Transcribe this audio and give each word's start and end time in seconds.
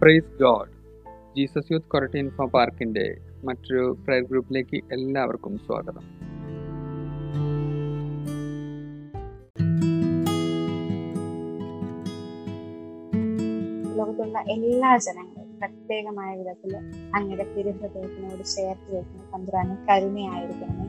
Praise 0.00 0.42
God 0.42 0.72
Jesus 1.36 1.72
youth 1.72 1.86
Koratty 1.86 2.18
info 2.18 2.46
പാർക്കിന്റെ 2.46 3.04
മറ്റൊരു 3.44 3.96
prayer 4.04 4.22
ഗ്രൂപ്പിലേക്ക് 4.22 4.78
എല്ലാവർക്കും 4.92 5.58
സ്വാഗതം. 5.58 6.04
ലോകത്തുള്ള 13.96 14.38
എല്ലാ 14.56 14.96
ജനങ്ങളും 14.96 15.50
പ്രത്യേകമായ 15.60 16.36
വിധത്തിൽ 16.36 16.76
അങ്ങയുടെ 17.14 17.46
തിരുഹൃദയത്തിനോട് 17.54 18.44
ചേർത്ത് 18.44 18.96
വെക്കുന്ന 18.96 19.24
തമ്പുരാനെ 19.32 19.76
കരുണയായിരിക്കണമേ. 19.88 20.88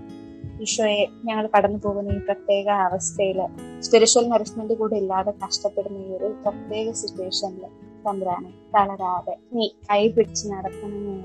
ഈശോയെ 0.61 1.07
ഞങ്ങൾ 1.25 1.49
കടന്നു 1.57 1.79
പോകുന്ന 1.83 2.11
ഈ 2.11 2.19
പ്രത്യേക 2.19 2.67
അവസ്ഥയിൽ 2.67 3.39
സ്പിരിച്വൽ 3.79 4.27
നറിഷ്മെന്റ് 4.27 4.73
കൂടെ 4.73 4.95
ഇല്ലാതെ 4.95 5.33
കഷ്ടപ്പെടുന്ന 5.45 5.97
ഈ 5.97 6.09
ഒരു 6.11 6.35
പ്രത്യേക 6.45 6.91
സിറ്റുവേഷനിൽ 6.91 7.65
തമ്പുരാനെ 8.07 8.51
തളരാതെ 8.75 9.35
നീ 9.55 9.65
കൈ 9.89 10.03
പിടിച്ച് 10.09 10.45
നടക്കണമെന്ന് 10.51 11.15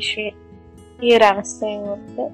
ഈശ്വര 0.00 0.30
ഈ 1.02 1.10
ഒരു 1.16 1.24
അവസ്ഥയെ 1.24 2.26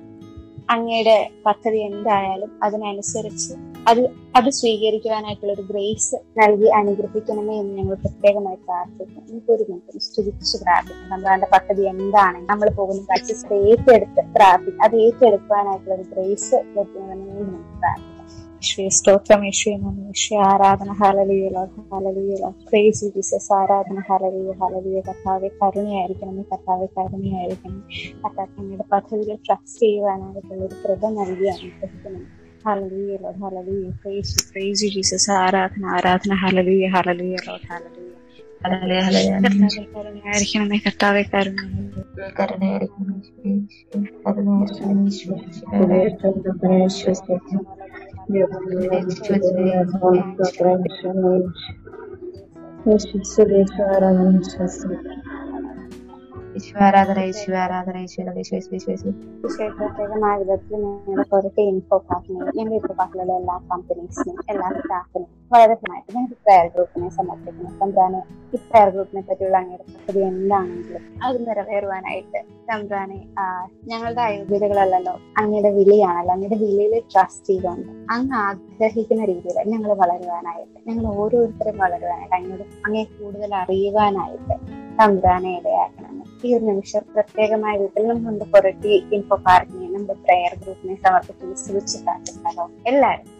അങ്ങയുടെ 0.74 1.14
പദ്ധതി 1.46 1.78
എന്തായാലും 1.86 2.50
അതിനനുസരിച്ച് 2.62 3.52
അത് 3.90 4.00
അത് 4.38 4.48
സ്വീകരിക്കുവാനായിട്ടുള്ള 4.59 5.52
ഒരു 5.56 5.64
ഗ്രേസ് 5.70 6.16
നൽകി 6.40 6.68
അനുഗ്രഹിക്കണമേ 6.78 7.54
എന്ന് 7.60 7.73
ഞങ്ങൾ 7.78 7.96
പ്രത്യേകമായി 8.02 8.59
പ്രാർത്ഥിക്കും 8.66 9.24
നമുക്കൊരു 9.28 9.64
മിനിറ്റ് 9.70 10.04
സ്തുതിച്ച് 10.06 10.56
പ്രാർത്ഥിക്കും. 10.64 11.09
നമ്മളെ 11.12 11.48
പദ്ധതി 11.56 11.84
എന്താണ് 11.95 12.40
നമ്മൾ 12.51 12.70
പോകുന്ന 12.78 13.02
പ്രാക്ടീസ് 13.09 13.60
ഏറ്റെടുത്ത് 13.70 14.24
പ്രാർത്ഥിക്കും. 14.37 14.84
അത് 14.87 14.96
ഏറ്റെടുക്കുവാനായിട്ടുള്ള 15.06 15.96
ഒരു 15.98 16.06
ഗ്രേസ് 16.12 16.54
ലഭ്യമാണെന്ന് 16.78 17.42
നമുക്ക് 17.48 18.20
യേശുവേ 18.60 18.87
സ്തോത്രം 18.96 19.42
യേശുവേ 19.46 19.74
നന്ദി 19.77 20.02
യേശുവേ 20.06 20.38
ആരാധന 20.46 20.91
ഹലലിയലോ 20.98 21.62
ഹലലിയലോ 21.92 22.48
പ്രേസ് 22.66 23.06
ജീസസ് 23.14 23.48
ആരാധന 23.52 23.98
ഹലലിയ 24.09 24.51
ഹലലിയ 24.60 24.98
കർത്താവെ 25.07 25.48
കരുണയായിരിക്കണം. 25.60 26.35
കർത്താവെ 26.51 26.88
കരുണയായിരിക്കണം. 26.96 27.79
കർത്താവ് 28.23 28.51
അങ്ങയുടെ 28.52 28.87
പദ്ധതികൾ 28.93 29.38
ട്രസ്റ്റ് 29.46 29.80
ചെയ്യുവാനായിട്ടുള്ള 29.80 30.60
ഒരു 30.60 30.76
കൃപ 30.82 31.02
നൽകി 31.16 31.48
അനുഗ്രഹിക്കണം 31.54 32.23
hallelujah 32.65 33.16
Lord 33.23 33.40
hallelujah 33.45 33.87
praise 34.02 34.37
praise 34.51 34.90
Jesus 34.90 35.30
ആരാധന 35.38 35.87
ആരാധന 35.96 36.35
ഹലലിയ 36.42 36.88
ഹലലിയ 36.96 37.37
ലോഡ് 37.46 37.66
ഹലലിയ 37.70 38.10
കർത്താവെ 40.87 41.24
കരുണയായിരിക്കണമേ 41.29 43.26
കർത്താവെ 50.38 50.88
കരുണ 50.90 51.26
ഈശ്വരാധന 56.61 57.19
ഈശ്വരാധന 57.25 57.97
ഇൻഫോ 61.65 61.99
എല്ലാ 64.49 64.69
പ്രയർ 65.44 66.66
ഗ്രൂപ്പിനെ 66.69 67.09
ഈ 68.53 68.59
പ്രയർ 68.69 68.88
ഗ്രൂപ്പിനെ 68.91 69.21
എന്താണെങ്കിലും 70.28 71.03
നിറവേറുവാനായിട്ട് 71.47 72.41
തമ്പ്രാനെ 72.69 73.19
ഞങ്ങളുടെ 73.87 74.22
അയോഗ്യതകളല്ലല്ലോ 74.22 75.15
അങ്ങയുടെ 75.37 75.71
വിളിയാണല്ലോ 75.71 76.33
അങ്ങയുടെ 76.34 76.59
വിളിയിൽ 76.59 76.94
ട്രസ്റ്റ് 77.12 77.47
ചെയ്തുകൊണ്ട് 77.47 77.91
അങ്ങ് 78.12 78.37
ആഗ്രഹിക്കുന്ന 78.41 79.25
രീതിയിൽ 79.25 79.59
ഞങ്ങൾ 79.69 79.93
വളരുവാനായിട്ട് 79.94 80.78
ഞങ്ങൾ 80.88 81.06
ഓരോരുത്തരും 81.15 81.78
വളരുവാനായിട്ട് 81.78 82.37
അങ്ങോട്ട് 82.37 82.66
അങ്ങേ 82.87 83.05
കൂടുതൽ 83.15 83.55
അറിയുവാനായിട്ട് 83.55 84.56
തമ്പ്രാനെ 84.99 85.53
ഇടയാക്കണം 85.56 86.16
ഈ 86.44 86.50
ഒരു 86.56 86.65
നിമിഷം 86.65 87.03
പ്രത്യേകമായ 87.15 87.75
വീട്ടിൽ 87.78 88.06
നിന്നുകൊണ്ട് 88.06 88.44
പുറത്തി 88.44 88.94
ഇൻഫോ 89.16 89.37
പാർക്കിനെ 89.47 89.88
നമ്മുടെ 89.88 90.16
പ്രയർ 90.25 90.54
ഗ്രൂപ്പിനെ 90.62 90.97
വിശ്വസിച്ച് 91.44 91.98
പ്രാർത്ഥിക്കാലോ 92.04 92.64
എല്ലാവരും. 92.87 93.39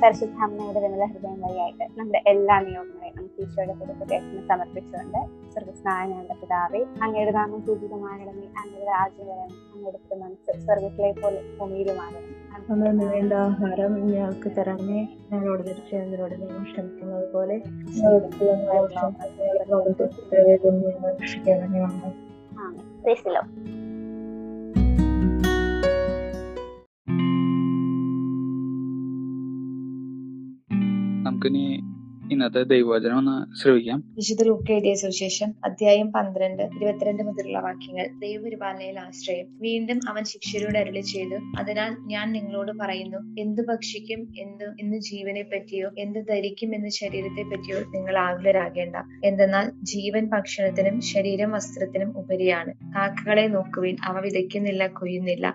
സമർപ്പിച്ച് 0.00 0.26
പരിശുദ്ധ 0.26 0.42
അമ്മയുടെ 0.44 0.80
വിമല 0.80 1.04
ഹൃദയം 1.12 1.38
വഴിയായിട്ട് 1.44 1.84
നമ്മുടെ 1.98 2.20
എല്ലാ 2.26 2.56
നിയോഗങ്ങളെയും 2.60 3.14
നമുക്ക് 3.16 3.42
ഈശോയുടെ 3.42 3.74
പുതുപ്രദേശത്തിന് 3.74 4.42
സമർപ്പിച്ചുകൊണ്ട് 4.48 5.20
സ്വർഗസ്നായനയുടെ 5.52 6.34
പിതാവേ 6.34 6.80
അങ്ങയുടെ 7.02 7.30
നാമം 7.30 7.60
പൂജിതമാകണമേ 7.66 8.44
അങ്ങയുടെ 8.60 8.86
രാജ്യം 8.90 9.26
വരണം 9.28 9.50
അങ്ങയുടെ 9.72 9.98
തിരുമനസ് 10.04 10.52
സ്വർഗത്തിലെ 10.66 11.10
പോലെ 11.12 11.40
ഭൂമിയിലുമാകണം. 11.58 12.24
വേണ്ട 13.12 13.32
ആഹാരം 13.32 13.92
ഞങ്ങൾക്ക് 14.06 14.50
തരണമേ. 14.58 15.00
ഞങ്ങളോട് 15.32 15.62
തിരിച്ചവരോട് 15.62 16.34
ഞങ്ങൾ 16.34 16.62
ക്ഷമിക്കുന്നത് 16.62 17.26
പോലെ 17.32 17.56
രക്ഷിക്കണമേ 21.20 21.82
ആമേൻ. 21.86 22.14
നമുക്കിനി 31.38 31.64
ഇന്നത്തെ 32.32 32.62
ദൈവവചനം 32.62 33.18
ഒന്ന് 33.18 33.34
ശ്രമിക്കാം 33.56 33.98
വിശുദ്ധ 34.16 34.42
ലൂക്ക 34.42 34.72
എഴുതിയ 34.72 34.94
സുവിശേഷം 34.94 35.54
അധ്യായം 35.64 36.12
പന്ത്രണ്ട് 36.12 36.62
ഇരുപത്തിരണ്ട് 36.62 37.22
മുതലുള്ള 37.22 37.58
വാക്യങ്ങൾ. 37.58 38.06
ദൈവപരിപാലനയിൽ 38.18 39.00
ആശ്രയം. 39.00 39.46
വീണ്ടും 39.60 40.00
അവൻ 40.08 40.24
ശിഷ്യരോട് 40.24 40.78
അരുളി 40.78 41.00
ചെയ്തു. 41.00 41.36
അതിനാൽ 41.58 41.96
ഞാൻ 42.06 42.32
നിങ്ങളോട് 42.32 42.72
പറയുന്നു 42.80 43.40
എന്തു 43.40 43.62
ഭക്ഷിക്കും 43.62 44.20
എന്ത് 44.38 44.66
എന്ന് 44.80 44.98
ജീവനെ 44.98 45.42
പറ്റിയോ 45.42 45.90
എന്ത് 45.98 46.18
ധരിക്കും 46.28 46.74
എന്ന് 46.74 46.88
ശരീരത്തെ 46.88 47.42
പറ്റിയോ 47.42 47.78
നിങ്ങൾ 47.94 48.18
ആകുലരാകേണ്ട. 48.18 48.96
എന്തെന്നാൽ 49.24 49.68
ജീവൻ 49.84 50.26
ഭക്ഷണത്തിനും 50.28 51.00
ശരീരം 51.12 51.50
വസ്ത്രത്തിനും 51.50 52.18
ഉപരിയാണ്. 52.18 52.74
കാക്കകളെ 52.96 53.46
നോക്കുവിൻ 53.46 53.96
അവ 54.04 54.20
വിതയ്ക്കുന്നില്ല 54.20 54.86
കൊയ്യുന്നില്ല. 54.86 55.46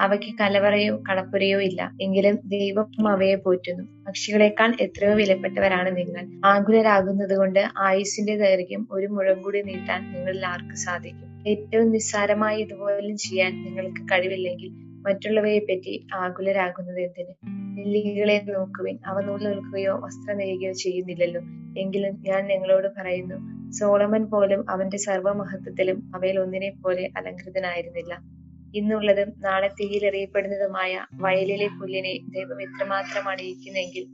അവയ്ക്ക് 0.00 0.38
കലവറയോ 0.38 1.02
കടപ്പുരയോ 1.10 1.60
ഇല്ല. 1.60 1.96
എങ്കിലും 2.00 2.38
ദൈവം 2.44 3.08
അവയെ 3.08 3.34
പോറ്റുന്നു. 3.34 4.04
പക്ഷികളെക്കാൾ 4.04 4.74
എത്രയോ 4.80 5.14
വിലപ്പെട്ടവരാണ് 5.14 5.96
നിങ്ങൾ. 5.96 6.40
ആകുലരാകുന്നത് 6.44 7.36
കൊണ്ട് 7.36 7.68
ആയുസിന്റെ 7.78 8.36
ദൈർഘ്യം 8.36 8.88
ഒരു 8.90 9.06
മുഴം 9.06 9.42
കൂടി 9.42 9.62
നീട്ടാൻ 9.62 10.12
നിങ്ങളിൽ 10.12 10.46
ആർക്ക് 10.46 10.74
സാധിക്കും? 10.74 11.48
ഏറ്റവും 11.48 11.90
നിസ്സാരമായി 11.90 12.60
ഇതുപോലും 12.60 13.16
ചെയ്യാൻ 13.16 13.64
നിങ്ങൾക്ക് 13.64 14.02
കഴിവില്ലെങ്കിൽ 14.12 14.70
മറ്റുള്ളവയെ 15.08 15.58
പറ്റി 15.58 16.06
ആകുലരാകുന്നത് 16.14 17.00
എന്തിന്? 17.00 17.34
നെല്ലികളെ 17.78 18.42
നോക്കുവിൻ. 18.48 18.98
അവ 19.06 19.20
നൂൽ 19.20 19.44
നിൽക്കുകയോ 19.48 19.98
വസ്ത്രം 19.98 20.36
നെയ്യുകയോ 20.36 20.72
ചെയ്യുന്നില്ലല്ലോ. 20.72 21.40
എങ്കിലും 21.80 22.24
ഞാൻ 22.26 22.46
നിങ്ങളോട് 22.46 22.88
പറയുന്നു 22.98 23.70
സോളമൻ 23.70 24.24
പോലും 24.24 24.70
അവന്റെ 24.70 24.96
സർവമഹത്വത്തിലും 24.96 26.10
അവയിൽ 26.14 26.38
ഒന്നിനെ 26.40 26.70
പോലെ 26.84 27.10
അലങ്കൃതനായിരുന്നില്ല 27.16 28.39
ഇന്നുള്ളതും 28.74 29.32
നാളെ 29.38 29.68
തീയിലെറിയപ്പെടുന്നതുമായ 29.68 31.06
വയലിലെ 31.14 31.66
പുല്ലിനെ 31.66 32.18
ദൈവം 32.34 32.62
എത്രമാത്രം 32.62 33.28
അണിയിക്കുന്നെങ്കിൽ 33.28 34.04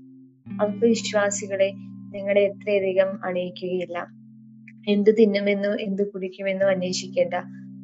അവിശ്വാസികളെ 0.62 1.72
നിങ്ങളെ 2.14 2.40
എത്രയധികം 2.40 3.24
അണിയിക്കുകയില്ല. 3.24 4.06
എന്തു 4.88 5.10
തിന്നുമെന്നോ 5.10 5.74
എന്തു 5.80 6.02
കുടിക്കുമെന്നോ 6.02 6.66
അന്വേഷിക്കേണ്ട 6.66 7.34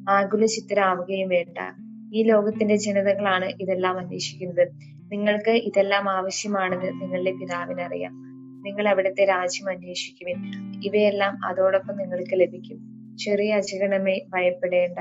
ആകുല 0.09 0.47
ചിത്തരാവുകയും 0.47 1.29
വേണ്ട. 1.29 1.59
ഈ 2.15 2.23
ലോകത്തിന്റെ 2.23 2.77
ജനതകളാണ് 2.77 3.45
ഇതെല്ലാം 3.61 3.99
അന്വേഷിക്കുന്നത്. 3.99 4.69
നിങ്ങൾക്ക് 5.13 5.51
ഇതെല്ലാം 5.51 6.11
ആവശ്യമാണെന്ന് 6.11 7.03
നിങ്ങളുടെ 7.03 7.33
പിതാവിനറിയാം. 7.33 8.13
നിങ്ങൾ 8.67 8.89
അവിടുത്തെ 8.89 9.25
രാജ്യം 9.25 9.69
അന്വേഷിക്കുവിൻ. 9.69 10.39
ഇവയെല്ലാം 10.85 11.45
അതോടൊപ്പം 11.45 11.97
നിങ്ങൾക്ക് 11.97 12.41
ലഭിക്കും. 12.41 12.79
ചെറിയ 13.17 13.55
അജഗണമേ 13.55 14.21
ഭയപ്പെടേണ്ട. 14.29 14.99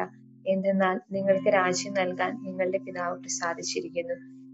എന്തെന്നാൽ 0.47 0.99
നിങ്ങൾക്ക് 1.11 1.53
രാജ്യം 1.53 1.93
നൽകാൻ 1.93 2.43
നിങ്ങളുടെ 2.43 2.77
പിതാവ് 2.77 3.19
പ്രസാദിച്ചിരിക്കുന്നു. 3.19 4.13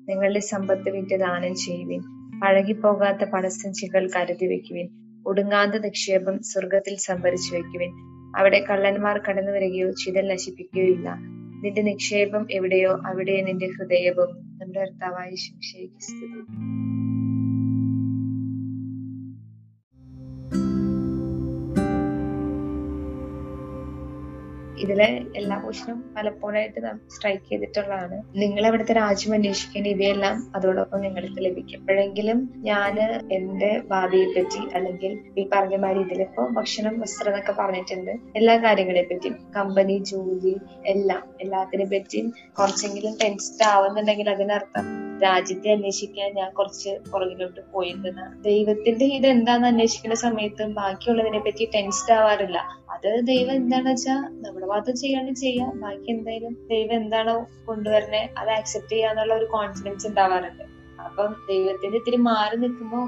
നിങ്ങളുടെ 0.10 0.40
സമ്പത്ത് 0.40 0.90
വിറ്റ് 0.90 1.20
ദാനം 1.20 1.56
ചെയ്യുവിൻ. 1.56 2.02
പഴകിപ്പോകാത്ത 2.40 3.30
പണസഞ്ചികൾ 3.30 4.10
കരുതി 4.16 4.46
വെക്കുവിൻ 4.46 4.90
ഒടുങ്ങാത്ത 5.28 5.72
നിക്ഷേപം 5.72 6.44
സ്വർഗത്തിൽ 6.44 6.96
സംഭരിച്ചു 6.96 7.56
വെക്കുവിൻ 7.56 7.92
അവിടെ 8.38 8.66
കള്ളന്മാർ 8.70 9.18
കടന്നു 9.18 9.52
വരികയോ 9.52 9.92
ചിതൽ 9.92 10.28
നശിപ്പിക്കുകയോ 10.28 10.86
ഇല്ല. 10.86 11.16
നിന്റെ 11.64 11.82
നിക്ഷേപം 11.82 12.48
എവിടെയോ 12.52 13.00
അവിടെ 13.06 13.42
നിന്റെ 13.42 13.68
ഹൃദയവും. 13.68 14.60
നമ്മുടെ 14.60 14.80
കർത്താവായ 14.80 15.36
ശിക്ഷയ്ക്ക് 15.36 16.02
സ്തുതി. 16.02 16.97
ഇതിലെ 24.80 25.26
എല്ലാ 25.36 25.58
ക്വസ്റ്റിനും 25.64 26.14
പലപ്പോഴായിട്ട് 26.18 26.86
നാം 26.86 27.02
സ്ട്രൈക്ക് 27.16 27.50
ചെയ്തിട്ടുള്ളതാണ്. 27.50 28.24
നിങ്ങൾ 28.36 28.68
അവിടുത്തെ 28.68 28.94
രാജ്യം 28.94 29.34
അന്വേഷിക്കേണ്ട 29.34 29.88
ഇവയെല്ലാം 29.88 30.52
അതോടൊപ്പം 30.56 31.02
നിങ്ങൾക്ക് 31.02 31.46
ലഭിക്കും. 31.46 31.80
എപ്പോഴെങ്കിലും 31.80 32.54
ഞാൻ 32.64 33.00
എന്റെ 33.32 33.82
ഭാവിയെ 33.92 34.26
പറ്റി 34.26 34.76
അല്ലെങ്കിൽ 34.76 35.20
ഈ 35.38 35.50
പറഞ്ഞ 35.54 35.76
മാതിരി 35.76 36.00
ഇതിലിപ്പോ 36.00 36.48
ഭക്ഷണം 36.48 37.00
വസ്ത്രം 37.00 37.32
എന്നൊക്കെ 37.32 37.52
പറഞ്ഞിട്ടുണ്ട്. 37.52 38.12
എല്ലാ 38.36 38.58
കാര്യങ്ങളെ 38.58 39.02
പറ്റിയും 39.02 39.38
കമ്പനി 39.56 39.98
ജോലി 39.98 40.56
എല്ലാം 40.86 41.24
എല്ലാത്തിനെ 41.42 41.86
പറ്റിയും 41.86 42.34
കുറച്ചെങ്കിലും 42.60 43.18
ടെൻസ്ഡ് 43.24 43.64
ആവുന്നുണ്ടെങ്കിൽ 43.64 44.30
അതിനർത്ഥം 44.30 45.07
രാജ്യത്തെ 45.22 45.72
അന്വേഷിക്കാൻ 45.72 46.34
ഞാൻ 46.34 46.50
കുറച്ച് 46.52 46.98
പുറകിലോട്ട് 47.12 47.62
പോയിരുന്ന 47.72 48.22
ദൈവത്തിന്റെ 48.42 49.06
ഇത് 49.06 49.28
എന്താന്ന് 49.28 49.68
അന്വേഷിക്കുന്ന 49.68 50.16
സമയത്ത് 50.16 50.66
ബാക്കിയുള്ളതിനെ 50.74 51.40
പറ്റി 51.40 51.66
ടെൻസ്ഡ് 51.76 52.14
ആവാറില്ല. 52.14 52.58
അത് 52.90 53.10
ദൈവം 53.26 53.54
എന്താണെന്ന് 53.54 53.92
വെച്ചാൽ 53.92 54.22
നമ്മുടെ 54.44 54.66
ഭാഗത്ത് 54.66 54.94
ചെയ്യാണ് 54.96 55.34
ചെയ്യാം. 55.36 55.80
ബാക്കി 55.80 56.12
എന്തായാലും 56.12 56.54
ദൈവം 56.68 56.96
എന്താണോ 56.96 57.36
കൊണ്ടുവരണേ 57.66 58.30
അത് 58.38 58.50
ആക്സെപ്റ്റ് 58.50 58.90
ചെയ്യാന്നുള്ള 58.90 59.34
ഒരു 59.34 59.46
കോൺഫിഡൻസ് 59.46 60.08
ഉണ്ടാവാറുണ്ട്. 60.08 60.66
അപ്പം 61.00 61.32
ദൈവത്തിന്റെ 61.50 61.98
ഇത്തിരി 61.98 62.16
മാറി 62.16 62.58
നിൽക്കുമ്പോ 62.58 63.02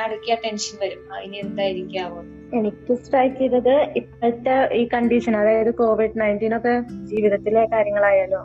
ആടയ്ക്ക് 0.00 0.36
ടെൻഷൻ 0.44 0.76
വരും? 0.82 1.02
ഇനി 1.24 1.36
എന്തായിരിക്കാവോ? 1.44 2.20
എനിക്ക് 2.58 2.94
സ്ട്രൈക്ക് 3.04 3.38
ചെയ്തത് 3.38 3.72
ഇപ്പോഴത്തെ 4.00 4.54
ഈ 4.80 4.82
കണ്ടീഷൻ 4.92 5.34
അതായത് 5.38 5.70
കോവിഡ് 5.80 6.18
നയന്റീൻ 6.22 6.52
ഒക്കെ 6.58 6.74
ജീവിതത്തിലെ 7.10 7.62
കാര്യങ്ങളായാലും 7.72 8.44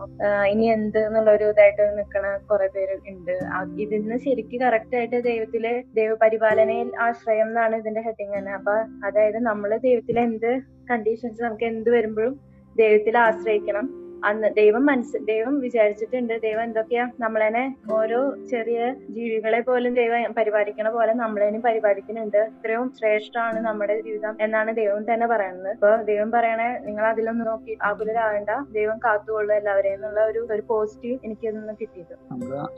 ഇനി 0.52 0.66
എന്ത് 0.76 1.00
എന്നുള്ള 1.06 1.30
ഒരു 1.38 1.48
ഇതായിട്ട് 1.54 1.84
നിൽക്കണ 2.00 2.26
കുറെ 2.50 2.68
പേര് 2.76 2.96
ഉണ്ട്. 3.14 3.36
ഇതിന്ന് 3.84 4.18
ശരിക്കും 4.26 4.62
കറക്റ്റ് 4.66 4.98
ആയിട്ട് 5.00 5.18
ദൈവത്തിലെ 5.30 5.74
ദൈവപരിപാലനയിൽ 6.00 6.90
ആശ്രയം 7.08 7.48
എന്നാണ് 7.48 7.76
ഇതിന്റെ 7.84 8.04
ഹെഡിങ് 8.08 8.36
തന്നെ. 8.38 8.54
അപ്പൊ 8.60 8.76
അതായത് 9.10 9.40
നമ്മൾ 9.50 9.70
ദൈവത്തിലെ 9.88 10.24
എന്ത് 10.30 10.52
കണ്ടീഷൻസ് 10.92 11.42
നമുക്ക് 11.48 11.68
എന്ത് 11.74 11.92
വരുമ്പോഴും 11.98 12.36
ദൈവത്തിൽ 12.76 13.16
ആശ്രയിക്കണം. 13.28 13.86
അന്ന് 14.28 14.48
ദൈവം 14.60 14.84
മനസ്സ് 14.90 15.18
ദൈവം 15.30 15.54
വിചാരിച്ചിട്ടുണ്ട് 15.66 16.34
ദൈവം 16.46 16.64
എന്തൊക്കെയാ 16.64 17.04
നമ്മളെന്നെ 17.24 17.64
ഓരോ 17.98 18.20
ചെറിയ 18.52 18.80
ജീവികളെ 19.18 19.60
പോലും 19.68 19.94
ദൈവം 20.00 20.34
പരിപാലിക്കണ 20.38 20.88
പോലെ 20.96 21.14
നമ്മളെയും 21.22 21.62
പരിപാലിക്കുന്നുണ്ട്. 21.68 22.42
ഇത്രയും 22.56 22.88
ശ്രേഷ്ഠമാണ് 22.98 23.60
നമ്മുടെ 23.68 23.96
ജീവിതം 24.08 24.36
എന്നാണ് 24.46 24.72
ദൈവം 24.82 25.04
തന്നെ 25.12 25.28
പറയുന്നത്. 25.34 25.72
അപ്പൊ 25.76 25.92
ദൈവം 26.12 26.32
പറയണേ 26.36 26.70
നിങ്ങൾ 26.88 27.06
അതിലൊന്നും 27.12 27.48
നോക്കി 27.52 27.76
ആകുലരാകണ്ട. 27.90 28.50
ദൈവം 28.78 28.98
കാത്തുകൊള്ളു 29.06 29.54
എല്ലാവരെയും 29.60 29.98
എന്നുള്ള 30.00 30.20
ഒരു 30.32 30.42
ഒരു 30.56 30.64
പോസിറ്റീവ് 30.72 31.18
എനിക്ക് 31.26 31.46
ഇതിൽ 31.52 31.76
കിട്ടിയത്. 31.82 32.14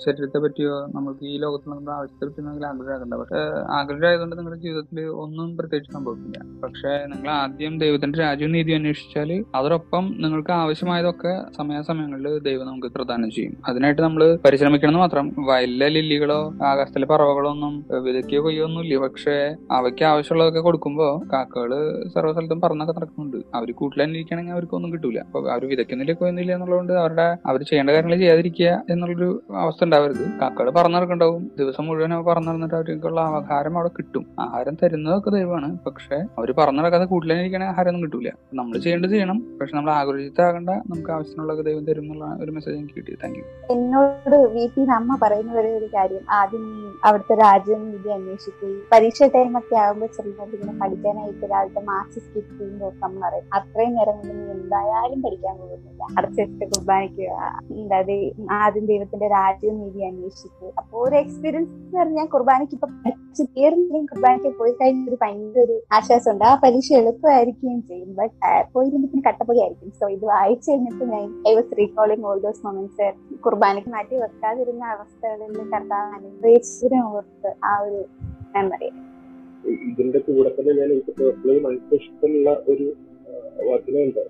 ശരീരത്തെ 0.06 0.40
പറ്റിയോ 0.46 0.76
നമുക്ക് 0.98 1.24
ഈ 1.34 1.36
ലോകത്ത് 1.46 1.70
നമ്മുടെ 1.74 1.94
ആവശ്യത്തെ 1.98 2.26
പറ്റി 2.28 2.40
പക്ഷെ 3.22 3.42
ആഗ്രഹമായതുകൊണ്ട് 3.80 4.36
നിങ്ങളുടെ 4.40 4.62
ജീവിതത്തിൽ 4.66 5.00
ഒന്നും 5.24 5.50
പ്രത്യേകിച്ച് 5.58 5.92
സംഭവിക്കില്ല. 5.98 6.40
പക്ഷെ 6.64 6.94
നിങ്ങൾ 7.14 7.30
ആദ്യം 7.42 7.74
ദൈവത്തിന്റെ 7.84 8.20
രാജ്യവും 8.26 8.54
നീതി 8.58 8.72
അന്വേഷിച്ചാൽ 8.78 9.32
അതോടൊപ്പം 9.58 10.04
നിങ്ങൾക്ക് 10.24 10.54
ആവശ്യമായതൊക്കെ 10.64 11.31
സമയാസമയങ്ങളിൽ 11.57 12.39
ദൈവം 12.39 12.68
നമുക്ക് 12.68 12.88
പ്രദാനം 12.88 13.31
ചെയ്യും. 13.31 13.54
അതിനായിട്ട് 13.68 14.01
നമ്മൾ 14.01 14.38
പരിശ്രമിക്കണം 14.45 14.94
മാത്രം. 14.94 15.33
വയലിലെ 15.39 15.89
ലില്ലികളോ 15.89 16.54
ആകാശത്തിലെ 16.66 17.06
പറവകളോ 17.06 17.50
ഒന്നും 17.51 17.86
വിതയ്ക്കുകയോ 18.04 18.42
കൊയ്യോ 18.42 18.66
ഒന്നുമില്ല 18.66 18.98
പക്ഷെ 18.98 19.56
അവയ്ക്ക് 19.72 20.04
ആവശ്യമുള്ളതൊക്കെ 20.04 20.60
കൊടുക്കുമ്പോൾ 20.60 21.31
കാക്കകൾ 21.33 21.72
സർവ 22.16 22.31
സ്ഥലത്തും 22.31 22.62
നടക്കുന്നുണ്ട്. 22.81 23.38
അവർ 23.56 23.72
കൂട്ടിലന്വേഷിക്കണമെങ്കിൽ 23.72 24.51
അവർക്കൊന്നും 24.51 24.94
കിട്ടൂല. 24.94 25.19
അപ്പൊ 25.19 25.50
അവർ 25.50 25.66
വിതയ്ക്കുന്നില്ല 25.66 26.13
കൊയ്യുന്നില്ല 26.13 26.54
എന്നുള്ളതുകൊണ്ട് 26.54 26.94
അവരുടെ 26.94 27.38
അവർ 27.45 27.62
ചെയ്യേണ്ട 27.63 27.89
കാര്യങ്ങൾ 27.89 28.18
ചെയ്യാതിരിക്കുക 28.18 28.83
എന്നുള്ളൊരു 28.89 29.44
അവസ്ഥ 29.56 29.83
ഉണ്ടാവരുത്. 29.83 30.25
കാക്കകൾ 30.42 30.69
പറന്നു 30.69 30.98
നടക്കുന്നുണ്ടാവും 30.98 31.51
ദിവസം 31.60 31.86
മുഴുവൻ 31.88 32.13
അവർ 32.13 32.24
പറന്നു 32.24 32.51
നടന്നിട്ട് 32.51 32.75
അവർക്കുള്ള 32.75 33.22
ആഹാരം 33.22 33.78
അവിടെ 33.78 33.89
കിട്ടും. 33.98 34.25
ആഹാരം 34.39 34.78
തരുന്നതൊക്കെ 34.83 35.30
ദൈവമാണ്. 35.30 35.78
പക്ഷെ 35.86 36.16
അവർ 36.16 36.51
പറന്നു 36.57 36.81
നടക്കാതെ 36.81 37.06
കൂട്ടിലന്വേഷിക്കണ 37.06 37.63
ആഹാരം 37.63 37.89
ഒന്നും 37.89 38.04
കിട്ടൂല. 38.04 38.30
നമ്മൾ 38.54 38.78
ചെയ്യേണ്ടത് 38.78 39.10
ചെയ്യണം. 39.10 39.39
പക്ഷെ 39.62 39.75
നമ്മൾ 39.75 39.92
ആഗ്രഹിച്ചാകണ്ട 39.92 40.69
നമുക്ക് 40.69 41.12
ആവശ്യത്തിനുള്ളത് 41.21 41.62
ദൈവം 41.68 41.83
തരും 41.88 42.06
എന്നുള്ള 42.06 42.25
ഒരു 42.44 42.51
മെസ്സേജ് 42.56 42.77
എനിക്ക് 42.79 42.95
കിട്ടി. 42.97 43.13
താങ്ക് 43.21 43.38
യു 43.39 43.44
എന്നോട് 43.73 44.35
വീട്ടിൽ 44.56 44.91
അമ്മ 44.97 45.18
പറയുന്ന 45.23 45.51
ഒരേ 45.59 45.71
ഒരു 45.79 45.88
കാര്യം. 45.95 46.23
ആദ്യം 46.39 46.63
നീ 46.69 46.77
അവിടുത്തെ 47.07 47.35
രാജ്യം 47.44 47.81
വിധി 47.94 48.09
അന്വേഷിക്കുകയും 48.15 48.81
പരീക്ഷ 48.94 49.29
ടൈം 49.35 49.53
ഒക്കെ 49.59 49.75
ആകുമ്പോൾ 49.83 50.09
ചിലപ്പോൾ 50.15 50.56
ഇങ്ങനെ 50.57 50.73
പഠിക്കാനായിട്ട് 50.81 51.44
ഒരാളുടെ 51.47 51.81
മാർക്സ് 51.89 52.21
സ്കിപ്പ് 52.25 52.53
ചെയ്യുമ്പോൾ 52.57 52.91
നമ്മൾ 53.03 53.21
പറയും 53.25 53.47
അത്രയും 53.57 53.94
നേരം 53.97 54.18
കൊണ്ട് 54.19 54.33
നീ 54.39 54.45
എന്തായാലും 54.56 55.19
പഠിക്കാൻ 55.25 55.56
പോകുന്നില്ല. 55.62 56.01
അടച്ചിട്ട് 56.18 56.65
കുർബാനയ്ക്ക് 56.73 57.25
എന്താ 57.75 58.00
ആദ്യം 58.62 58.85
ദൈവത്തിന്റെ 58.91 59.29
രാജ്യം 59.38 59.75
നീതി 59.81 60.01
അന്വേഷിക്കുക 60.09 60.71
അപ്പോൾ 60.81 61.00
ഒരു 61.06 61.15
എക്സ്പീരിയൻസ് 61.23 61.73
എന്ന് 61.77 62.00
പറഞ്ഞാൽ 62.00 62.27
കുർബാനയ്ക്ക് 62.35 62.75
ഇപ്പൊ 62.79 62.89
കയറുന്നെങ്കിലും 63.39 64.06
കുർബാനയ്ക്ക് 64.06 64.50
പോയി 64.60 64.72
കഴിഞ്ഞ 64.72 65.04
ഒരു 65.10 65.18
ഭയങ്കര 65.22 65.60
ഒരു 65.66 65.75
ആശ്വാസമുണ്ട്. 65.92 66.44
ആ 66.44 66.54
പരീക്ഷ 66.63 66.89
എളുപ്പമായിരിക്കുകയും 66.94 67.81
ചെയ്യും. 67.81 68.10
ബട്ട് 68.16 68.33
പോയിരുന്നെങ്കിൽ 68.74 69.12
പിന്നെ 69.12 69.24
കട്ടപ്പൊടി 69.28 69.60
ആയിരിക്കും 69.60 69.92
സോ 70.00 70.07
ഇത് 70.10 70.25
വായിച്ചു 70.25 70.68
കഴിഞ്ഞപ്പോൾ 70.72 71.10
ഞാൻ 71.13 71.28
I 71.50 71.54
was 71.56 71.78
recalling 71.80 72.28
all 72.28 72.39
those 72.39 72.66
moments 72.66 73.07
കുർബാനയ്ക്ക് 73.45 73.89
മാറ്റി 73.89 74.16
വെക്കാതിരുന്ന 74.16 74.83
അവസ്ഥകളിൽ 74.95 75.54
കർത്താവ് 75.74 76.10
അനുഭവിച്ചതിനെ 76.18 77.01
ഓർത്ത് 77.12 77.51
ആ 77.66 77.74
ഒരു 77.86 78.01
മെമ്മറി 78.56 78.89
ഇതിന്റെ 79.89 80.19
കൂടെ 80.19 80.50
തന്നെ 80.50 80.74
ഞാൻ 80.74 80.92
എനിക്ക് 80.92 81.13
പേഴ്സണലി 81.19 81.60
മനസ്സിൽ 81.60 81.95
ഇഷ്ടമുള്ള 81.95 82.51
ഒരു 82.68 82.88
വചനമുണ്ട്. 83.68 84.22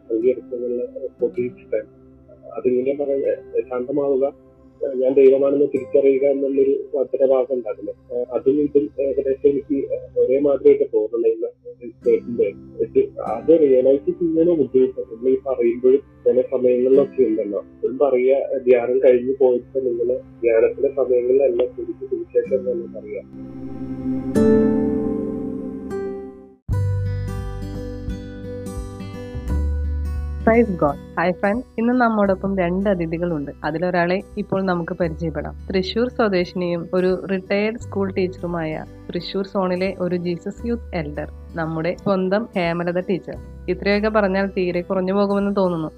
പ്രതീക്ഷിക്കാൻ 1.20 1.84
അതിങ്ങനെ 2.58 2.94
പറയുക 3.02 3.36
ശാന്തമാവുക 3.70 4.26
ഞാൻ 5.02 5.12
ദൈവമാണെന്ന് 5.14 5.68
തിരിച്ചറിയുക 5.74 6.26
എന്നുള്ളൊരു 6.28 6.74
വചനഭാഗം 6.94 7.54
ഉണ്ട് 7.56 7.70
അതിൽ 7.72 7.88
ഏഹ് 8.12 8.26
അതും 8.34 8.58
ഇതും 8.64 8.86
ഏകദേശം 9.04 9.48
എനിക്ക് 9.50 9.78
ഒരേ 10.18 10.38
മാതിരിയൊക്കെ 10.46 10.88
തോന്നുന്നില്ല 10.94 11.46
അത് 13.32 13.52
റിയലൈസ് 13.62 14.12
ചെയ്യാനോ 14.20 14.54
ബുദ്ധിമുട്ട് 14.60 15.02
നമ്മൾ 15.04 15.30
ഈ 15.30 15.38
പറയുമ്പോഴും 15.46 16.02
ചില 16.26 16.42
സമയങ്ങളിലൊക്കെ 16.52 17.22
ഉണ്ടല്ലോ. 17.24 17.62
ഒരു 17.84 17.94
പറയുക 18.04 18.38
ധ്യാനം 18.66 18.98
കഴിഞ്ഞു 19.06 19.36
പോയിട്ട് 19.40 19.80
നിങ്ങൾ 19.88 20.10
ധ്യാനത്തിന്റെ 20.42 20.92
സമയങ്ങളിലല്ല 20.98 21.62
തിരിച്ച് 21.74 22.06
തന്നെ 22.44 22.88
പറയാം 22.96 23.28
പ്രൈസ് 30.46 30.72
ഗോഡ് 30.72 31.02
ഹായ് 31.18 31.34
ഫ്രണ്ട് 31.34 31.66
ഇന്ന് 31.78 31.94
നമ്മോടൊപ്പം 31.94 32.58
രണ്ട് 32.58 32.90
അതിഥികളുണ്ട്. 32.90 33.52
അതിലൊരാളെ 33.64 34.22
ഇപ്പോൾ 34.38 34.64
നമുക്ക് 34.64 34.94
പരിചയപ്പെടാം. 34.94 35.56
തൃശൂർ 35.68 36.10
സ്വദേശിനിയും 36.10 36.90
ഒരു 36.94 37.26
റിട്ടയർഡ് 37.32 37.78
സ്കൂൾ 37.78 38.14
ടീച്ചറുമായ 38.14 38.86
തൃശൂർ 39.10 39.46
സോണിലെ 39.48 39.96
ഒരു 40.00 40.16
ജീസസ് 40.16 40.68
യൂത്ത് 40.68 40.96
എൽഡർ 40.96 41.30
നമ്മുടെ 41.56 41.96
സ്വന്തം 42.04 42.50
ഹേമലത 42.56 43.00
ടീച്ചർ 43.00 43.38
ഇത്രയൊക്കെ 43.70 44.10
പറഞ്ഞാൽ 44.10 44.48
തീരെ 44.48 44.82
കുറഞ്ഞു 44.82 45.14
പോകുമെന്ന് 45.14 45.56
തോന്നുന്നു. 45.56 45.92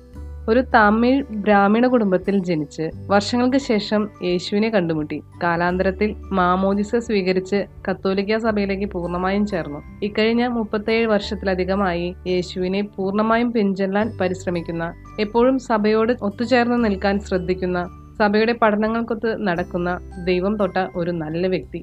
ഒരു 0.50 0.62
തമിഴ് 0.74 1.20
ബ്രാഹ്മണ 1.44 1.88
കുടുംബത്തിൽ 1.88 2.36
ജനിച്ച് 2.48 2.86
വർഷങ്ങൾക്ക് 3.12 3.58
ശേഷം 3.68 4.02
യേശുവിനെ 4.24 4.70
കണ്ടുമുട്ടി. 4.70 5.18
കാലാന്തരത്തിൽ 5.44 6.10
മാമോദിസ 6.38 6.92
സ്വീകരിച്ച് 7.06 7.60
കത്തോലിക്ക 7.88 8.38
സഭയിലേക്ക് 8.38 8.86
പൂർണമായും 8.86 9.46
ചേർന്നു. 9.46 9.80
ഇക്കഴിഞ്ഞ 10.08 10.48
മുപ്പത്തേഴ് 10.48 11.08
വർഷത്തിലധികമായി 11.08 12.16
യേശുവിനെ 12.34 12.82
പൂർണമായും 12.98 13.52
പിൻചെല്ലാൻ 13.52 14.10
പരിശ്രമിക്കുന്ന 14.22 14.94
എപ്പോഴും 15.20 15.60
സഭയോട് 15.70 16.14
ഒത്തുചേർന്ന് 16.22 16.80
നിൽക്കാൻ 16.86 17.20
ശ്രദ്ധിക്കുന്ന 17.20 17.80
സഭയുടെ 18.20 18.54
പഠനങ്ങൾക്കൊത്ത് 18.62 19.30
നടക്കുന്ന 19.48 19.90
ദൈവം 20.26 20.56
തൊട്ട 20.58 20.78
ഒരു 20.96 21.12
നല്ല 21.24 21.48
വ്യക്തി. 21.48 21.80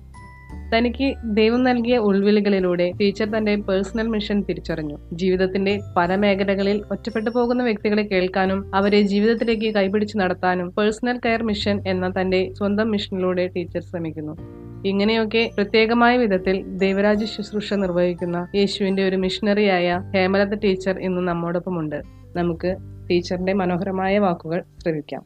തനിക്ക് 0.77 1.15
ദൈവം 1.25 1.65
നൽകിയ 1.65 1.99
ഉൾവിളികളിലൂടെ 1.99 2.93
ടീച്ചർ 3.00 3.31
തന്റെ 3.31 3.57
പേഴ്സണൽ 3.57 4.09
മിഷൻ 4.09 4.43
തിരിച്ചറിഞ്ഞു. 4.43 4.97
ജീവിതത്തിന്റെ 5.12 5.81
പല 5.97 6.17
മേഖലകളിൽ 6.17 6.83
ഒറ്റപ്പെട്ടു 6.91 7.31
പോകുന്ന 7.31 7.65
വ്യക്തികളെ 7.65 8.03
കേൾക്കാനും 8.03 8.75
അവരെ 8.75 9.00
ജീവിതത്തിലേക്ക് 9.00 9.75
കൈപിടിച്ച് 9.75 10.19
നടത്താനും 10.19 10.71
പേഴ്സണൽ 10.71 11.21
കെയർ 11.25 11.43
മിഷൻ 11.43 11.83
എന്ന 11.87 12.12
തന്റെ 12.21 12.53
സ്വന്തം 12.55 12.91
മിഷനിലൂടെ 12.91 13.47
ടീച്ചർ 13.47 13.81
ശ്രമിക്കുന്നു. 13.81 14.37
ഇങ്ങനെയൊക്കെ 14.87 15.50
പ്രത്യേകമായ 15.57 16.17
വിധത്തിൽ 16.17 16.65
ദൈവരാജ്യ 16.67 17.27
ശുശ്രൂഷ 17.27 17.75
നിർവഹിക്കുന്ന 17.75 18.49
യേശുവിന്റെ 18.55 19.09
ഒരു 19.09 19.17
മിഷണറിയായ 19.17 20.00
ഹേമലത 20.15 20.55
ടീച്ചർ 20.55 20.99
ഇന്ന് 20.99 21.23
നമ്മോടൊപ്പമുണ്ട്. 21.23 22.03
നമുക്ക് 22.37 22.77
ടീച്ചറിന്റെ 23.11 23.53
മനോഹരമായ 23.53 24.19
വാക്കുകൾ 24.19 24.62
ശ്രവിക്കാം. 24.83 25.23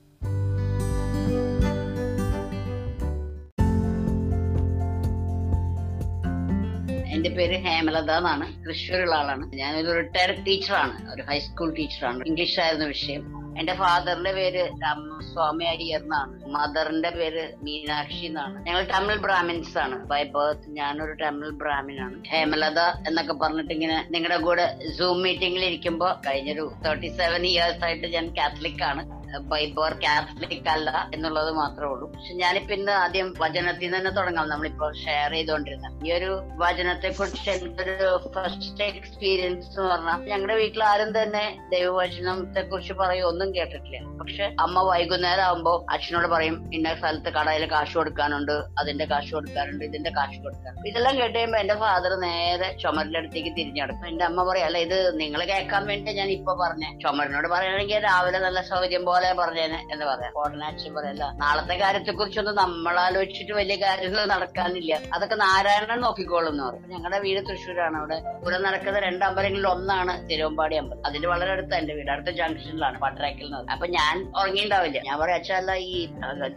എന്റെ 7.14 7.30
പേര് 7.30 7.58
ഹേമലത 7.58 8.10
എന്നാണ്. 8.10 8.66
തൃശ്ശൂരുള്ള 8.66 9.14
ആളാണ്. 9.14 9.52
ഞാനൊരു 9.54 9.92
റിട്ടയർഡ് 9.92 10.46
ടീച്ചറാണ് 10.46 11.14
ഒരു 11.14 11.22
ഹൈസ്കൂൾ 11.22 11.74
ടീച്ചറാണ് 11.74 12.24
ഇംഗ്ലീഷ് 12.26 12.60
ആയിരുന്നു 12.60 12.86
വിഷയം. 12.86 13.44
എന്റെ 13.58 13.74
ഫാദറിന്റെ 13.74 14.32
പേര് 14.32 14.68
രാമസ്വാമി 14.82 15.64
അരിയർ 15.64 16.00
എന്നാണ്. 16.00 16.44
മദറിന്റെ 16.44 17.10
പേര് 17.10 17.52
മീനാക്ഷി 17.62 18.26
എന്നാണ്. 18.26 18.66
ഞങ്ങൾ 18.66 18.86
തമിഴ് 18.94 19.18
ബ്രാഹ്മിൻസ് 19.18 19.78
ആണ്. 19.78 20.04
ബൈ 20.04 20.22
ബർത്ത് 20.22 20.62
ഞാനൊരു 20.68 21.24
തമിഴ് 21.24 21.50
ബ്രാഹ്മിനാണ്. 21.50 22.24
ഹേമലത 22.28 22.78
എന്നൊക്കെ 22.78 23.32
പറഞ്ഞിട്ട് 23.32 23.74
ഇങ്ങനെ 23.74 24.08
നിങ്ങളുടെ 24.10 24.38
കൂടെ 24.38 24.78
സൂം 24.98 25.22
മീറ്റിംഗിൽ 25.22 25.64
ഇരിക്കുമ്പോ 25.64 26.20
കഴിഞ്ഞൊരു 26.26 26.72
തേർട്ടി 26.86 27.06
സെവൻ 27.06 27.46
ഇയേഴ്സ് 27.46 27.84
ആയിട്ട് 27.84 28.06
ഞാൻ 28.06 28.34
കാത്തലിക് 28.38 28.82
ആണ്. 28.82 29.23
ബൈബോർ 29.38 29.92
കാത്തലിക് 29.92 30.68
അല്ല 30.68 31.10
എന്നുള്ളത് 31.14 31.52
മാത്രമേ 31.52 31.88
ഉള്ളൂ. 31.88 32.12
പക്ഷെ 32.12 32.34
ഞാനിപ്പോ 32.34 32.74
ഇന്ന് 32.74 32.92
ആദ്യം 32.92 33.34
വചനത്തിൽ 33.38 33.96
തന്നെ 33.96 34.10
തുടങ്ങാം. 34.10 34.48
നമ്മളിപ്പോ 34.48 34.92
ഷെയർ 34.92 35.32
ചെയ്തുകൊണ്ടിരുന്നത് 35.32 36.06
ഈ 36.06 36.12
ഒരു 36.12 36.42
വചനത്തെ 36.56 37.08
കുറിച്ച് 37.08 37.50
എന്തൊരു 37.50 38.20
ഫസ്റ്റ് 38.34 38.84
എക്സ്പീരിയൻസ് 38.84 39.80
എന്ന് 39.80 39.90
പറഞ്ഞാൽ 39.90 40.28
ഞങ്ങളുടെ 40.28 40.54
വീട്ടിൽ 40.54 40.84
ആരും 40.84 41.22
തന്നെ 41.22 41.58
ദൈവവചനത്തെ 41.72 42.60
കുറിച്ച് 42.60 42.92
പറയും 42.92 43.28
ഒന്നും 43.28 43.54
കേട്ടിട്ടില്ല. 43.54 44.18
പക്ഷെ 44.20 44.56
അമ്മ 44.60 44.82
വൈകുന്നേരം 44.82 45.42
ആകുമ്പോ 45.42 45.86
അച്ഛനോട് 45.90 46.26
പറയും 46.26 46.74
ഇന്ന 46.74 46.94
സ്ഥലത്ത് 46.94 47.32
കടയിൽ 47.32 47.70
കാശ് 47.70 47.94
കൊടുക്കാനുണ്ട് 47.94 48.52
അതിന്റെ 48.52 49.04
കാശ് 49.04 49.34
കൊടുക്കാറുണ്ട് 49.34 49.84
ഇതിന്റെ 49.84 50.10
കാശ് 50.10 50.38
കൊടുക്കാറുണ്ട് 50.38 50.88
ഇതെല്ലാം 50.88 51.18
കേട്ട് 51.18 51.34
കഴിയുമ്പോ 51.34 51.58
എന്റെ 51.58 51.74
ഫാദർ 51.74 52.20
നേരെ 52.20 52.78
ചുമരിന്റെ 52.82 53.18
അടുത്തേക്ക് 53.18 53.48
തിരിഞ്ഞടക്കും. 53.48 54.08
എന്റെ 54.08 54.24
അമ്മ 54.24 54.50
പറയാം 54.50 54.66
അല്ല 54.66 54.78
ഇത് 54.78 55.20
നിങ്ങൾ 55.20 55.44
കേൾക്കാൻ 55.44 55.86
വേണ്ടി 55.86 56.12
ഞാൻ 56.12 56.28
ഇപ്പൊ 56.28 56.54
പറഞ്ഞേ. 56.54 56.98
ചുമരിനോട് 57.02 57.48
പറയുകയാണെങ്കിൽ 57.48 58.04
രാവിലെ 58.04 58.38
നല്ല 58.38 58.60
സൗകര്യം 58.62 59.04
പോലെ 59.04 59.23
പറഞ്ഞേനെ 59.32 59.86
എന്ന് 59.92 60.04
പറയാം. 60.04 60.32
കോടനാച്ചൻ 60.32 60.94
പറയല്ല 60.94 61.32
നാളത്തെ 61.36 61.74
കാര്യത്തെ 61.74 62.12
കുറിച്ചൊന്നും 62.12 62.56
നമ്മൾ 62.56 63.00
ആലോചിച്ചിട്ട് 63.00 63.52
വലിയ 63.52 63.76
കാര്യങ്ങൾ 63.76 64.24
നടക്കാനില്ല. 64.24 64.98
അതൊക്കെ 65.14 65.34
നാരായണൻ 65.34 66.00
നോക്കിക്കോളും 66.00 66.50
എന്ന് 66.50 66.64
പറയും. 66.64 66.90
ഞങ്ങളുടെ 66.90 67.18
വീട് 67.18 67.40
തൃശ്ശൂരാണ്. 67.40 67.96
അവിടെ 67.96 68.14
ഇവിടെ 68.14 68.58
നടക്കുന്ന 68.58 68.98
രണ്ട് 68.98 69.24
അമ്പലങ്ങളിൽ 69.24 69.68
ഒന്നാണ് 69.68 70.30
തിരുവമ്പാടി 70.30 70.76
അമ്പലം. 70.76 71.06
അതിന്റെ 71.06 71.28
വളരെ 71.28 71.50
അടുത്ത് 71.50 71.74
എന്റെ 71.74 71.94
വീട്. 71.94 72.10
അടുത്ത 72.10 72.36
ജംഗ്ഷനിലാണ് 72.36 72.98
പട്ടരാക്കിൽ 72.98 73.44
നിന്ന് 73.44 73.72
അപ്പൊ 73.72 73.86
ഞാൻ 73.86 74.32
ഉറങ്ങിണ്ടാവില്ല. 74.40 75.00
ഞാൻ 75.00 75.18
പറയാ 75.20 75.34
അച്ഛല്ല 75.34 75.74
ഈ 75.74 76.06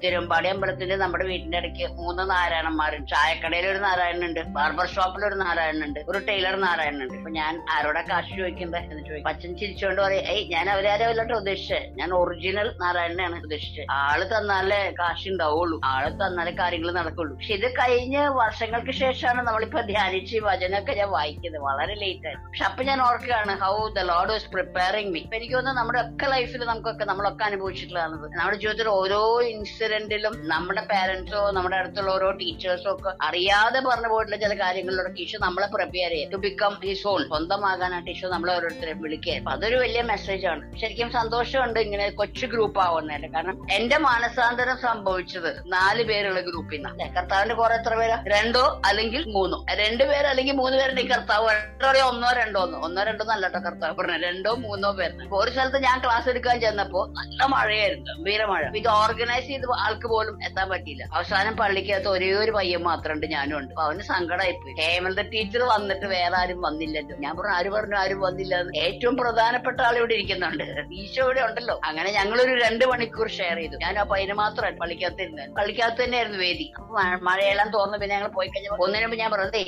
തിരുവമ്പാടി 0.03 0.47
അമ്പലത്തിന്റെ 0.47 0.95
നമ്മുടെ 0.95 1.23
വീടിന്റെ 1.23 1.57
ഇടയ്ക്ക് 1.57 1.87
മൂന്ന് 1.87 2.29
നാരായണന്മാരുണ്ട്. 2.29 3.09
ചായക്കടയിൽ 3.09 3.67
ഒരു 3.67 3.77
നാരായണനുണ്ട്. 3.77 4.39
ബാർബർ 4.39 4.87
ഷോപ്പിൽ 4.87 5.25
ഒരു 5.25 5.35
നാരായണനുണ്ട്. 5.35 5.99
ഒരു 6.09 6.19
ടൈലർ 6.29 6.55
നാരായണനുണ്ട്. 6.55 7.13
അപ്പൊ 7.13 7.31
ഞാൻ 7.31 7.65
ആരോടെ 7.69 8.03
കാശ് 8.09 8.37
ചോദിക്കണ്ടേ 8.37 8.79
എന്ന് 8.79 9.03
ചോദിക്കും. 9.05 9.29
അച്ഛൻ 9.29 9.57
ചിരിച്ചുകൊണ്ട് 9.57 10.01
പറയും 10.01 10.21
ഏയ് 10.21 10.49
ഞാൻ 10.51 10.69
അവരാരും 10.69 11.07
അല്ലട്ടോ 11.07 11.35
ഉദ്ദേശിച്ചത് 11.35 11.97
ഞാൻ 11.99 12.13
ഒറിജിനൽ 12.13 12.56
നാരായണനെയാണ് 12.81 13.41
ഉദ്ദേശിച്ചത്. 13.43 13.85
ആൾ 13.91 14.23
തന്നാലേ 14.23 14.93
കാശ് 14.99 15.29
ഉണ്ടാവുള്ളൂ 15.29 15.81
ആൾ 15.85 16.05
തന്നാലേ 16.09 16.51
കാര്യങ്ങൾ 16.51 16.91
നടക്കുള്ളൂ. 16.91 17.35
പക്ഷെ 17.35 17.53
ഇത് 17.53 17.73
കഴിഞ്ഞ 17.73 18.17
വർഷങ്ങൾക്ക് 18.27 18.91
ശേഷമാണ് 18.91 19.47
നമ്മളിപ്പോ 19.47 19.81
ധ്യാനിച്ച് 19.81 20.37
വചനമൊക്കെ 20.37 20.91
ഞാൻ 20.91 21.09
വായിക്കുന്നത്. 21.09 21.61
വളരെ 21.61 21.95
ലേറ്റ് 21.95 22.27
ആയി. 22.27 22.35
പക്ഷെ 22.35 22.63
അപ്പൊ 22.63 22.83
ഞാൻ 22.83 23.01
ഓർക്കുകയാണ് 23.01 23.59
how 23.63 23.87
the 23.87 23.99
Lord 23.99 24.29
was 24.29 24.49
preparing 24.49 25.11
me 25.11 25.21
എനിക്ക് 25.33 25.55
തോന്നുന്നു 25.55 25.81
നമ്മുടെ 25.81 26.01
ഒക്കെ 26.01 26.25
ലൈഫിൽ 26.25 26.65
നമുക്കൊക്കെ 26.65 27.05
നമ്മളൊക്കെ 27.05 27.43
അനുഭവിച്ചിട്ടുള്ളതാണ് 27.43 28.15
നമ്മുടെ 28.37 28.57
ജീവിതത്തിൽ 28.57 28.87
ഓരോ 28.87 29.41
ഇൻസിഡന്റിലും 29.41 30.47
നമ്മുടെ 30.47 30.81
പാരന്റ്സോ 30.81 31.51
നമ്മുടെ 31.51 31.75
അടുത്തുള്ള 31.75 32.11
ഓരോ 32.11 32.31
ടീച്ചേഴ്സോ 32.31 32.91
ഒക്കെ 32.91 33.11
അറിയാതെ 33.27 33.79
പറഞ്ഞു 33.79 34.07
പോയിട്ടുള്ള 34.07 34.41
ചില 34.41 34.53
കാര്യങ്ങളിലൂടെ 34.59 35.11
ഈശോ 35.23 35.37
നമ്മളെ 35.41 35.67
പ്രിപ്പയർ 35.67 36.09
ചെയ്യും. 36.09 36.31
ടു 36.31 36.35
ബിക്കം 36.35 36.73
ഹിസ് 36.83 37.07
ഓൺ 37.07 37.27
സ്വന്തമാകാനായിട്ട് 37.27 38.11
ഈശോ 38.11 38.29
നമ്മളെ 38.29 38.55
ഓരോരുത്തരെ 38.55 38.93
വിളിക്കുക 38.93 39.51
അതൊരു 39.51 39.75
വലിയ 39.75 40.01
മെസ്സേജാണ് 40.01 40.77
ശരിക്കും 40.81 41.11
സന്തോഷമുണ്ട് 41.11 41.79
ഇങ്ങനെ 41.79 42.09
കൊച്ചു 42.09 42.46
ഗ്രൂപ്പ് 42.47 42.81
ആവുന്നതിന്റെ 42.81 43.27
കാരണം 43.27 43.67
എന്റെ 43.71 43.97
മാനസാന്തരം 43.97 44.77
സംഭവിച്ചത് 44.77 45.63
നാല് 45.67 46.03
പേരുള്ള 46.03 46.39
ഗ്രൂപ്പിൽ 46.39 46.75
നിന്നാണ് 46.75 47.15
കർത്താവിന്റെ 47.15 47.55
കുറെ 47.55 47.75
എത്ര 47.75 47.95
പേരാ? 47.95 48.23
രണ്ടോ 48.27 48.81
അല്ലെങ്കിൽ 48.85 49.25
മൂന്നോ? 49.25 49.65
രണ്ടു 49.73 50.03
പേര് 50.03 50.25
അല്ലെങ്കിൽ 50.25 50.53
മൂന്ന് 50.53 50.77
പേരുണ്ടെങ്കിൽ 50.77 51.13
കർത്താവ്. 51.13 51.49
എത്ര 51.49 52.01
ഒന്നോ 52.01 52.31
രണ്ടോ 52.31 52.59
ഒന്നോ? 52.59 52.79
ഒന്നോ 52.79 53.03
രണ്ടോ 53.03 53.25
നല്ല 53.25 53.47
കർത്താവ് 53.47 53.95
പറഞ്ഞു 53.95 54.17
രണ്ടോ 54.17 54.55
മൂന്നോ 54.55 54.91
പേര്. 54.91 55.11
ഒരു 55.31 55.51
സ്ഥലത്ത് 55.51 55.83
ഞാൻ 55.83 56.01
ക്ലാസ് 56.05 56.29
എടുക്കാൻ 56.29 56.61
ചെന്നപ്പോ 56.61 57.07
നല്ല 57.07 57.45
മഴയായിരുന്നു. 57.45 58.13
ഗംഭീര 58.13 58.45
മഴ. 58.45 58.63
ഇത് 58.75 58.87
ഓർഗനൈസ് 58.87 59.47
ചെയ്ത് 59.47 59.71
ആൾക്ക് 59.79 60.07
പോലും 60.07 60.45
എത്താൻ 60.45 60.69
പറ്റിയില്ല. 60.69 61.09
അവസാനം 61.13 61.57
പള്ളിക്കകത്ത് 61.57 62.07
ഒരേ 62.07 62.31
ഒരു 62.31 62.51
പയ്യൻ 62.51 62.83
മാത്രമുണ്ട് 62.83 63.25
ഞാനും 63.25 63.57
ഉണ്ട്. 63.57 63.71
അപ്പൊ 63.71 63.83
അവന് 63.83 64.01
സങ്കടമായിപ്പോയി 64.01 64.73
ഹേമന്ത 64.73 65.19
ടീച്ചർ 65.19 65.63
വന്നിട്ട് 65.63 66.05
വേറെ 66.05 66.37
ആരും 66.37 66.61
വന്നില്ലല്ലോ. 66.61 67.17
ഞാൻ 67.17 67.37
പറഞ്ഞു 67.37 67.51
ആര് 67.51 67.69
പറഞ്ഞു 67.69 67.97
ആരും 67.97 68.21
വന്നില്ല 68.21 68.63
ഏറ്റവും 68.77 69.17
പ്രധാനപ്പെട്ട 69.17 69.81
ആൾ 69.81 69.97
ഇവിടെ 69.97 70.13
ഇരിക്കുന്നുണ്ട്. 70.13 70.63
ഈശോ 70.93 71.23
ഇവിടെ 71.23 71.41
ഉണ്ടല്ലോ. 71.41 71.79
അങ്ങനെ 71.83 72.11
ഞങ്ങളൊരു 72.37 72.63
രണ്ട് 72.63 72.85
മണിക്കൂർ 72.85 73.29
ഷെയർ 73.29 73.55
ചെയ്തു. 73.55 73.75
ഞാൻ 73.77 73.95
പയ്യന് 73.95 74.33
മാത്രം 74.33 74.75
പള്ളിക്കകത്ത് 74.75 75.21
ഇരുന്നത് 75.21 75.49
പള്ളിക്കകത്ത് 75.49 76.03
തന്നെയായിരുന്നു 76.03 76.39
വേദി. 76.39 76.73
അപ്പൊ 76.77 76.95
മഴ- 76.95 77.19
മഴയെല്ലാം 77.21 77.69
തോന്നുന്നു 77.69 77.97
പിന്നെ 77.97 78.15
ഞങ്ങൾ 78.15 78.27
പോയി 78.27 78.47
കഴിഞ്ഞപ്പോൾ 78.47 78.83
ഒന്നിനുമ്പ് 78.83 79.17
ഞാൻ 79.17 79.31
പറഞ്ഞേ 79.31 79.63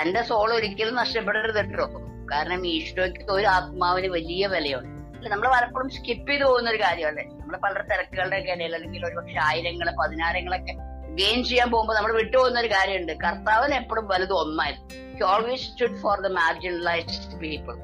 തന്റെ 0.00 0.22
സോൾ 0.22 0.54
ഒരിക്കലും 0.54 0.94
നഷ്ടപ്പെടരുത് 0.94 1.66
കേട്ടോ. 1.66 1.88
കാരണം 2.32 2.66
ഈശോയ്ക്ക് 2.66 3.32
ഒരു 3.32 3.46
ആത്മാവിന് 3.46 4.06
വലിയ 4.06 4.46
വിലയുണ്ട്. 4.46 5.28
നമ്മൾ 5.28 5.48
പലപ്പോഴും 5.48 5.88
സ്കിപ്പ് 5.88 6.30
ചെയ്ത് 6.30 6.44
പോകുന്ന 6.44 6.70
ഒരു 6.70 6.82
കാര്യമല്ലേ? 6.82 7.24
നമ്മൾ 7.24 7.56
പല 7.56 7.72
തിരക്കുകളുടെ 7.72 8.36
ഒക്കെ 8.36 8.52
ഇടയിൽ 8.52 8.74
അല്ലെങ്കിൽ 8.74 9.06
ഒരുപക്ഷെ 9.06 9.38
ആയിരങ്ങൾ 9.42 9.96
പതിനായിരങ്ങളൊക്കെ 10.02 10.72
ഗെയിൻ 11.08 11.44
ചെയ്യാൻ 11.44 11.70
പോകുമ്പോൾ 11.70 11.96
നമ്മൾ 11.96 12.12
വിട്ടുപോകുന്ന 12.12 12.60
ഒരു 12.60 12.68
കാര്യമുണ്ട്. 12.68 13.12
കർത്താവിന് 13.12 13.74
എപ്പോഴും 13.74 14.08
വലുത് 14.08 14.32
ഒന്നായിരുന്നു 14.32 15.24
always 15.24 15.62
stood 15.62 15.96
for 15.96 16.20
the 16.20 16.26
marginalised 16.26 17.36
people 17.36 17.76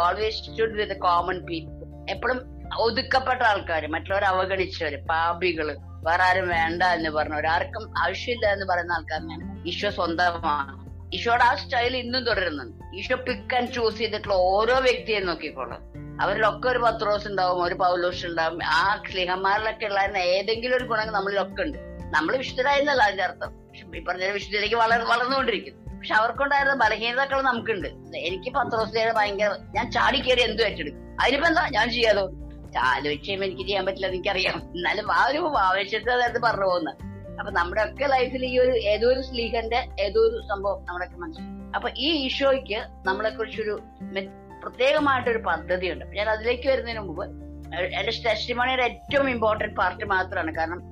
always 0.00 0.36
stood 0.36 0.72
with 0.72 1.00
common 1.00 1.40
people 1.40 2.10
എപ്പോഴും 2.10 2.59
ഒതുക്കപ്പെട്ട 2.78 3.42
ആൾക്കാർ 3.42 3.86
മറ്റുള്ളവർ 3.86 4.24
അവഗണിച്ചവര് 4.24 5.06
പാപികൾ 5.06 5.76
വേറെ 5.80 6.22
ആരും 6.22 6.48
വേണ്ട 6.48 6.82
എന്ന് 6.82 7.10
പറഞ്ഞവർ 7.10 7.46
ആർക്കും 7.46 7.94
ആവശ്യമില്ല 7.98 8.46
എന്ന് 8.46 8.66
പറയുന്ന 8.66 8.92
ആൾക്കാരനാണ് 8.92 9.68
ഈശോ 9.68 9.90
സ്വന്തമാണ്. 9.90 10.90
ഈശോയുടെ 11.14 11.44
ആ 11.44 11.54
സ്റ്റൈൽ 11.54 11.96
ഇന്നും 11.96 12.24
തുടരുന്നുണ്ട്. 12.24 12.96
ഈശോ 12.96 13.16
പിക്ക് 13.16 13.56
ആൻഡ് 13.56 13.72
ചൂസ് 13.72 13.98
ചെയ്തിട്ടുള്ള 13.98 14.34
ഓരോ 14.34 14.78
വ്യക്തിയെ 14.78 15.20
നോക്കിക്കോളും. 15.20 15.90
അവരിലൊക്കെ 16.22 16.68
ഒരു 16.68 16.78
പത്രോസ് 16.78 17.28
ഉണ്ടാവും 17.28 17.64
ഒരു 17.64 17.74
പൗലോസ് 17.74 18.26
ഉണ്ടാവും. 18.26 18.58
ആ 18.66 19.02
സ്ലിഹന്മാരിലൊക്കെ 19.10 19.86
ഉള്ള 19.86 20.18
ഏതെങ്കിലും 20.18 20.76
ഒരു 20.76 20.84
ഗുണങ്ങൾ 20.84 21.12
നമ്മളിലൊക്കെ 21.12 21.62
ഉണ്ട്. 21.62 21.78
നമ്മൾ 22.14 22.36
വിശുദ്ധരായിരുന്നല്ല 22.36 23.02
അതിന്റെ 23.02 23.24
അർത്ഥം. 23.24 23.60
ഈ 23.96 24.04
പറഞ്ഞ 24.04 24.24
വിശുദ്ധയിലേക്ക് 24.24 24.74
വളർ 24.74 25.00
വളർന്നുകൊണ്ടിരിക്കുന്നു. 25.00 25.98
പക്ഷെ 25.98 26.14
അവർക്കുണ്ടായിരുന്ന 26.14 26.84
ബലഹീനതകൾ 26.84 27.42
നമുക്കുണ്ട്. 27.42 27.88
എനിക്ക് 28.18 28.54
പത്രോസിയുടെ 28.54 29.12
ഭയങ്കര 29.12 29.54
ഞാൻ 29.74 29.90
ചാടിക്കേറി 29.90 30.40
എന്തും 30.40 30.64
ഏറ്റെടുക്കും. 30.64 31.16
അതിനിപ്പോ 31.22 31.48
എന്താ? 31.48 31.68
ഞാൻ 31.68 31.90
ചെയ്യാലോ? 31.90 32.30
ആലോചിച്ച് 32.78 33.32
എനിക്ക് 33.32 33.62
ചെയ്യാൻ 33.62 33.86
പറ്റില്ല 33.86 34.06
എനിക്കറിയാം. 34.06 34.58
എന്നാലും 34.58 35.12
ആ 35.12 35.26
ഒരു 35.30 35.54
ആവേശത്തെ 35.58 36.12
അതായത് 36.12 36.42
പറഞ്ഞു 36.42 36.64
പോകുന്നത് 36.64 36.94
അപ്പൊ 37.38 37.52
നമ്മുടെ 37.52 37.84
ഒക്കെ 37.84 38.06
ലൈഫിൽ 38.06 38.44
ഈ 38.44 38.58
ഒരു 38.58 38.70
ഏതോ 38.70 39.08
ഒരു 39.08 39.20
സ്ലീഹന്റെ 39.20 39.88
ഏതോ 40.00 40.20
ഒരു 40.20 40.48
സംഭവം 40.48 40.84
നമ്മളൊക്കെ 40.84 41.16
മനസ്സിൽ. 41.16 41.42
അപ്പൊ 41.74 41.88
ഈ 41.96 42.26
ഈശോയ്ക്ക് 42.26 42.86
നമ്മളെ 43.06 43.30
കുറിച്ചൊരു 43.30 43.80
പ്രത്യേകമായിട്ടൊരു 44.62 45.38
പദ്ധതിയുണ്ട്. 45.38 46.04
ഞാൻ 46.04 46.30
അതിലേക്ക് 46.30 46.68
വരുന്നതിന് 46.68 47.00
മുമ്പ് 47.00 47.24
എന്റെ 47.76 48.12
ടെസ്റ്റിമോണിയുടെ 48.26 48.82
ഏറ്റവും 48.82 49.30
ഇമ്പോർട്ടന്റ് 49.30 49.76
പാർട്ട് 49.76 50.04
മാത്രമാണ്. 50.04 50.54
കാരണം 50.54 50.82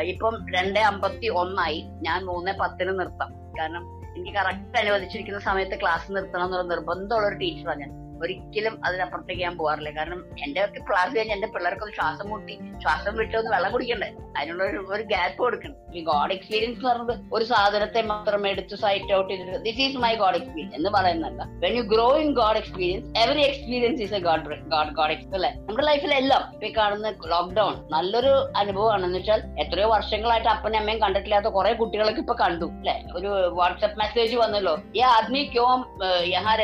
ഇപ്പം 0.00 0.46
രണ്ട് 0.54 0.80
അമ്പത്തി 0.80 1.26
ഒന്നായി. 1.26 1.84
ഞാൻ 2.02 2.24
മൂന്ന് 2.24 2.52
പത്തിന് 2.52 2.98
നിർത്താം. 3.00 3.32
കാരണം 3.58 3.82
എനിക്ക് 4.16 4.34
കറക്റ്റ് 4.34 4.78
അനുവദിച്ചിരിക്കുന്ന 4.78 5.40
സമയത്ത് 5.40 5.80
ക്ലാസ് 5.80 6.12
നിർത്തണം 6.16 6.44
എന്നുള്ള 6.44 6.74
നിർബന്ധമുള്ള 6.74 7.28
ഒരു 7.28 7.34
ടീച്ചറാണ് 7.34 7.80
ഞാൻ. 7.80 8.03
ഒരിക്കലും 8.24 8.74
അതിനപ്പുറത്തേക്ക് 8.86 9.42
ഞാൻ 9.42 9.56
പോകാറില്ല 9.58 9.90
കാരണം 9.90 10.20
എന്റെ 10.44 10.64
ഒക്കെ 10.64 10.80
ക്ലാസ് 10.90 11.16
കഴിഞ്ഞ് 11.16 11.34
എന്റെ 11.34 11.46
പിള്ളേർക്ക് 11.46 11.84
ഒരു 11.84 11.92
ശ്വാസം 11.94 12.28
മുട്ടി. 12.30 12.58
ശ്വാസം 12.82 13.16
വിട്ടൊന്ന് 13.16 13.50
വെള്ളം 13.50 13.72
കുടിക്കണ്ടേ? 13.72 14.12
അതിനുള്ള 14.38 14.64
ഒരു 14.94 15.02
ഗ്യാപ്പ് 15.02 15.38
കൊടുക്കണം. 15.38 15.74
ഈ 15.94 16.04
ഗോഡ് 16.04 16.32
എക്സ്പീരിയൻസ് 16.32 16.78
എന്ന് 16.78 16.90
പറഞ്ഞത് 16.90 17.20
ഒരു 17.32 17.44
സാധനത്തെ 17.44 18.02
മാത്രം 18.02 18.48
എടുത്ത് 18.48 18.76
സൈറ്റ് 18.76 19.14
ഔട്ട് 19.14 19.34
ചെയ്തിട്ട് 19.34 19.58
this 19.58 19.80
is 19.80 19.96
my 19.96 20.14
God 20.14 20.36
experience 20.36 20.76
എന്ന് 20.76 20.90
പറയുന്നല്ല 20.90 21.44
when 21.48 21.76
you 21.76 21.82
grow 21.82 22.16
in 22.16 22.34
God 22.34 22.56
experience 22.56 23.18
every 23.18 23.40
experience 23.40 24.02
is 24.02 24.14
a 24.14 24.18
God 24.18 24.42
God 24.44 24.94
God 24.94 25.12
experience 25.12 25.34
അല്ലെ? 25.34 25.50
നമ്മുടെ 25.50 25.86
ലൈഫിലെല്ലാം 25.86 26.42
ഇപ്പൊ 26.52 26.68
കാണുന്ന 26.76 27.10
ലോക്ക്ഡൌൺ 27.26 27.88
നല്ലൊരു 27.90 28.32
അനുഭവമാണ്. 28.56 29.04
എന്ന് 29.04 29.18
വെച്ചാൽ 29.18 29.42
എത്രയോ 29.60 29.88
വർഷങ്ങളായിട്ട് 29.88 30.48
അപ്പനും 30.48 30.78
അമ്മയും 30.78 31.00
കണ്ടിട്ടില്ലാത്ത 31.00 31.46
കുറെ 31.46 31.72
കുട്ടികളൊക്കെ 31.72 32.20
ഇപ്പൊ 32.20 32.34
കണ്ടു. 32.34 32.64
അല്ലെ? 32.64 33.04
ഒരു 33.14 33.26
വാട്സ്ആപ്പ് 33.52 33.98
മെസ്സേജ് 33.98 34.36
വന്നല്ലോ. 34.36 34.78
ഈ 34.96 35.00
ആദ്മി 35.00 35.50
ക്യോം 35.52 35.80
യഹാ 36.26 36.54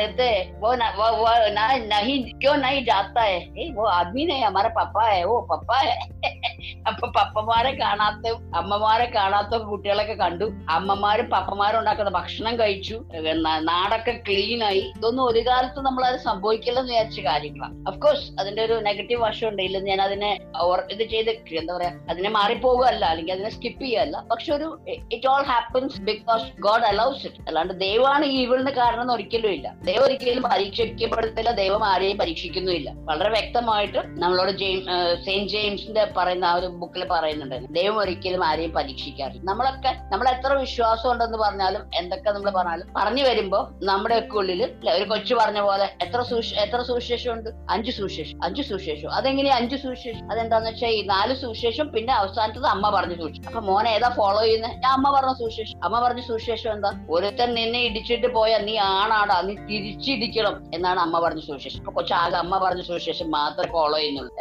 हैं 1.50 1.50
वो 1.50 1.50
न, 1.50 1.52
वो, 1.52 1.52
वो 1.52 1.52
ना, 1.52 1.64
नहीं 1.92 2.16
क्यों 2.36 2.56
नहीं 2.58 2.84
जाता 2.84 3.22
है 3.22 3.36
ए, 3.56 3.64
वो 3.72 3.84
आदमी 3.92 4.24
नहीं 4.26 4.44
हमारा 4.44 4.68
पप्पा 4.76 5.04
है 5.06 5.24
वो 5.26 5.40
पप्पा 5.48 5.78
है 5.80 5.94
അപ്പൊ 6.86 7.06
പപ്പമാരെ 7.10 7.70
കാണാത്ത 7.74 8.24
അമ്മമാരെ 8.54 9.06
കാണാത്ത 9.08 9.54
കുട്ടികളൊക്കെ 9.64 10.14
കണ്ടു 10.14 10.46
അമ്മമാരും 10.70 11.26
പപ്പമാരും 11.26 11.78
ഉണ്ടാക്കുന്ന 11.80 12.10
ഭക്ഷണം 12.16 12.54
കഴിച്ചു 12.60 12.96
ന- 13.38 13.60
നാടൊക്കെ 13.68 14.14
ക്ലീൻ 14.26 14.60
ആയി 14.64 14.82
ഇതൊന്നും 14.90 15.24
ഒരു 15.24 15.40
കാലത്ത് 15.48 15.80
നമ്മൾ 15.86 16.04
അത് 16.06 16.18
സംഭവിക്കില്ലെന്ന് 16.26 16.92
വിചാരിച്ച 16.92 17.20
കാര്യങ്ങളാണ് 17.26 17.76
അഫ്കോഴ്സ് 17.88 18.26
അതിന്റെ 18.40 18.62
ഒരു 18.64 18.76
നെഗറ്റീവ് 18.86 19.20
വശം 19.22 19.48
ഉണ്ട് 19.48 19.62
ഇല്ലെന്ന് 19.66 19.90
ഞാൻ 19.90 20.02
അതിനെ 20.02 20.30
ഓർ- 20.64 20.86
ഇത് 20.90 21.04
ചെയ്ത് 21.12 21.30
എന്താ 21.56 21.72
പറയാ 21.74 21.92
അതിനെ 22.10 22.30
മാറിപ്പോകുകയല്ല 22.30 23.04
അല്ലെങ്കിൽ 23.06 23.34
അതിനെ 23.34 23.50
സ്കിപ്പ് 23.50 23.84
ചെയ്യല്ല 23.84 24.16
പക്ഷെ 24.30 24.52
ഒരു 24.54 24.68
it 25.10 25.28
all 25.28 25.44
happens 25.44 26.00
because 26.02 26.46
god 26.60 26.86
allows 26.86 27.22
it 27.24 27.42
അല്ലാണ്ട് 27.48 27.74
ദൈവമാണ് 27.84 28.26
ഈ 28.26 28.38
ഈവിളിന് 28.42 28.74
കാരണം 28.74 29.02
എന്ന് 29.02 29.14
ഒരിക്കലും 29.14 29.52
ഇല്ല 29.52 29.68
ദൈവം 29.82 30.04
ഒരിക്കലും 30.04 30.46
പരീക്ഷിക്കപ്പെടുത്തില്ല 31.41 31.51
ദൈവം 31.61 31.83
ആരെയും 31.91 32.17
പരീക്ഷിക്കുന്നുമില്ല. 32.17 32.89
വളരെ 33.09 33.29
വ്യക്തമായിട്ട് 33.29 33.99
നമ്മളോട് 34.21 34.51
ജെയിം 34.51 34.79
സെയിന്റ് 35.25 35.51
ജെയിംസിന്റെ 35.51 36.03
പറയുന്ന 36.17 36.45
ആ 36.45 36.53
ഒരു 36.55 36.67
ബുക്കിൽ 36.81 37.03
പറയുന്നുണ്ട്. 37.11 37.57
ദൈവം 37.77 37.97
ഒരിക്കലും 37.99 38.43
ആരെയും 38.45 38.71
പരീക്ഷിക്കാറില്ല. 38.71 39.41
നമ്മളൊക്കെ 39.43 39.91
നമ്മൾ 40.11 40.27
എത്ര 40.29 40.53
വിശ്വാസം 40.53 41.11
ഉണ്ടെന്ന് 41.11 41.37
പറഞ്ഞാലും 41.37 41.83
എന്തൊക്കെ 41.95 42.29
നമ്മൾ 42.31 42.51
പറഞ്ഞാലും 42.51 42.87
പറഞ്ഞു 42.95 43.23
വരുമ്പോ 43.23 43.59
നമ്മുടെ 43.83 44.17
ഒക്കെ 44.19 44.37
ഉള്ളിൽ 44.37 44.61
ഒരു 44.95 45.05
കൊച്ചു 45.09 45.35
പറഞ്ഞ 45.35 45.61
പോലെ 45.61 45.87
എത്ര 46.01 46.19
എത്ര 46.63 46.79
സുവിശേഷം 46.89 47.31
ഉണ്ട് 47.33 47.49
അഞ്ച് 47.69 47.91
സുവിശേഷം. 47.91 48.37
അഞ്ച് 48.43 48.61
സുവിശേഷം. 48.61 49.09
അതെങ്ങനെയാ 49.13 49.55
അഞ്ച് 49.55 49.75
സുവിശേഷം? 49.75 50.31
അതെന്താന്ന് 50.31 50.69
വെച്ചാൽ 50.69 50.93
ഈ 50.97 51.01
നാല് 51.05 51.33
സുവിശേഷം 51.41 51.87
പിന്നെ 51.91 52.13
അവസാനത്തത് 52.13 52.65
അമ്മ 52.65 52.89
പറഞ്ഞു 52.89 53.15
സുവിശേഷം 53.15 53.47
അപ്പൊ 53.49 53.61
മോനെ 53.69 53.89
ഏതാ 53.89 54.09
ഫോളോ 54.17 54.41
ചെയ്യുന്നത് 54.41 54.71
ഞാൻ 54.83 54.91
അമ്മ 54.97 55.07
പറഞ്ഞ 55.17 55.33
സുവിശേഷം. 55.33 55.77
അമ്മ 55.83 55.99
പറഞ്ഞ 56.05 56.21
സുവിശേഷം 56.21 56.71
എന്താ? 56.71 56.91
ഒരുത്തൻ 57.09 57.49
നിന്നെ 57.53 57.79
ഇടിച്ചിട്ട് 57.89 58.27
പോയാ 58.33 58.57
നീ 58.67 58.75
ആണാടാ. 58.77 59.37
നീ 59.47 59.53
തിരിച്ചിടിക്കണം 59.69 60.55
എന്നാണ് 60.73 60.99
അമ്മ 60.99 61.15
പറഞ്ഞ 61.25 61.41
സുവിശേഷം. 61.47 61.79
അപ്പൊ 61.81 61.93
കൊച്ചാകെ 61.97 62.37
അമ്മ 62.43 62.57
പറഞ്ഞ 62.65 62.81
സുവിശേഷം 62.89 63.27
മാത്രം 63.37 63.69
ഫോളോ 63.75 63.97
ചെയ്യുന്നുള്ളൂ. 63.99 64.31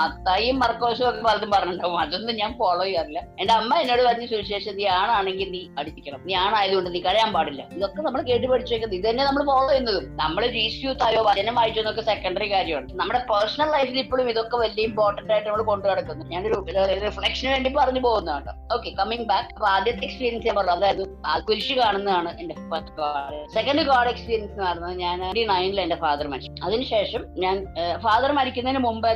മത്തായും 0.00 0.56
മർക്കോസും 0.62 1.06
ഒക്കെ 1.10 1.22
പലതും 1.28 1.50
പറഞ്ഞിട്ടുണ്ടാവും. 1.54 1.98
അതൊന്നും 2.04 2.34
ഞാൻ 2.42 2.50
ഫോളോ 2.60 2.84
ചെയ്യാറില്ല. 2.84 3.20
എന്റെ 3.40 3.54
അമ്മ 3.60 3.78
എന്നോട് 3.82 4.02
പറഞ്ഞ 4.08 4.26
സുവിശേഷം 4.32 4.76
നീ 4.80 4.86
ആണാണെങ്കിൽ 5.00 5.50
നീ 5.56 5.62
അടിപ്പിക്കണം 5.82 6.22
നീ 6.28 6.34
ആണായതുകൊണ്ട് 6.44 6.90
നീ 6.96 7.02
കരയാൻ 7.08 7.32
പാടില്ല. 7.36 7.62
ഇതൊക്കെ 7.78 8.02
നമ്മൾ 8.08 8.22
കേട്ട് 8.30 8.46
പഠിച്ചേക്കുന്നത്. 8.52 8.98
ഇത് 9.00 9.06
തന്നെ 9.10 9.24
നമ്മൾ 9.28 9.44
ഫോളോ 9.50 9.68
ചെയ്യുന്നതും. 9.72 10.06
നമ്മൾ 10.22 10.42
ജീസ്യൂത്ത് 10.58 11.04
ആയോ 11.08 11.22
വചനം 11.30 11.54
വായിച്ചു 11.60 11.80
എന്നൊക്കെ 11.82 12.04
സെക്കൻഡറി 12.10 12.48
കാര്യമാണ്. 12.54 12.88
നമ്മുടെ 13.02 13.22
പേഴ്സണൽ 13.32 13.70
ലൈഫിൽ 13.76 13.98
ഇപ്പോഴും 14.04 14.30
ഇതൊക്കെ 14.34 14.56
വലിയ 14.64 14.84
ഇമ്പോർട്ടന്റ് 14.90 15.32
ആയിട്ട് 15.34 15.48
നമ്മൾ 15.48 15.62
കൊണ്ടു 15.70 15.86
നടക്കുന്നു. 15.92 16.24
ഞാനൊരു 16.34 16.58
റിഫ്ലക്ഷന് 17.06 17.50
വേണ്ടി 17.54 17.72
പറഞ്ഞു 17.80 18.02
പോകുന്നതാണ് 18.08 18.50
ഓക്കെ 18.74 18.90
കമ്മിങ് 19.00 19.26
ബാക്ക് 19.32 19.50
അപ്പൊ 19.56 19.68
ആദ്യത്തെ 19.74 20.04
എക്സ്പീരിയൻസ് 20.06 20.46
ഞാൻ 20.48 20.56
പറഞ്ഞു 20.58 20.74
അതായത് 20.78 21.02
കുരിശ് 21.48 21.74
കാണുന്നതാണ് 21.80 22.30
എന്റെ 22.40 22.54
ഫസ്റ്റ് 22.70 23.50
സെക്കൻഡ് 23.56 23.82
ഗോഡ് 23.90 24.10
എക്സ്പീരിയൻസ് 24.12 24.52
എന്ന് 24.52 24.64
പറഞ്ഞത് 24.68 24.96
ഞാൻ 25.04 25.18
നയനിൽ 25.52 25.78
എന്റെ 25.84 25.96
ഫാദർ 26.04 26.26
മരിച്ചു. 26.32 26.50
അതിനുശേഷം 26.66 27.22
ഞാൻ 27.44 27.56
ഫാദർ 28.04 28.30
മരിക്കുന്നതിന് 28.38 28.82
മുമ്പ് 28.86 29.08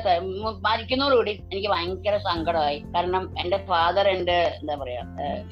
മരിക്കുന്നതോടുകൂടി 0.69 1.35
എനിക്ക് 1.51 1.71
ഭയങ്കര 1.75 2.17
സങ്കടമായി. 2.29 2.79
കാരണം 2.95 3.25
എന്റെ 3.43 3.59
ഫാദർ 3.71 4.09
എന്റെ 4.17 4.39
എന്താ 4.61 4.77
പറയാ 4.83 5.03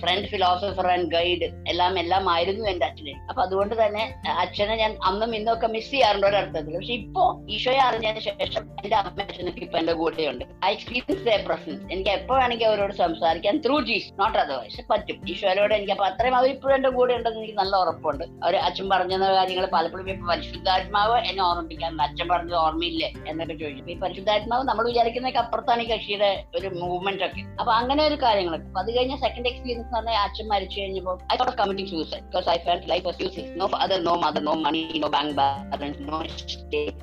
ഫ്രണ്ട് 0.02 0.28
ഫിലോസഫർ 0.32 0.88
ആൻഡ് 0.94 1.08
ഗൈഡ് 1.16 1.48
എല്ലാം 1.72 1.94
എല്ലാം 2.02 2.24
ആയിരുന്നു 2.34 2.64
എന്റെ 2.72 2.86
അച്ഛനെ. 2.90 3.14
അപ്പൊ 3.30 3.40
അതുകൊണ്ട് 3.46 3.74
തന്നെ 3.82 4.04
അച്ഛനെ 4.44 4.76
ഞാൻ 4.82 4.92
അന്നും 5.10 5.30
ഇന്നും 5.38 5.52
ഒക്കെ 5.54 5.68
മിസ് 5.74 5.90
ചെയ്യാറുണ്ട് 5.94 6.26
ഒരർത്ഥത്തിൽ 6.30 6.76
പക്ഷെ 6.78 6.94
ഇപ്പോ 7.00 7.24
ഈശോയെ 7.56 7.80
അറിഞ്ഞതിന് 7.88 8.22
ശേഷം 8.28 8.62
എന്റെ 8.82 8.96
അമ്മ 9.02 9.18
അച്ഛനൊക്കെ 9.26 9.62
ഇപ്പൊ 9.66 9.78
എന്റെ 9.82 9.94
കൂടെയുണ്ട്. 10.00 10.44
ഐ 10.68 10.72
എക്സ്പീരിയൻസ് 10.76 11.22
ദ 11.28 11.38
പ്രസൻസ് 11.48 11.82
എനിക്ക് 11.92 12.12
എപ്പോ 12.18 12.34
വേണമെങ്കിൽ 12.40 12.68
അവരോട് 12.70 12.94
സംസാരിക്കാൻ 13.04 13.56
ത്രൂ 13.66 13.76
ജീസ് 13.88 14.10
നോട്ട് 14.20 14.38
അതർവൈസ് 14.44 14.84
പറ്റും. 14.92 15.18
ഈശോയോട് 15.32 15.74
എനിക്ക് 15.78 15.94
അപ്പൊ 15.96 16.06
അത്രയും 16.10 16.36
അവർ 16.40 16.48
ഇപ്പോഴും 16.54 16.74
എന്റെ 16.78 16.92
കൂടെ 16.98 17.12
ഉണ്ടെന്ന് 17.18 17.40
എനിക്ക് 17.42 17.58
നല്ല 17.62 17.76
ഉറപ്പുണ്ട്. 17.84 18.24
അവർ 18.44 18.56
അച്ഛൻ 18.66 18.86
പറഞ്ഞ 18.94 19.14
കാര്യങ്ങൾ 19.38 19.66
പലപ്പോഴും 19.76 20.10
ഇപ്പൊ 20.14 20.26
പരിശുദ്ധാത്മാവ് 20.32 21.16
എന്നെ 21.28 21.42
ഓർമ്മിപ്പിക്കാൻ. 21.44 22.02
അച്ഛൻ 22.02 22.28
പറഞ്ഞത് 22.28 22.56
ഓർമ്മയില്ലേ 22.56 23.12
എന്നൊക്കെ 23.28 23.54
ചോദിച്ചു. 23.54 23.90
ഈ 23.92 23.96
പരിശുദ്ധാത്മാവ് 23.96 24.64
നമ്മൾ 24.64 24.86
വിചാരിക്കുന്നതൊക്കെ 24.88 25.40
അപ്പുറത്താണ് 25.40 25.82
ഈ 25.82 25.88
കക്ഷിയുടെ 25.88 26.30
ഒരു 26.58 26.68
മൂവ്മെന്റ് 26.68 27.24
ഒക്കെ. 27.24 27.42
അപ്പൊ 27.60 27.72
അങ്ങനെ 27.72 28.02
ഒരു 28.06 28.14
കാര്യങ്ങളൊക്കെ 28.22 28.78
അത് 28.78 28.90
കഴിഞ്ഞ 28.98 29.16
സെക്കൻഡ് 29.16 29.48
എക്സ്പീരിയൻസ് 29.48 29.86
എന്ന് 29.86 29.96
പറഞ്ഞാൽ 29.96 30.18
അച്ഛൻ 30.22 30.48
മരിച്ചു 30.48 30.80
കഴിഞ്ഞപ്പോൾ 30.80 31.18
I 31.32 31.36
thought 31.36 31.56
committing 31.56 31.90
suicide 31.90 32.22
because 32.22 32.48
I 32.48 32.56
felt 32.66 32.90
life 32.90 33.04
was 33.06 33.22
using 33.22 33.60
no 33.60 33.66
father 33.66 34.04
no 34.04 34.14
mother 34.24 34.44
no 34.44 34.54
money 34.66 34.82
no 35.04 35.08
bank 35.08 35.34
balance 35.36 36.02
no 36.08 36.18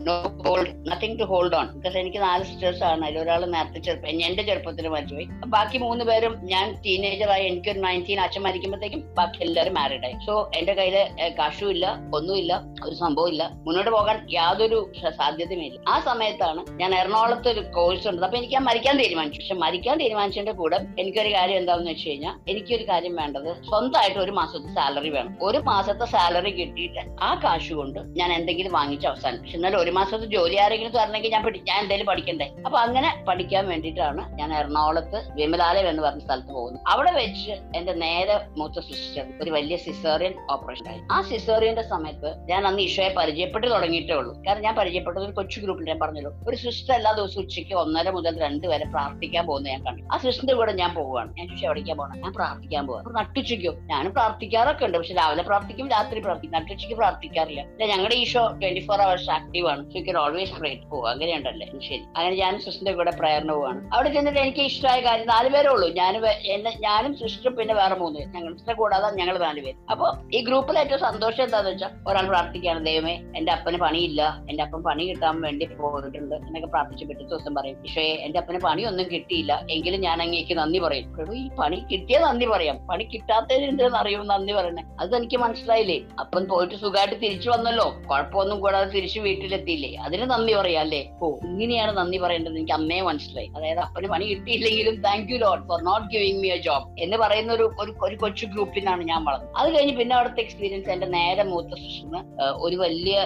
no 0.10 0.15
hold 0.48 0.92
nothing 0.92 1.20
to 1.20 1.24
hold 1.24 1.56
on 1.56 1.68
because 1.75 1.98
എനിക്ക് 1.98 2.22
നാല് 2.27 2.44
സിസ്റ്റേഴ്സ് 2.44 2.84
ആണ്. 2.92 3.03
അതിൽ 3.06 3.20
ഒരാൾ 3.20 3.46
നേരത്തെ 3.46 3.80
ചെറുപ്പം 3.80 4.10
എന്റെ 4.10 4.44
ചെറുപ്പത്തിൽ 4.44 4.88
മരിച്ചുപോയി. 4.88 5.27
ബാക്കി 5.56 5.77
മൂന്ന് 5.77 6.06
പേരും 6.06 6.34
ഞാൻ 6.44 6.68
ടീനേജറായി 6.86 7.46
എനിക്കൊരു 7.46 7.80
നയന്റീൻ 7.80 8.20
അച്ഛൻ 8.20 8.42
മരിക്കുമ്പോഴത്തേക്കും 8.42 9.01
ബാക്കി 9.18 9.44
എല്ലാവരും 9.44 9.74
മാരീഡായി 9.74 10.15
സോ 10.25 10.51
എന്റെ 10.56 10.74
കയ്യിൽ 10.74 10.98
കാശും 11.39 11.70
ഇല്ല 11.70 11.86
ഒന്നുമില്ല 12.15 12.53
ഒരു 12.86 12.96
സംഭവം 12.96 13.30
ഇല്ല. 13.30 13.44
മുന്നോട്ട് 13.65 13.92
പോകാൻ 13.92 14.12
യാതൊരു 14.32 14.91
സാധ്യതയുമില്ല. 15.20 15.79
ആ 15.88 16.00
സമയത്താണ് 16.00 16.65
ഞാൻ 16.82 16.96
എറണാകുളത്ത് 16.96 17.50
ഒരു 17.50 17.60
കോഴ്സ് 17.60 18.08
ഉണ്ട്. 18.08 18.22
അപ്പൊ 18.22 18.38
എനിക്ക് 18.38 18.53
ഞാൻ 18.53 18.63
മരിക്കാൻ 18.63 18.98
തീരുമാനിച്ചു. 18.98 19.39
പക്ഷെ 19.39 19.55
മരിക്കാൻ 19.55 20.00
തീരുമാനിച്ചതിന്റെ 20.00 20.51
കൂടെ 20.51 20.79
എനിക്കൊരു 21.00 21.34
കാര്യം 21.34 21.58
എന്താണെന്ന് 21.58 21.91
വെച്ച് 21.91 22.10
കഴിഞ്ഞാൽ 22.10 22.36
എനിക്കൊരു 22.51 22.84
കാര്യം 22.89 23.15
വേണ്ടത് 23.15 23.50
സ്വന്തമായിട്ട് 23.70 24.20
ഒരു 24.20 24.32
മാസത്തെ 24.32 24.74
സാലറി 24.74 25.10
വേണം. 25.10 25.38
ഒരു 25.41 25.58
മാസത്തെ 25.58 26.05
സാലറി 26.05 26.51
കിട്ടിയിട്ട് 26.51 27.00
ആ 27.22 27.32
കാശ് 27.43 27.74
കൊണ്ട് 27.74 28.00
ഞാൻ 28.20 28.34
എന്തെങ്കിലും 28.34 28.72
വാങ്ങിച്ച 28.72 29.05
അവസാനം 29.08 29.39
പക്ഷെ 29.41 29.55
എന്നാലും 29.55 29.79
ഒരു 29.79 29.91
മാസത്തെ 29.91 30.25
ജോലി 30.25 30.55
ആരെങ്കിലും 30.55 30.91
തരണമെങ്കിൽ 30.91 31.32
ഞാൻ 31.32 31.41
ഞാൻ 31.67 31.82
എന്തെങ്കിലും 31.82 32.08
പഠിക്കണ്ടേ? 32.12 32.46
അപ്പൊ 32.65 32.77
അങ്ങനെ 32.77 33.24
പഠിക്കാൻ 33.27 33.67
വേണ്ടിയിട്ടാണ് 33.67 34.22
ഞാൻ 34.39 34.53
എറണാകുളത്ത് 34.53 35.20
വിമലാലയം 35.34 35.89
എന്ന് 35.89 36.03
പറഞ്ഞ 36.03 36.20
സ്ഥലത്ത് 36.20 36.48
പോകുന്നത്. 36.48 36.84
അവിടെ 36.88 37.12
വെച്ച് 37.12 37.53
എന്റെ 37.75 37.93
നേരെ 37.93 38.36
മൂത്ത 38.58 38.79
സിസ്റ്റർ 38.79 39.25
ഒരു 39.41 39.51
വലിയ 39.51 39.75
സിസേറിയൻ 39.77 40.34
ഓപ്പറേഷൻ 40.51 40.88
ആയി 40.88 41.00
ആ 41.12 41.22
സിസേറിയന്റെ 41.22 41.82
സമയത്ത് 41.82 42.29
ഞാൻ 42.50 42.67
അന്ന് 42.67 42.82
ഈശോയെ 42.82 43.10
പരിചയപ്പെട്ട് 43.17 43.67
തുടങ്ങിയിട്ടേ 44.03 44.15
ഉള്ളൂ. 44.15 44.43
കാരണം 44.48 44.62
ഞാൻ 44.62 44.75
പരിചയപ്പെട്ടത് 44.75 45.24
ഒരു 45.24 45.31
കൊച്ചു 45.31 45.60
ഗ്രൂപ്പിൽ 45.62 45.86
ഞാൻ 45.86 46.00
പറഞ്ഞല്ലോ. 46.00 46.31
ഒരു 46.48 46.55
സിസ്റ്റർ 46.55 46.95
എല്ലാ 46.95 47.12
ദിവസവും 47.12 47.43
ഉച്ചയ്ക്ക് 47.43 47.74
ഒന്നര 47.74 48.10
മുതൽ 48.10 48.39
രണ്ട് 48.41 48.67
വരെ 48.67 48.86
പ്രാർത്ഥിക്കാൻ 48.86 49.45
പോകുന്നത് 49.45 49.74
ഞാൻ 49.74 49.86
കണ്ടു. 49.86 50.03
ആ 50.13 50.17
സിസ്റ്ററിന്റെ 50.17 50.53
കൂടെ 50.53 50.72
ഞാൻ 50.72 50.93
പോവുകയാണ്. 50.93 51.36
ഞാൻ 51.38 51.48
ചോദിച്ചു 51.48 51.65
എവിടേക്കാ 51.65 51.93
പോകണം 51.93 52.17
ഞാൻ 52.17 52.33
പ്രാർത്ഥിക്കാൻ 52.33 52.88
പോകാം 52.88 53.00
അപ്പൊ 53.00 53.13
നട്ടുച്ചയ്ക്കോ? 53.22 53.74
ഞാനും 53.81 54.13
പ്രാർത്ഥിക്കാറൊക്കെ 54.13 54.85
ഉണ്ട്. 54.85 54.98
പക്ഷെ 54.98 55.13
രാവിലെ 55.13 55.44
പ്രാർത്ഥിക്കും 55.44 55.89
രാത്രി 55.89 56.20
പ്രാർത്ഥിക്കും. 56.20 56.59
നട്ടുച്ചയ്ക്ക് 56.59 56.98
പ്രാർത്ഥിക്കാറില്ല. 56.98 57.61
ഞങ്ങളുടെ 57.61 58.16
Isho 58.16 58.48
twenty 58.48 58.79
four 58.79 59.01
hours 59.01 59.29
active 59.29 59.68
ആണ്. 59.68 59.92
സോ 59.92 60.00
യു 60.00 60.18
ഓൾവേസ് 60.18 60.53
പ്രേ 60.53 60.74
പോകും 60.92 61.09
അങ്ങനെയുണ്ടല്ലേ? 61.09 61.68
ശരി. 61.68 62.01
അങ്ങനെ 62.18 62.35
ഞാൻ 62.35 62.53
സിസ്റ്ററിന്റെ 62.55 62.94
കൂടെ 62.94 63.11
പ്രയറിന് 63.11 63.53
പോവാണ്. 63.53 63.89
അവിടെ 63.94 64.09
ചെന്നിട്ട് 64.13 64.39
എനിക്ക് 64.39 64.59
ഇഷ്ടമായ 64.59 65.00
കാര്യം 65.00 65.27
നാല് 65.27 65.50
പേരേ 65.50 65.70
ഉള്ളൂ. 65.70 65.89
ഞാൻ 65.89 66.25
എന്നെ 66.27 66.74
ഞാനും 66.79 67.18
സിസ്റ്ററും 67.18 67.55
പിന്നെ 67.55 67.74
വേറെ 67.74 67.96
മൂന്ന് 67.96 68.20
പേര്. 68.20 68.29
ഞങ്ങൾ 68.29 68.53
സിസ്റ്റർ 68.53 68.74
കൂടാതെ 68.74 69.16
ഞങ്ങൾ 69.16 69.37
നാല് 69.37 69.61
പേര്. 69.61 69.77
അപ്പൊ 69.92 70.13
ഈ 70.33 70.44
ഗ്രൂപ്പിൽ 70.44 70.79
ഏറ്റവും 70.79 71.00
സന്തോഷം 71.00 71.44
എന്താന്ന് 71.44 71.70
വെച്ചാൽ 71.70 71.89
ഒരാൾ 72.07 72.27
പ്രാർത്ഥിക്കുകയാണ് 72.27 72.85
ദൈവമേ 72.85 73.13
എന്റെ 73.37 73.51
അപ്പന് 73.51 73.77
പണിയില്ല. 73.94 74.44
എന്റെ 74.50 74.64
അപ്പൻ 74.64 74.84
പണി 74.84 75.03
കിട്ടാൻ 75.03 75.42
വേണ്ടി 75.42 75.66
പോയിട്ടുണ്ട്. 75.66 76.36
എന്നൊക്കെ 76.36 76.68
പ്രാർത്ഥിച്ച് 76.68 77.06
പിറ്റേ 77.06 77.25
ദിവസം 77.25 77.56
പറയും. 77.56 77.75
പക്ഷേ 77.75 78.01
എന്റെ 78.01 78.40
അപ്പന് 78.40 78.60
പണിയൊന്നും 78.60 79.06
കിട്ടിയില്ല. 79.12 79.66
എങ്കിലും 79.72 80.01
ഞാൻ 80.01 80.22
അങ്ങേക്ക് 80.22 80.53
നന്ദി 80.53 80.79
പറയും. 80.79 81.22
എടോ, 81.22 81.34
ഈ 81.34 81.50
പണി 81.60 81.84
കിട്ടിയ 81.92 82.20
നന്ദി 82.20 82.46
പറയാം. 82.46 82.88
പണി 82.88 83.03
കിട്ടാത്തതിന് 83.03 83.96
അറിയും 83.96 84.27
നന്ദി 84.27 84.53
പറയണേ? 84.53 84.84
അത് 85.00 85.16
എനിക്ക് 85.16 85.38
മനസ്സിലായില്ലേ? 85.38 86.00
അപ്പൻ 86.20 86.46
പോയിട്ട് 86.46 86.75
സുഖമായിട്ട് 86.75 87.16
തിരിച്ചു 87.16 87.50
വന്നല്ലോ. 87.50 88.01
കുഴപ്പമൊന്നും 88.12 88.60
കൂടാതെ 88.60 88.90
തിരിച്ചു 88.90 89.20
വീട്ടിലെത്തിയില്ലേ? 89.20 89.96
അതിന് 89.96 90.22
നന്ദി 90.22 90.53
പറയാം 90.53 90.79
അല്ലേ? 90.79 91.10
ഓ 91.22 91.36
ഇങ്ങനെയാണ് 91.44 91.98
നന്ദി 91.98 92.18
പറയേണ്ടത് 92.18 92.53
എനിക്ക് 92.53 92.72
അന്നേ 92.72 93.01
മനസ്സിലായി. 93.01 93.48
അതായത് 93.58 93.79
അപ്പന് 93.79 94.08
പണി 94.08 94.25
കിട്ടിയില്ലെങ്കിലും 94.25 95.01
thank 95.01 95.34
you 95.34 95.38
Lord 95.38 95.68
for 95.68 95.82
not 95.82 96.08
giving 96.14 96.42
me 96.42 96.48
a 96.48 96.58
job 96.58 97.00
എന്ന് 97.00 97.18
പറയുന്ന 97.18 97.53
ഒരു 97.53 97.72
ഒരു- 98.01 98.20
കൊച്ചു 98.20 98.46
ഗ്രൂപ്പിനാണ് 98.46 99.03
ഞാൻ 99.03 99.24
വളർന്നത്. 99.24 99.56
അത് 99.58 99.77
കഴിഞ്ഞ് 99.77 99.98
പിന്നെ 99.98 100.16
അവിടുത്തെ 100.16 100.42
എക്സ്പീരിയൻസ് 100.42 100.90
എന്റെ 100.90 101.08
നേരെ 101.08 101.44
മൂത്ത 101.44 101.68
സിസ്റ്ററിന് 101.68 102.42
ഒരു 102.42 102.75
വലിയ 102.75 103.25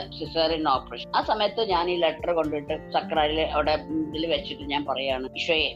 സിസേറിയൻ 0.57 0.67
ഓപ്പറേഷൻ 0.75 1.09
ആ 1.17 1.21
സമയത്ത് 1.29 1.61
ഞാൻ 1.73 1.85
ഈ 1.93 1.95
ലെറ്റർ 2.03 2.29
കൊണ്ടിട്ട് 2.37 2.75
സക്രാരിൽ 2.95 3.39
അവിടെ 3.55 3.73
ഇതിൽ 4.09 4.23
വെച്ചിട്ട് 4.33 4.63
ഞാൻ 4.73 4.81
പറയാണ് 4.89 5.25
ഈശോയെ 5.39 5.69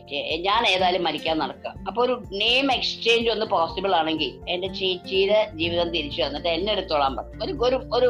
ഞാൻ 0.48 0.62
ഏതായാലും 0.74 1.04
മരിക്കാൻ 1.08 1.36
നടക്കുക 1.44 1.74
അപ്പൊ 1.89 2.00
ഒരു 2.06 2.15
നെയിം 2.41 2.67
എക്സ്ചേഞ്ച് 2.78 3.30
ഒന്ന് 3.36 3.46
പോസിബിൾ 3.56 3.94
ആണെങ്കിൽ 4.00 4.32
എന്റെ 4.54 4.70
ചേച്ചിയുടെ 4.80 5.39
ജീവിതം 5.62 5.89
തിരിച്ചു 5.96 6.22
തന്നിട്ട് 6.26 6.50
എന്നെ 6.56 6.72
എടുത്തോളാൻ 6.76 7.15
പറഞ്ഞു 7.20 7.58
ഒരു 7.67 7.78
ഒരു 7.98 8.10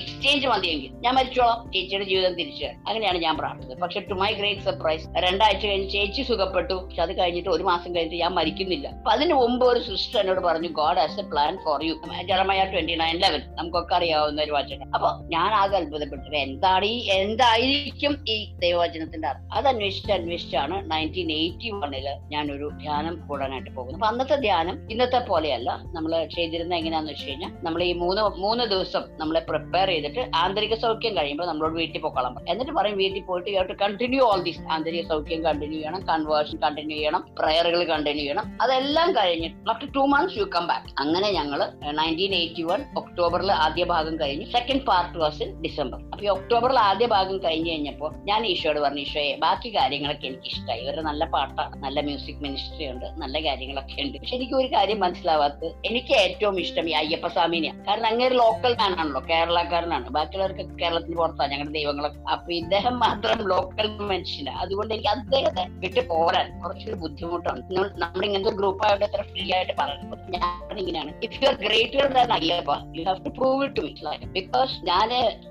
എക്സ്ചേഞ്ച് 0.00 0.46
മതിയെങ്കിൽ 0.52 0.90
ഞാൻ 1.04 1.12
മരിച്ചോളാം 1.18 1.58
ചേച്ചിയുടെ 1.74 2.06
ജീവിതം 2.12 2.34
തിരിച്ചു. 2.40 2.66
അങ്ങനെയാണ് 2.88 3.18
ഞാൻ 3.26 3.34
പ്രാർത്ഥിച്ചത്. 3.40 3.80
പക്ഷെ 3.84 4.00
ടു 4.10 4.16
മൈ 4.22 4.30
ഗ്രേറ്റ് 4.40 4.64
സർപ്രൈസ് 4.68 5.06
രണ്ടാഴ്ച 5.26 5.62
കഴിഞ്ഞ് 5.66 5.88
ചേച്ചി 5.96 6.22
സുഖപ്പെട്ടു. 6.30 6.76
പക്ഷെ 6.84 7.02
അത് 7.06 7.12
കഴിഞ്ഞിട്ട് 7.20 7.50
ഒരു 7.56 7.64
മാസം 7.70 7.90
കഴിഞ്ഞിട്ട് 7.94 8.22
ഞാൻ 8.24 8.32
മരിക്കുന്നില്ല. 8.40 8.86
അപ്പൊ 9.00 9.12
അതിന് 9.16 9.34
മുമ്പ് 9.42 9.64
ഒരു 9.72 9.80
സിസ്റ്റർ 9.88 10.20
എന്നോട് 10.22 10.42
പറഞ്ഞു 10.48 10.70
God 10.80 11.00
has 11.02 11.20
a 11.24 11.26
plan 11.32 11.54
for 11.66 11.78
you 11.88 11.94
Jeremiah 12.30 12.64
twenty 12.72 12.96
nine 13.02 13.16
eleven 13.24 13.42
നമുക്കൊക്കെ 13.58 13.94
അറിയാവുന്ന 13.98 14.40
ഒരു 14.46 14.54
വാചകം. 14.56 14.88
അപ്പൊ 14.96 15.08
ഞാൻ 15.34 15.50
ആകെ 15.60 15.76
അത്ഭുതപ്പെട്ടത്. 15.90 16.36
എന്താണ് 16.46 16.88
ഈ 16.94 16.96
എന്തായിരിക്കും 17.18 18.12
ഈ 18.32 18.36
ദൈവവചനത്തിന്റെ 18.64 19.26
അർത്ഥം? 19.30 19.46
അത് 19.56 19.66
അന്വേഷിച്ച് 19.70 20.12
അന്വേഷിച്ചാണ് 20.16 20.76
നയന്റീൻ 20.92 21.30
എയ്റ്റി 21.38 21.68
വണ്ണിൽ 21.80 22.06
ഞാനൊരു 22.32 22.66
ധ്യാനം 22.82 23.14
കൂടാനായിട്ട് 23.28 23.70
പോകുന്നത്. 23.76 23.96
അപ്പൊ 23.98 24.08
അന്നത്തെ 24.12 24.36
ധ്യാനം 24.46 24.76
ഇന്നത്തെ 24.92 25.20
പോലെയല്ല. 25.30 25.70
നമ്മൾ 25.96 26.12
ചെയ്തിരുന്ന 26.36 26.74
എങ്ങനെയാന്ന് 26.80 27.12
വെച്ച് 27.12 27.26
കഴിഞ്ഞാൽ 27.28 27.52
നമ്മൾ 27.66 27.80
ഈ 27.88 27.92
മൂന്ന് 28.02 28.22
മൂന്ന് 28.44 28.64
ദിവസം 28.74 29.02
നമ്മളെ 29.20 29.42
പ്രിപ്പയർ 29.48 29.88
ചെയ്തിട്ട് 29.94 30.22
ആന്തരിക 30.42 30.74
സൗഖ്യം 30.84 31.14
കഴിയുമ്പോൾ 31.18 31.46
നമ്മളോട് 31.50 31.74
വീട്ടിൽ 31.80 32.00
പോക്കോളാം 32.04 32.36
എന്നിട്ട് 32.52 32.72
പറയും 32.78 32.96
വീട്ടിൽ 33.02 33.22
പോയിട്ട് 33.30 33.50
you 33.56 33.62
to 33.70 33.76
continue 33.82 34.22
all 34.30 34.42
these 34.48 34.62
ആന്തരിക 34.74 35.02
സൗഖ്യം 35.12 35.42
കണ്ടിന്യൂ 35.48 35.78
ചെയ്യണം 35.78 36.02
കൺവേർഷൻ 36.10 36.58
കണ്ടിന്യൂ 36.66 36.96
ചെയ്യണം 37.00 37.22
പ്രയറുകൾ 37.40 37.82
കണ്ടിന്യൂ 37.92 38.24
ചെയ്യണം. 38.24 38.46
അതെല്ലാം 38.64 39.10
കഴിഞ്ഞിട്ട് 39.18 39.56
after 39.72 39.90
two 39.98 40.04
months 40.14 40.38
you 40.40 40.46
come 40.56 40.64
back 40.70 40.88
അങ്ങനെ 41.04 41.28
ഞങ്ങൾ 41.38 41.60
നയന്റീൻ 42.00 42.34
എയ്റ്റി 42.40 42.64
വൺ 42.70 42.80
ഒക്ടോബറിൽ 43.00 43.50
ആദ്യ 43.66 43.84
ഭാഗം 43.94 44.14
കഴിഞ്ഞ് 44.22 44.46
സെക്കൻഡ് 44.56 44.84
പാർട്ട് 44.90 45.18
വാസ് 45.22 45.46
ഡിസംബർ. 45.70 45.98
അപ്പൊ 46.00 46.24
ഈ 46.24 46.28
ഒക്ടോബറിൽ 46.28 46.78
ആദ്യ 46.78 47.06
ഭാഗം 47.06 47.38
കഴിഞ്ഞു 47.38 47.70
കഴിഞ്ഞപ്പോൾ 47.70 48.14
ഞാൻ 48.24 48.46
ഈശോയോട് 48.46 48.80
പറഞ്ഞു 48.80 49.00
ഈശോയെ 49.00 49.36
ബാക്കി 49.36 49.76
കാര്യങ്ങളൊക്കെ 49.76 50.26
എനിക്ക് 50.26 50.46
ഇഷ്ടമായി 50.46 50.80
ഇവരുടെ 50.80 51.02
നല്ല 51.02 51.24
പാട്ടാണ് 51.24 51.82
നല്ല 51.82 52.00
മ്യൂസിക് 52.00 52.36
മിനിസ്ട്രി 52.36 52.86
ഉണ്ട് 52.86 53.06
നല്ല 53.06 53.44
കാര്യങ്ങളൊക്കെ 53.44 54.02
ഉണ്ട്. 54.02 54.18
പക്ഷെ 54.18 54.36
എനിക്ക് 54.36 54.54
ഒരു 54.54 54.66
കാര്യം 54.66 55.00
മനസ്സിലാവാത്തത് 55.00 55.72
എനിക്ക് 55.86 56.14
ഏറ്റവും 56.14 56.60
ഇഷ്ടം 56.60 56.88
ഈ 56.88 56.92
അയ്യപ്പ 56.92 57.26
സ്വാമിനെയാണ് 57.26 57.84
കാരണം 57.84 58.06
അങ്ങനെ 58.06 58.34
ലോക്കൽ 58.34 58.76
മാനാണല്ലോ 58.80 59.22
കേരളക്കാരനാണ്. 59.30 60.08
ബാക്കിയുള്ളവർക്ക് 60.08 60.78
കേരളത്തിന് 60.78 61.16
പുറത്താണ് 61.16 61.52
ഞങ്ങളുടെ 61.52 61.78
ദൈവങ്ങളൊക്കെ. 61.78 62.30
അപ്പൊ 62.30 62.52
ഇദ്ദേഹം 62.52 62.98
മാത്രം 62.98 63.48
ലോക്കൽ 63.48 63.88
മനുഷ്യനാണ് 63.98 64.58
അതുകൊണ്ട് 64.58 64.94
എനിക്ക് 64.94 65.08
അദ്ദേഹത്തെ 65.08 65.66
വിട്ട് 65.68 66.08
പോരാൻ 66.08 66.62
കുറച്ചൊരു 66.62 66.94
ബുദ്ധിമുട്ടാണ്. 66.94 67.62
നമ്മൾ- 67.76 68.24
ഇങ്ങനത്തെ 68.24 68.50
ഗ്രൂപ്പായിട്ട് 68.50 69.04
എത്ര 69.04 69.22
ഫ്രീ 69.22 69.52
ആയിട്ട് 69.52 69.72
പറയുന്നത് 69.78 70.30
ഞാൻ 70.30 70.78
ഇങ്ങനെയാണ്. 70.78 71.12
If 71.22 71.44
you 71.44 71.48
are 71.48 71.54
greater 71.54 72.06
than 72.06 72.32
Ayyappa 72.32 72.70
you 72.96 73.04
have 73.04 73.24
to 73.24 73.28
prove 73.28 73.64
it 73.64 73.76
to 73.76 74.26
because 74.26 74.72
ഞാൻ 74.84 75.10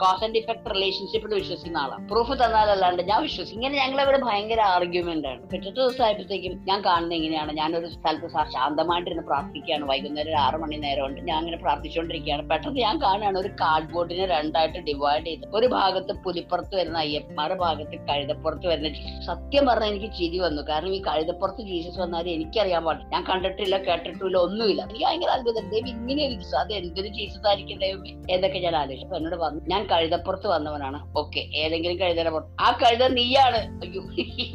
കോസ് 0.10 0.24
ആൻഡ് 0.26 0.38
ഇഫക്ട് 0.42 0.70
റിലേഷൻഷിപ്പിൽ 0.76 1.32
വിശ്വസിക്കുന്ന 1.40 1.78
ആളാണ്. 1.78 2.04
പ്രൂഫ് 2.12 2.34
തന്നാലല്ലാണ്ട് 2.42 3.02
ഞാൻ 3.10 3.20
വിശ്വസിക്കും. 3.28 3.58
ഇങ്ങനെ 3.60 3.76
ഞങ്ങൾ 3.82 4.00
ഇവിടെ 4.04 4.20
ഭയങ്കര 4.28 4.62
ആർഗ്യുമെന്റ് 4.76 5.28
ആണ്. 5.32 5.42
പിറ്റത്തെ 5.52 5.80
ദിവസം 5.80 6.04
ആയപ്പോഴത്തേക്കും 6.06 6.54
ഞാൻ 6.70 6.80
കാണുന്നത് 6.88 7.16
എങ്ങനെയാണ് 7.20 7.52
ഞാനൊരു 7.60 7.88
സ്ഥലത്ത് 7.96 8.30
ശാന്തമായിട്ടിരുന്ന് 8.56 9.26
പ്രാർത്ഥിക്കുകയാണ്. 9.30 9.86
വൈകുന്നേരം 9.92 10.30
ഒരു 10.30 10.38
ആറ് 10.46 10.58
മണി 10.64 10.78
നേരം 10.86 11.04
ഉണ്ട് 11.08 11.20
ഞാൻ 11.30 11.38
അങ്ങനെ 11.42 11.58
പ്രാർത്ഥിച്ചുകൊണ്ടിരിക്കുകയാണ്. 11.58 12.44
പെട്ടെന്ന് 12.52 12.82
ഞാൻ 12.86 12.96
കാണുകയാണ് 13.06 13.38
ഒരു 13.44 13.52
കാർഡ് 13.62 13.90
ബോർഡിനെ 13.94 14.26
രണ്ടായിട്ട് 14.36 14.80
ഡിവൈഡ് 14.90 15.26
ചെയ്ത് 15.30 15.46
ഒരു 15.60 15.68
ഭാഗത്ത് 15.76 16.16
പുലിപ്പുറത്ത് 16.26 16.76
വരുന്ന 16.80 16.98
അയ്യപ്പമാരുടെ 17.06 17.60
ഭാഗത്ത് 17.66 18.00
കഴുതപ്പുറത്ത് 18.10 18.68
വരുന്ന 18.68 18.94
സത്യം 19.30 19.66
പറഞ്ഞാൽ 19.70 19.90
എനിക്ക് 19.94 20.10
ചിരി 20.20 20.40
വന്നു. 20.46 20.62
കാരണം 20.72 20.94
ഈ 21.00 21.02
കഴുതപ്പുറത്ത് 21.10 21.62
ജീസസ് 21.72 22.00
വന്നാൽ 22.06 22.30
എനിക്കറിയാൻ 22.38 22.84
പാടില്ല. 22.88 23.10
ഞാൻ 23.16 23.24
കണ്ടിട്ടില്ല 23.32 23.78
കേട്ടിട്ടില്ല 23.90 24.38
ഒന്നുമില്ല. 24.48 24.82
എനിക്ക് 24.88 25.06
ഭയങ്കര 25.06 25.32
അത്ഭുതം. 25.38 25.70
ദൈവം 25.76 25.88
ഇങ്ങനെ 25.94 26.24
അത് 26.64 26.74
എന്തൊരു 26.80 27.10
ജീസസ് 27.20 27.48
ആയിരിക്കും 27.50 27.80
ദൈവം 27.86 28.02
എന്നൊക്കെ 28.36 28.60
ഞാൻ 28.66 28.76
ആലോചിച്ചു. 28.82 29.08
എന്നോട് 29.20 29.36
പറഞ്ഞു 29.44 29.62
ഞാൻ 29.74 29.82
കഴുതപ്പുറത്ത് 30.00 30.48
വന്നവനാണ്. 30.48 31.00
ഓക്കെ 31.18 31.42
ഏതെങ്കിലും 31.62 31.98
പുറത്ത്. 32.36 32.52
ആ 32.60 32.68
കഴുത 32.82 33.04
നീയാണ്. 33.20 33.60
അയ്യോ 33.84 34.02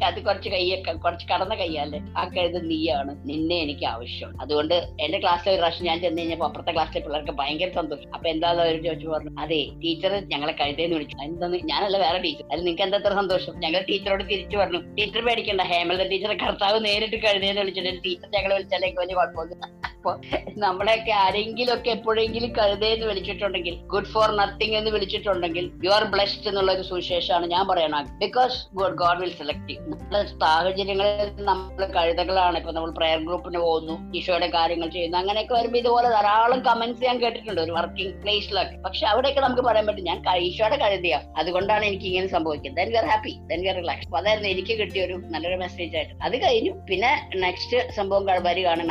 അത് 0.07 0.19
കുറച്ച് 0.27 0.49
കൈയൊക്കെ 0.49 0.91
കുറച്ച് 1.05 1.25
കടന്ന 1.31 1.55
കയ്യല്ലേ? 1.55 1.99
ആ 2.17 2.23
കഴുത 2.35 2.57
നീയാണ്. 2.71 3.11
നിന്നെ 3.29 3.57
എനിക്ക് 3.65 3.85
ആവശ്യം. 3.85 4.31
അതുകൊണ്ട് 4.41 4.75
എന്റെ 5.05 5.17
ക്ലാസ്സിലെ 5.19 5.51
ഒരു 5.53 5.61
പ്രാവശ്യം 5.61 5.85
ഞാൻ 5.85 5.99
ചെന്ന് 6.03 6.21
കഴിഞ്ഞപ്പോ 6.21 6.45
അപ്പുറത്തെ 6.45 6.71
ക്ലാസ്സിലെ 6.71 7.01
പിള്ളേർക്ക് 7.05 7.31
ഭയങ്കര 7.41 7.69
സന്തോഷം. 7.79 8.09
അപ്പൊ 8.15 8.29
എന്താന്ന് 8.29 8.63
അവർ 8.63 8.77
ചോദിച്ചു 8.87 9.09
പറഞ്ഞു 9.13 9.33
അതെ 9.43 9.61
ടീച്ചർ 9.83 10.13
ഞങ്ങളെ 10.33 10.53
കഴുതേന്ന് 10.61 10.95
വിളിച്ചു. 10.97 11.17
എന്താന്ന് 11.27 11.59
ഞാനല്ല 11.71 11.97
വേറെ 11.97 12.19
ടീച്ചർ 12.27 12.45
അതിൽ 12.51 12.63
നിങ്ങൾക്ക് 12.65 12.85
എന്താ 12.87 12.99
എത്ര 13.01 13.13
സന്തോഷം? 13.21 13.55
ഞങ്ങൾ 13.65 13.81
ടീച്ചറോട് 13.91 14.23
തിരിച്ചു 14.31 14.57
പറഞ്ഞു 14.57 14.81
ടീച്ചർ 14.99 15.23
പേടിക്കണ്ട 15.27 15.61
ഹേമലത 15.73 16.07
ടീച്ചറെ 16.13 16.37
കർത്താവ് 16.45 16.85
നേരിട്ട് 16.87 17.19
കഴുതേന്ന് 17.27 17.61
വിളിച്ചിട്ട് 17.63 18.03
ടീച്ചർ 18.07 18.29
ഞങ്ങളെ 18.37 18.55
വിളിച്ചാലേക്ക് 18.57 18.99
വലിയ 19.03 19.15
കുഴപ്പമൊന്നും 19.19 19.61
അപ്പൊ 20.05 20.39
നമ്മളെയൊക്കെ 20.57 21.11
ആരെങ്കിലും 21.11 21.73
ഒക്കെ 21.73 21.89
എപ്പോഴെങ്കിലും 21.89 22.53
കഴുതേ 22.57 22.93
എന്ന് 22.93 23.05
വിളിച്ചിട്ടുണ്ടെങ്കിൽ 23.05 23.75
ഗുഡ് 23.93 24.05
ഫോർ 24.05 24.27
നത്തിങ് 24.39 24.75
എന്ന് 24.79 24.91
വിളിച്ചിട്ടുണ്ടെങ്കിൽ 24.91 25.71
യു 25.85 25.89
ആർ 25.89 26.03
ബ്ലെസ്ഡ് 26.03 26.49
എന്നുള്ള 26.49 26.71
ഒരു 26.71 26.81
സുവിശേഷമാണ് 26.81 27.45
ഞാൻ 27.45 27.67
പറയണത്. 27.67 28.09
Because 28.23 28.55
God 28.79 28.93
God 28.93 29.19
will 29.21 29.33
select 29.39 29.71
you 29.71 29.77
നമ്മുടെ 29.91 30.21
സാഹചര്യങ്ങളിൽ 30.43 31.31
നമ്മൾ 31.49 31.85
കഴുതകളാണ്. 31.85 32.57
ഇപ്പൊ 32.57 32.71
നമ്മൾ 32.71 32.91
പ്രയർ 32.99 33.17
ഗ്രൂപ്പിന് 33.17 33.57
പോകുന്നു 33.57 34.17
ഈശോയുടെ 34.19 34.47
കാര്യങ്ങൾ 34.47 34.87
ചെയ്യുന്നു. 34.87 35.17
അങ്ങനെയൊക്കെ 35.17 35.53
വരുമ്പോൾ 35.53 35.77
ഇതുപോലെ 35.77 36.09
ധാരാളം 36.09 36.59
കമന്റ്സ് 36.59 37.03
ഞാൻ 37.03 37.21
കേട്ടിട്ടുണ്ട്. 37.23 37.61
ഒരു 37.61 37.71
വർക്കിംഗ് 37.71 38.13
പ്ലേസിലൊക്കെ 38.21 38.77
പക്ഷെ 38.85 39.05
അവിടെയൊക്കെ 39.05 39.39
നമുക്ക് 39.39 39.61
പറയാൻ 39.61 39.87
പറ്റും 39.87 40.03
ഞാൻ 40.03 40.21
ഈശോയുടെ 40.43 40.75
കഴുതിയാ. 40.75 41.21
അതുകൊണ്ടാണ് 41.37 41.85
എനിക്ക് 41.85 42.03
ഇങ്ങനെ 42.03 42.27
സംഭവിക്കുന്നത്. 42.27 42.79
Then 42.81 42.91
we 42.91 42.97
are 42.97 43.05
happy 43.05 43.35
then 43.51 43.61
we 43.61 43.67
are 43.67 43.75
relax 43.75 44.07
അപ്പൊ 44.07 44.19
അതായിരുന്നു 44.21 44.49
എനിക്ക് 44.49 44.79
കിട്ടിയ 44.83 45.03
ഒരു 45.05 45.17
നല്ലൊരു 45.35 45.55
മെസ്സേജ് 45.55 45.97
ആയിട്ട്. 45.97 46.13
അത് 46.23 46.37
കഴിഞ്ഞു. 46.45 46.73
പിന്നെ 46.91 47.11
നെക്സ്റ്റ് 47.35 47.95
സംഭവം 47.99 48.25
വരികയാണ് 48.25 48.83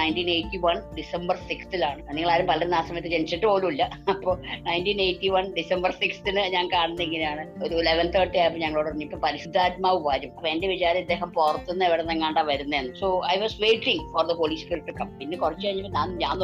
ഡിസംബർ 1.05 1.37
സിക്സ്ത്തിലാണ് 1.49 2.01
നിങ്ങൾ 2.17 2.31
ആരും 2.35 2.47
പലരും 2.51 2.75
ആ 2.79 2.83
സമയത്ത് 2.89 3.11
ജനിച്ചിട്ട് 3.15 3.47
പോലുമില്ല. 3.53 3.83
അപ്പോൾ 4.13 4.35
നയന്റീൻ 4.67 5.01
എയ്റ്റി 5.07 5.29
വൺ 5.37 5.45
ഡിസംബർ 5.59 5.91
സിക്സ്ത്തിന് 6.03 6.43
ഞാൻ 6.57 6.67
കാണുന്ന 6.75 7.01
ഇങ്ങനെയാണ്. 7.07 7.43
ഒരു 7.65 7.75
ലെവൻ 7.89 8.07
തേർട്ടി 8.15 8.39
ആയപ്പോൾ 8.43 8.61
ഞങ്ങളോട് 8.65 8.89
പറഞ്ഞു 8.89 9.07
ഇപ്പൊ 9.09 9.19
പരിശുദ്ധാത്മാവ് 9.27 10.01
വരും. 10.09 10.33
അപ്പൊ 10.37 10.49
എന്റെ 10.53 10.69
വിചാരം 10.75 11.01
ഇദ്ദേഹം 11.05 11.29
പുറത്തുനിന്ന് 11.39 11.85
എവിടെ 11.89 12.03
നിന്നെങ്ങാണ്ടാ 12.03 12.43
വരുന്നതെന്ന് 12.53 12.95
so 13.03 13.09
I 13.33 13.37
was 13.43 13.57
waiting 13.65 14.05
for 14.15 14.25
the 14.31 14.37
police 14.43 14.65
to 14.89 14.95
come 15.01 15.09
പിന്നെ 15.21 15.37
കുറച്ച് 15.45 15.65
കഴിഞ്ഞപ്പോൾ 15.67 15.95
ഞാൻ 15.99 16.09
ഞാൻ 16.25 16.43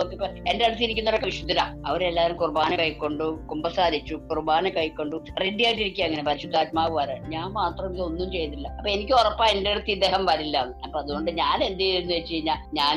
എന്റെ 0.51 0.65
അടുത്ത് 0.67 0.85
ഇരിക്കുന്നവരൊക്കെ 0.87 1.29
വിശുദ്ധരാ. 1.33 1.67
അവരെല്ലാവരും 1.91 2.37
കുർബാന 2.43 2.77
കൈക്കൊണ്ടു 2.83 3.27
കുമ്പസാരിച്ചു 3.51 4.15
കുർബാന 4.31 4.69
കൈക്കൊണ്ടു 4.79 5.17
റെഡി 5.43 5.63
ആയിട്ടിരിക്കുക 5.69 6.05
അങ്ങനെ 6.09 6.25
പരിശുദ്ധാത്മാവ് 6.29 6.95
വരാൻ. 7.01 7.21
ഞാൻ 7.35 7.49
മാത്രം 7.61 7.91
ഇതൊന്നും 7.97 8.29
ചെയ്തില്ല. 8.37 8.67
അപ്പൊ 8.79 8.91
എനിക്ക് 8.97 9.15
ഉറപ്പാ 9.21 9.47
എന്റെ 9.55 9.71
അടുത്ത് 9.75 9.93
ഇദ്ദേഹം 9.97 10.23
വരില്ല. 10.31 10.59
അപ്പൊ 10.85 10.97
അതുകൊണ്ട് 11.03 11.31
ഞാൻ 11.43 11.59
എന്ത് 11.69 11.83
ചെയ്യുന്നു 11.85 12.15
വെച്ച് 12.19 12.33
കഴിഞ്ഞാൽ 12.35 12.59
ഞാൻ 12.81 12.97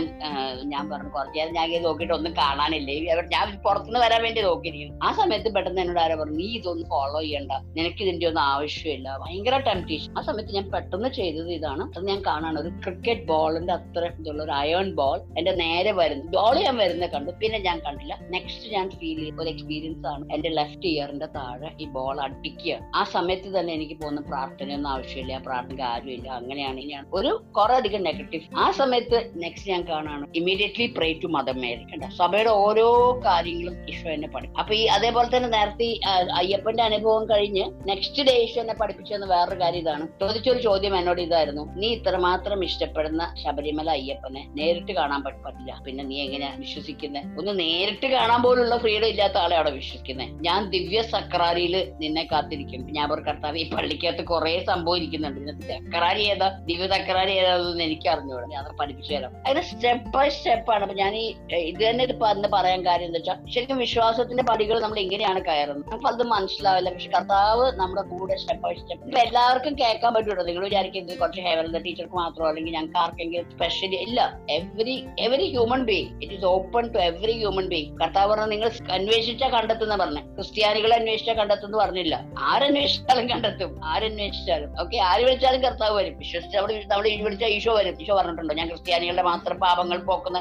ഞാൻ 0.73 0.84
പറഞ്ഞു 0.91 1.12
കുറച്ചു 1.17 1.39
ഞാൻ 1.54 1.72
ഇത് 1.72 1.86
നോക്കിയിട്ട് 1.86 2.13
ഒന്നും 2.13 2.34
കാണാനില്ലേ. 2.34 3.12
അവർ- 3.12 3.28
ഞാൻ 3.28 3.62
പുറത്തുനിന്ന് 3.66 4.00
വരാൻ 4.00 4.24
വേണ്ടി 4.24 4.42
നോക്കിയിരിക്കുന്നു. 4.42 5.06
ആ 5.06 5.12
സമയത്ത് 5.12 5.56
പെട്ടെന്ന് 5.56 5.82
എന്നോട് 5.82 6.00
ആരോ 6.00 6.16
പറഞ്ഞു 6.16 6.38
നീ 6.38 6.46
ഇതൊന്നും 6.46 6.89
ഫോളോ 6.89 7.22
ചെയ്യണ്ട. 7.22 7.52
നിനക്ക് 7.52 8.04
ഇതിന്റെ 8.04 8.28
ഒന്നും 8.28 8.42
ആവശ്യമില്ല. 8.42 9.18
ഭയങ്കര 9.18 9.58
ടെംപ്റ്റേഷൻ 9.58 10.18
ആ 10.18 10.22
സമയത്ത് 10.22 10.52
ഞാൻ 10.52 10.72
പെട്ടെന്ന് 10.72 11.10
ചെയ്തത് 11.10 11.52
ഇതാണ്. 11.52 11.84
അത് 11.84 12.08
ഞാൻ 12.08 12.24
കാണാണ്. 12.28 12.60
ഒരു 12.60 12.70
ക്രിക്കറ്റ് 12.70 13.28
ബോളിന്റെ 13.28 13.74
അത്ര 13.74 14.06
ഇതുള്ള 14.20 14.44
ഒരു 14.44 14.52
അയൺ 14.52 14.96
ബോൾ 14.96 15.20
എന്റെ 15.38 15.52
നേരെ 15.52 15.92
വരുന്നു 15.92 16.26
ബോൾ 16.26 16.60
ഞാൻ 16.60 16.78
വരുന്നത് 16.78 17.10
കണ്ടു. 17.10 17.32
പിന്നെ 17.32 17.60
ഞാൻ 17.60 17.80
കണ്ടില്ല. 17.80 18.20
നെക്സ്റ്റ് 18.30 18.74
ഞാൻ 18.74 18.89
ഫീൽ 18.89 19.20
ചെയ്ത 19.20 19.36
ഒരു 19.39 19.50
എക്സ്പീരിയൻസ് 19.50 20.08
ആണ് 20.08 20.34
എന്റെ 20.34 20.50
ലെഫ്റ്റ് 20.50 20.88
ഇയറിന്റെ 20.88 21.26
താഴെ 21.26 21.84
ഈ 21.84 21.86
ബോൾ 21.86 22.22
അടിക്കുക 22.22 22.80
ആ 22.96 23.04
സമയത്ത് 23.04 23.60
തന്നെ 23.60 23.74
എനിക്ക് 23.74 23.94
പോകുന്ന 23.94 24.22
പ്രാർത്ഥനയൊന്നും 24.22 24.89
ആവശ്യമില്ല. 24.89 25.38
പ്രാർത്ഥനയ്ക്ക് 25.38 25.84
ആരുമില്ല. 25.84 26.30
അങ്ങനെയാണ് 26.30 26.80
ഇനിയാണ് 26.80 27.06
ഒരു 27.13 27.44
കുറെ 27.58 27.74
അധികം 27.74 28.04
നെഗറ്റീവ് 28.04 28.58
ആ 28.58 28.72
സമയത്ത് 28.72 29.32
നെക്സ്റ്റ് 29.36 29.72
ഞാൻ 29.72 29.88
കാണാണ്. 29.89 30.28
Immediately 30.36 30.94
pray 30.98 31.13
to 31.13 31.28
Mother 31.28 31.42
Mary 31.51 31.62
മേടിക്കണ്ട 31.63 32.03
സഭയുടെ 32.13 32.49
ഓരോ 32.49 33.19
കാര്യങ്ങളും 33.25 33.89
ഈശോ 33.89 34.10
എന്നെ 34.10 34.27
പഠി 34.27 34.47
അപ്പൊ 34.60 34.73
ഈ 34.73 34.86
അതേപോലെ 34.86 35.38
തന്നെ 35.38 35.49
നേരത്തെ 35.49 35.99
അയ്യപ്പന്റെ 36.34 36.84
അനുഭവം 36.84 37.29
കഴിഞ്ഞ് 37.29 37.88
നെക്സ്റ്റ് 37.88 38.23
ഡേ 38.23 38.32
ഈശോ 38.32 38.62
എന്നെ 38.62 38.73
പഠിപ്പിച്ചെന്ന് 38.73 39.27
വേറൊരു 39.27 39.62
കാര്യം 39.62 39.79
ഇതാണ്. 39.79 40.08
ചോദിച്ചൊരു 40.21 40.62
ചോദ്യം 40.62 40.97
എന്നോട് 40.97 41.21
ഇതായിരുന്നു. 41.21 41.73
നീ 41.75 41.88
ഇത്രമാത്രം 41.88 42.63
ഇഷ്ടപ്പെടുന്ന 42.63 43.36
ശബരിമല 43.43 43.89
അയ്യപ്പനെ 43.89 44.47
നേരിട്ട് 44.58 44.91
കാണാൻ 44.91 45.23
പറ്റില്ല. 45.23 45.82
പിന്നെ 45.86 46.03
നീ 46.03 46.21
എങ്ങനെയാ 46.21 46.51
വിശ്വസിക്കുന്നത് 46.58 47.39
ഒന്ന് 47.39 47.60
നേരിട്ട് 47.60 48.08
കാണാൻ 48.08 48.41
പോലുള്ള 48.43 48.77
ഫ്രീഡം 48.77 49.08
ഇല്ലാത്ത 49.08 49.38
ആളെ 49.38 49.56
അവിടെ 49.56 49.71
വിശ്വസിക്കുന്നത് 49.71 50.29
ഞാൻ 50.47 50.69
ദിവ്യ 50.69 51.01
സക്രാരിയിൽ 51.01 51.93
നിന്നെ 52.01 52.27
കാത്തിരിക്കും. 52.32 52.88
ഞാൻ 52.91 53.13
ഒരു 53.13 53.21
കർത്താവ് 53.21 53.58
ഈ 53.58 53.69
പള്ളിക്കകത്ത് 53.71 54.23
കുറെ 54.23 54.63
സംഭവം 54.67 54.97
ഇരിക്കുന്നുണ്ട്. 54.97 55.63
സക്രാരി 55.63 56.23
ഏതാ? 56.32 56.49
ദിവ്യ 56.65 56.88
സക്രാരി 56.88 57.32
എന്ന് 57.32 57.84
എനിക്ക് 57.84 58.10
അറിഞ്ഞൂടാ 58.10 58.45
ഞാൻ 58.47 58.75
പഠിപ്പിച്ചു 58.79 59.13
തരാം. 59.13 59.34
അങ്ങനെ 59.36 59.62
സ്റ്റെപ്പ് 59.62 60.10
ബൈ 60.10 60.29
സ്റ്റെപ്പ് 60.29 60.71
ആണ്. 60.71 60.84
അപ്പൊ 60.84 60.95
ഞാൻ 60.95 61.15
ഈ 61.15 61.23
ഏഹ്, 61.54 61.64
ഇത് 61.72 61.90
തന്നെ 61.90 62.04
ഇപ്പൊ 62.06 62.28
അന്ന് 62.28 62.48
പറയാൻ 62.54 62.86
കാര്യം 62.86 63.06
എന്താ 63.06 63.20
വെച്ചാൽ 63.20 63.52
ശരിക്കും 63.54 63.78
വിശ്വാസത്തിന്റെ 63.78 64.44
പടികൾ 64.44 64.80
നമ്മൾ 64.82 65.00
എങ്ങനെയാണ് 65.00 65.40
കയറുന്നത്. 65.46 65.86
നമുക്ക് 65.88 66.08
അത് 66.08 66.24
മനസ്സിലാവില്ല. 66.34 66.90
പക്ഷെ 66.90 67.10
കർത്താവ് 67.10 67.72
നമ്മുടെ 67.80 68.02
കൂടെ 68.02 68.36
സ്റ്റെപ്പ് 68.36 68.64
ബൈ 68.64 68.74
സ്റ്റെപ്പ് 68.74 69.08
ഇപ്പൊ 69.08 69.20
എല്ലാവർക്കും 69.20 69.76
കേൾക്കാൻ 69.82 70.14
പറ്റുള്ളൂ 70.14 70.46
നിങ്ങൾ 70.46 70.64
വിചാരിക്കുന്നത് 70.64 71.18
കുറച്ച് 71.18 71.42
ഹെവൻ 71.42 71.84
ടീച്ചർക്ക് 71.86 72.14
മാത്രമോ 72.14 72.48
അല്ലെങ്കിൽ 72.50 72.74
ഞങ്ങൾക്ക് 72.74 72.98
ആർക്കെങ്കിലും 72.98 73.50
സ്പെഷ്യലി 73.52 73.96
ഇല്ല. 74.08 74.20
Every 74.50 74.96
every 75.20 75.50
human 75.50 75.84
being 75.84 76.10
it 76.24 76.34
is 76.34 76.46
open 76.46 76.94
to 76.94 76.98
every 76.98 77.32
human 77.32 77.68
being 77.68 78.00
കർത്താവ് 78.00 78.32
പറഞ്ഞ 78.32 78.46
നിങ്ങൾ 78.46 78.72
അന്വേഷിച്ചാൽ 78.92 79.50
കണ്ടെത്തുന്ന 79.50 79.96
പറഞ്ഞ. 79.96 80.20
ക്രിസ്ത്യാനികളെ 80.36 80.96
അന്വേഷിച്ചാൽ 80.96 81.34
കണ്ടെത്തുന്നു 81.34 81.78
പറഞ്ഞില്ല. 81.78 82.16
ആരന്വേഷിച്ചാലും 82.40 83.30
കണ്ടെത്തും. 83.30 83.72
ആരന്വേഷിച്ചാലും. 83.84 84.70
ഓക്കെ 84.82 84.98
ആര് 84.98 85.24
വിളിച്ചാലും 85.24 85.64
കർത്താവ് 85.64 85.98
വരും. 85.98 86.18
വിശ്വസിച്ച് 86.18 86.58
അവിടെ 86.58 86.84
നമ്മൾ 86.88 87.06
വിളിച്ചാൽ 87.24 87.48
ഈശോ 87.48 87.74
വരും. 87.74 87.96
ഈശോ 88.02 88.16
പറഞ്ഞിട്ടുണ്ടോ? 88.16 88.54
ഞാൻ 88.54 88.68
ക്രിസ്ത്യാനികളുടെ 88.68 89.22
മാത്രം 89.22 89.60
പാപങ്ങൾ 89.60 89.98
പോക്കുന്ന 90.04 90.40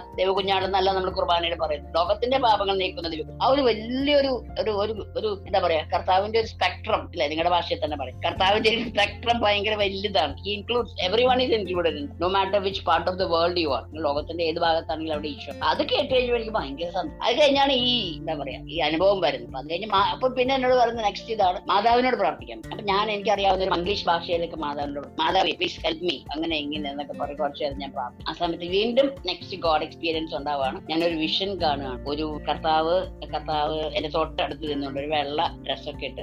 ദൈവകുഞ്ഞാണെന്നല്ല 0.72 0.90
നമ്മൾ 0.96 1.10
കുർബാനയിൽ 1.18 1.54
പറയുന്നത്. 1.62 1.92
ലോകത്തിന്റെ 1.98 2.38
പാപങ്ങൾ 2.46 2.74
നീക്കുന്ന 2.82 3.08
ആ 3.42 3.46
ഒരു 3.54 3.62
വലിയൊരു 3.68 4.32
ഒരു 4.60 4.72
ഒരു 4.82 4.92
ഒരു 5.18 5.28
എന്താ 5.48 5.60
പറയാ 5.64 5.82
കർത്താവിന്റെ 5.92 6.38
ഒരു 6.42 6.48
സ്പെക്ട്രം 6.54 7.02
അല്ലെ 7.12 7.26
നിങ്ങളുടെ 7.32 7.52
ഭാഷയിൽ 7.56 7.80
തന്നെ 7.84 7.96
പറയും. 8.02 8.16
കർത്താവിന്റെ 8.26 8.68
ഒരു 8.74 8.82
സ്പെക്ട്രം 8.90 9.36
ഭയങ്കര 9.44 9.74
വലുതാണ്. 9.82 10.34
He 10.44 10.50
includes 10.58 10.94
every 11.06 11.24
one 11.30 11.40
is 11.44 11.54
included 11.58 12.02
no 12.22 12.28
matter 12.36 12.60
which 12.68 12.82
part 12.88 13.08
of 13.12 13.18
the 13.22 13.26
world 13.34 13.62
you 13.64 13.70
are 13.78 13.84
ലോകത്തിന്റെ 14.06 14.44
ഏത് 14.50 14.60
ഭാഗത്താണെങ്കിലും 14.66 15.16
അവിടെ 15.16 15.30
ഈശോ. 15.34 15.54
അത് 15.70 15.82
കേട്ട് 15.92 16.10
കഴിയുമ്പോൾ 16.14 16.38
എനിക്ക് 16.40 16.54
ഭയങ്കര 16.58 16.90
സന്തോഷം. 16.98 17.18
അത് 17.26 17.34
കഴിഞ്ഞാണ് 17.42 17.74
ഈ 17.90 17.92
എന്താ 18.20 18.36
പറയാ 18.42 18.60
ഈ 18.74 18.78
അനുഭവം 18.88 19.20
വരുന്നത്. 19.26 19.58
അത് 19.62 19.68
കഴിഞ്ഞ് 19.72 19.88
അപ്പൊ 20.14 20.28
പിന്നെ 20.38 20.54
എന്നോട് 20.58 20.76
പറയുന്നത് 20.82 21.06
നെക്സ്റ്റ് 21.08 21.32
ഇതാണ്. 21.36 21.60
മാതാവിനോട് 21.72 22.18
പ്രാർത്ഥിക്കാൻ 22.22 22.58
അപ്പൊ 22.72 22.82
ഞാൻ 22.92 23.04
എനിക്ക് 23.14 23.32
അറിയാവുന്ന 23.36 23.66
ഒരു 23.66 23.74
മംഗ്ലീഷ് 23.76 24.06
ഭാഷയിലേക്ക് 24.12 24.60
മാതാവിനോട് 24.66 25.08
മാതാവി 25.22 25.52
പ്ലീസ് 25.60 25.80
ഹെൽപ്പ് 25.86 26.04
മീ 26.10 26.16
അങ്ങനെ 26.34 26.54
ഇങ്ങനെ 26.64 26.88
എന്നൊക്കെ 26.92 27.14
പറഞ്ഞ് 27.20 27.38
കുറച്ച് 27.42 27.62
നേരം 27.64 27.78
ഞാൻ 27.84 27.90
പ്രാർത്ഥിക്കും. 27.96 28.28
ആ 28.30 28.32
സമയത്ത് 28.40 28.68
വീണ്ടും 28.78 29.08
നെക്സ്റ്റ് 29.30 29.58
ഗോഡ് 29.66 29.84
എക്സ്പീരിയൻസ് 29.88 30.34
ഉണ്ടാവുകയാണ് 30.62 30.88
ഞാനൊരു 30.90 31.16
വിഷൻ 31.22 31.50
കാണുകയാണ് 31.62 32.00
ഒരു 32.12 32.26
കർത്താവ് 32.48 32.94
കർത്താവ് 33.32 33.78
എന്റെ 33.96 34.10
തൊട്ടടുത്ത് 34.16 34.64
നിന്നുകൊണ്ട് 34.70 35.00
ഒരു 35.00 35.08
വെള്ള 35.14 35.40
ഡ്രസ്സൊക്കെ 35.66 36.06
ഇട്ട് 36.10 36.22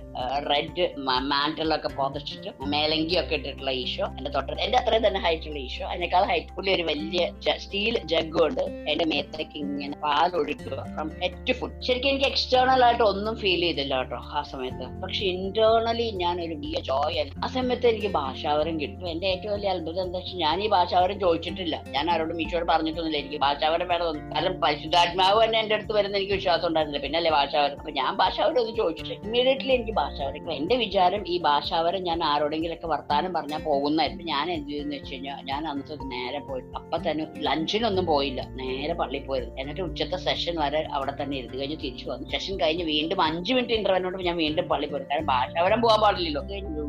റെഡ് 0.52 0.86
മാന്റലൊക്കെ 1.32 1.89
പുതച്ചിട്ട് 1.99 2.49
മേലങ്കി 2.73 3.15
ഒക്കെ 3.21 3.36
ഇട്ടിട്ടുള്ള 3.39 3.71
ഈശോ 3.84 4.06
എന്റെ 4.17 4.32
തൊട്ടടുത്ത്. 4.36 4.63
എന്റെ 4.65 4.78
അത്രയും 4.82 5.04
തന്നെ 5.08 5.19
ഹൈറ്റുള്ള 5.25 5.60
ഈശോ. 5.67 5.86
അതിനേക്കാൾ 5.91 6.23
ഹൈറ്റ് 6.32 6.54
പുള്ളി 6.58 6.71
ഒരു 6.78 6.86
വലിയ 6.91 7.23
സ്റ്റീൽ 7.63 7.95
ജഗ് 8.12 8.34
കൊണ്ട് 8.39 8.63
എന്റെ 8.91 9.06
മേത്തേക്ക് 9.12 9.58
ഇങ്ങനെ 9.63 9.95
പാൽ 10.06 10.32
ഒഴുക്കുക 10.41 10.78
ഫ്രം 10.95 11.10
ഹെഡ് 11.23 11.41
ടു 11.49 11.54
ഫുഡ് 11.60 11.78
ശരിക്കും 11.88 12.10
എനിക്ക് 12.12 12.28
എക്സ്റ്റേണൽ 12.32 12.84
ആയിട്ട് 12.88 13.04
ഒന്നും 13.12 13.36
ഫീൽ 13.41 13.62
ചെയ്തില്ല 13.67 13.95
കേട്ടോ 14.02 14.19
ആ 14.39 14.43
സമയത്ത്. 14.52 14.86
പക്ഷെ 15.04 15.23
ഇന്റേണലി 15.36 16.08
ഞാൻ 16.23 16.36
ഒരു 16.45 16.56
വലിയ 16.62 16.82
ജോയ് 16.89 17.25
ആ 17.45 17.49
സമയത്ത് 17.58 17.88
എനിക്ക് 17.93 18.12
ഭാഷാവരം 18.19 18.75
കിട്ടും. 18.82 19.08
എന്റെ 19.13 19.28
ഏറ്റവും 19.34 19.54
വലിയ 19.56 19.69
അത്ഭുതം 19.75 20.02
എന്താ 20.06 20.19
വെച്ചാൽ 20.19 20.39
ഞാൻ 20.45 20.58
ഈ 20.65 20.69
ഭാഷാവരം 20.75 21.17
ചോദിച്ചിട്ടില്ല. 21.25 21.75
ഞാൻ 21.95 22.06
ആരോടും 22.13 22.41
ഈശോട് 22.45 22.67
പറഞ്ഞിട്ടൊന്നുമില്ല. 22.73 23.19
എനിക്ക് 23.23 23.39
ഭാഷാവരം 23.47 23.88
വേണമെന്ന് 23.93 24.28
കാരണം 24.33 24.59
പരിശുദ്ധാത്മാവ് 24.59 25.43
തന്നെ 25.43 25.59
എന്റെ 25.59 25.75
അടുത്ത് 25.75 25.93
വരുന്ന 25.93 26.17
എനിക്ക് 26.17 26.33
വിശ്വാസം 26.33 26.67
ഉണ്ടായിരുന്നില്ല. 26.67 27.03
പിന്നെ 27.03 27.17
അല്ലേ 27.17 27.31
ഭാഷാവരം 27.31 27.77
അപ്പൊ 27.79 27.91
ഞാൻ 27.91 28.15
ഭാഷാവരം 28.15 28.61
ഒന്ന് 28.61 28.75
ചോദിച്ചിട്ട് 28.75 29.13
ഇമ്മീഡിയറ്റ്ലി 29.13 29.71
എനിക്ക് 29.71 29.91
ഭാഷാവരം 29.91 30.53
എന്റെ 30.53 30.75
വിചാരം 30.75 31.27
ഈ 31.27 31.41
ഭാഷാവരം 31.41 32.03
ഞാൻ 32.03 32.23
ആരോടെങ്കിലും 32.23 32.73
ഒക്കെ 32.73 32.87
വർത്താനം 32.87 33.33
പറഞ്ഞാൽ 33.33 33.63
പോകുന്നായിരുന്നു 33.63 34.23
ഞാൻ 34.23 34.51
എന്ത് 34.51 34.69
ചെയ്തെന്ന് 34.69 34.95
വെച്ച് 34.95 35.13
കഴിഞ്ഞാൽ 35.13 35.41
ഞാൻ 35.45 35.67
അന്നത്തെ 35.67 35.93
നേരെ 35.93 36.39
പോയി 36.39 36.61
അപ്പൊ 36.75 36.97
തന്നെ 36.97 37.27
ലഞ്ചിനൊന്നും 37.37 38.05
പോയില്ല. 38.05 38.41
നേരെ 38.41 38.93
പള്ളി 38.93 39.19
പോയിരുന്നു. 39.19 39.55
എന്നിട്ട് 39.59 39.81
ഉച്ചത്തെ 39.81 40.17
സെഷൻ 40.17 40.55
വരെ 40.55 40.87
അവിടെ 40.93 41.13
തന്നെ 41.23 41.37
ഇരുന്ന് 41.37 41.59
കഴിഞ്ഞ് 41.59 41.77
തിരിച്ചു 41.77 42.09
വന്നു. 42.09 42.29
സെഷൻ 42.29 42.59
കഴിഞ്ഞ് 42.59 42.83
വീണ്ടും 42.83 43.21
അഞ്ച് 43.21 43.53
മിനിറ്റ് 43.53 43.73
ഇന്റർവ്യൂട്ട് 43.73 44.23
ഞാൻ 44.23 44.37
വീണ്ടും 44.37 44.69
പള്ളി 44.69 44.87
പോയി. 44.87 45.03
കാരണം 45.03 45.25
ഭാഷാവരം 45.25 45.81
പോകാൻ 45.81 46.01
പാടില്ലല്ലോ. 46.01 46.41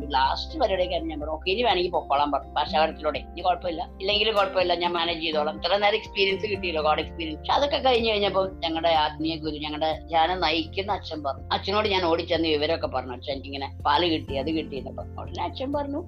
ലാസ്റ്റ് 0.09 0.59
പരിപാടിയൊക്കെ 0.59 0.95
ഞാൻ 0.95 1.19
പറഞ്ഞു 1.19 1.35
ഓക്കെ 1.35 1.51
ഇനി 1.51 1.61
വേണമെങ്കിൽ 1.61 1.91
പൊക്കോളാൻ 1.91 2.31
പറഞ്ഞു. 2.31 2.53
ഭാഷാവരത്തിലൂടെ 2.53 3.19
ഇനി 3.19 3.41
കുഴപ്പമില്ല. 3.41 3.89
ഇല്ലെങ്കിൽ 4.01 4.31
കുഴപ്പമില്ല. 4.31 4.75
ഞാൻ 4.75 4.93
മാനേജ് 4.93 5.21
ചെയ്തോളാം. 5.21 5.55
ഇത്ര 5.55 5.77
നേരം 5.77 5.95
എക്സ്പീരിയൻസ് 5.95 6.45
കിട്ടിയല്ലോ. 6.45 6.81
ഗോഡ് 6.81 6.99
എക്സ്പീരിയൻസ് 6.99 7.30
പക്ഷെ 7.37 7.53
അതൊക്കെ 7.57 7.79
കഴിഞ്ഞു 7.87 8.09
കഴിഞ്ഞപ്പോൾ 8.11 8.45
ഞങ്ങളുടെ 8.63 8.91
ആത്മീയ 9.03 9.35
ഗുരു 9.43 9.57
ഞങ്ങളുടെ 9.65 9.91
ഞാൻ 10.13 10.29
നയിക്കുന്ന 10.45 10.91
അച്ഛൻ 10.99 11.19
പറഞ്ഞു. 11.25 11.45
അച്ഛനോട് 11.55 11.87
ഞാൻ 11.93 12.03
ഓടിച്ചെന്ന് 12.09 12.49
വിവരമൊക്കെ 12.55 12.89
പറഞ്ഞു. 12.95 13.15
അച്ഛൻ 13.17 13.31
എനിക്കിങ്ങനെ 13.35 13.69
പാൽ 13.87 14.01
കിട്ടി 14.13 14.33
അത് 14.41 14.51
കിട്ടി 14.57 14.75
എന്ന് 14.81 14.91
ഉടനെ 15.21 15.43
അച്ഛൻ 15.47 15.69
പറഞ്ഞു 15.77 16.01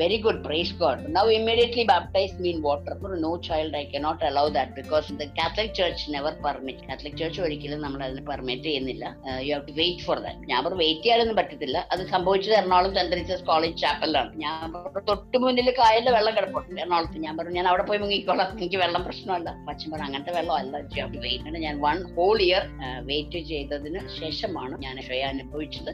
very 0.00 0.18
good 0.26 0.42
praise 0.46 0.74
God 0.82 1.14
now 1.18 1.24
immediately 1.38 1.84
baptize 1.92 2.36
mean 2.46 2.58
water 2.66 2.94
no 3.26 3.32
child 3.48 3.76
I 3.82 3.84
cannot 3.94 4.24
allow 4.30 4.46
that 4.58 4.74
because 4.80 5.18
the 5.22 5.28
Catholic 5.38 5.74
church 5.80 6.06
never 6.16 6.34
permit 6.46 6.84
Catholic 6.88 7.18
church 7.22 7.42
ഒരിക്കലും 7.46 7.82
നമ്മൾ 7.86 8.02
അതിന് 8.08 8.24
പെർമിറ്റ് 8.30 8.66
ചെയ്യുന്നില്ല. 8.68 9.04
You 9.46 9.52
have 9.54 9.64
to 9.70 9.76
wait 9.80 10.04
for 10.08 10.18
that 10.26 10.50
ഞാൻ 10.52 10.60
പറഞ്ഞു 10.64 10.80
വെയിറ്റ് 10.84 11.04
ചെയ്യാനൊന്നും 11.06 11.38
പറ്റത്തില്ല. 11.40 11.78
അത് 11.92 12.02
സംഭവിച്ചത് 12.14 12.54
എറണാകുളം 12.60 12.94
സെന്റ് 12.98 13.40
കോളേജ് 13.50 13.76
ചാപ്പലാണ് 13.84 14.32
ഞാൻ 14.44 14.72
തൊട്ട് 15.10 15.36
മുന്നിൽ 15.44 15.68
കായലിൽ 15.78 16.08
വെള്ളം 16.16 16.32
കിടപ്പുണ്ട് 16.36 16.80
എറണാകുളത്ത്. 16.82 17.18
ഞാൻ 17.26 17.34
പറഞ്ഞു 17.38 17.56
ഞാൻ 17.58 17.66
അവിടെ 17.70 17.84
പോയി 17.88 17.98
മുങ്ങിക്കോളാം. 18.02 18.50
എനിക്ക് 18.58 18.78
വെള്ളം 18.84 19.02
പ്രശ്നമല്ല. 19.08 19.48
അച്ഛൻ 19.72 19.88
പറഞ്ഞു 19.92 20.06
അങ്ങനത്തെ 20.08 20.32
വെള്ളം 20.38 20.54
അല്ല 20.62 20.76
വെയിറ്റ് 21.24 21.62
ഞാൻ 21.66 21.76
വൺ 21.86 21.98
ഹോൾ 22.16 22.38
ഇയർ 22.48 22.64
വെയിറ്റ് 23.10 23.40
ചെയ്തതിന് 23.50 24.00
ശേഷമാണ് 24.18 24.74
ഞാൻ 24.84 24.96
ഷോയെ 25.08 25.24
അനുഭവിച്ചത്. 25.32 25.92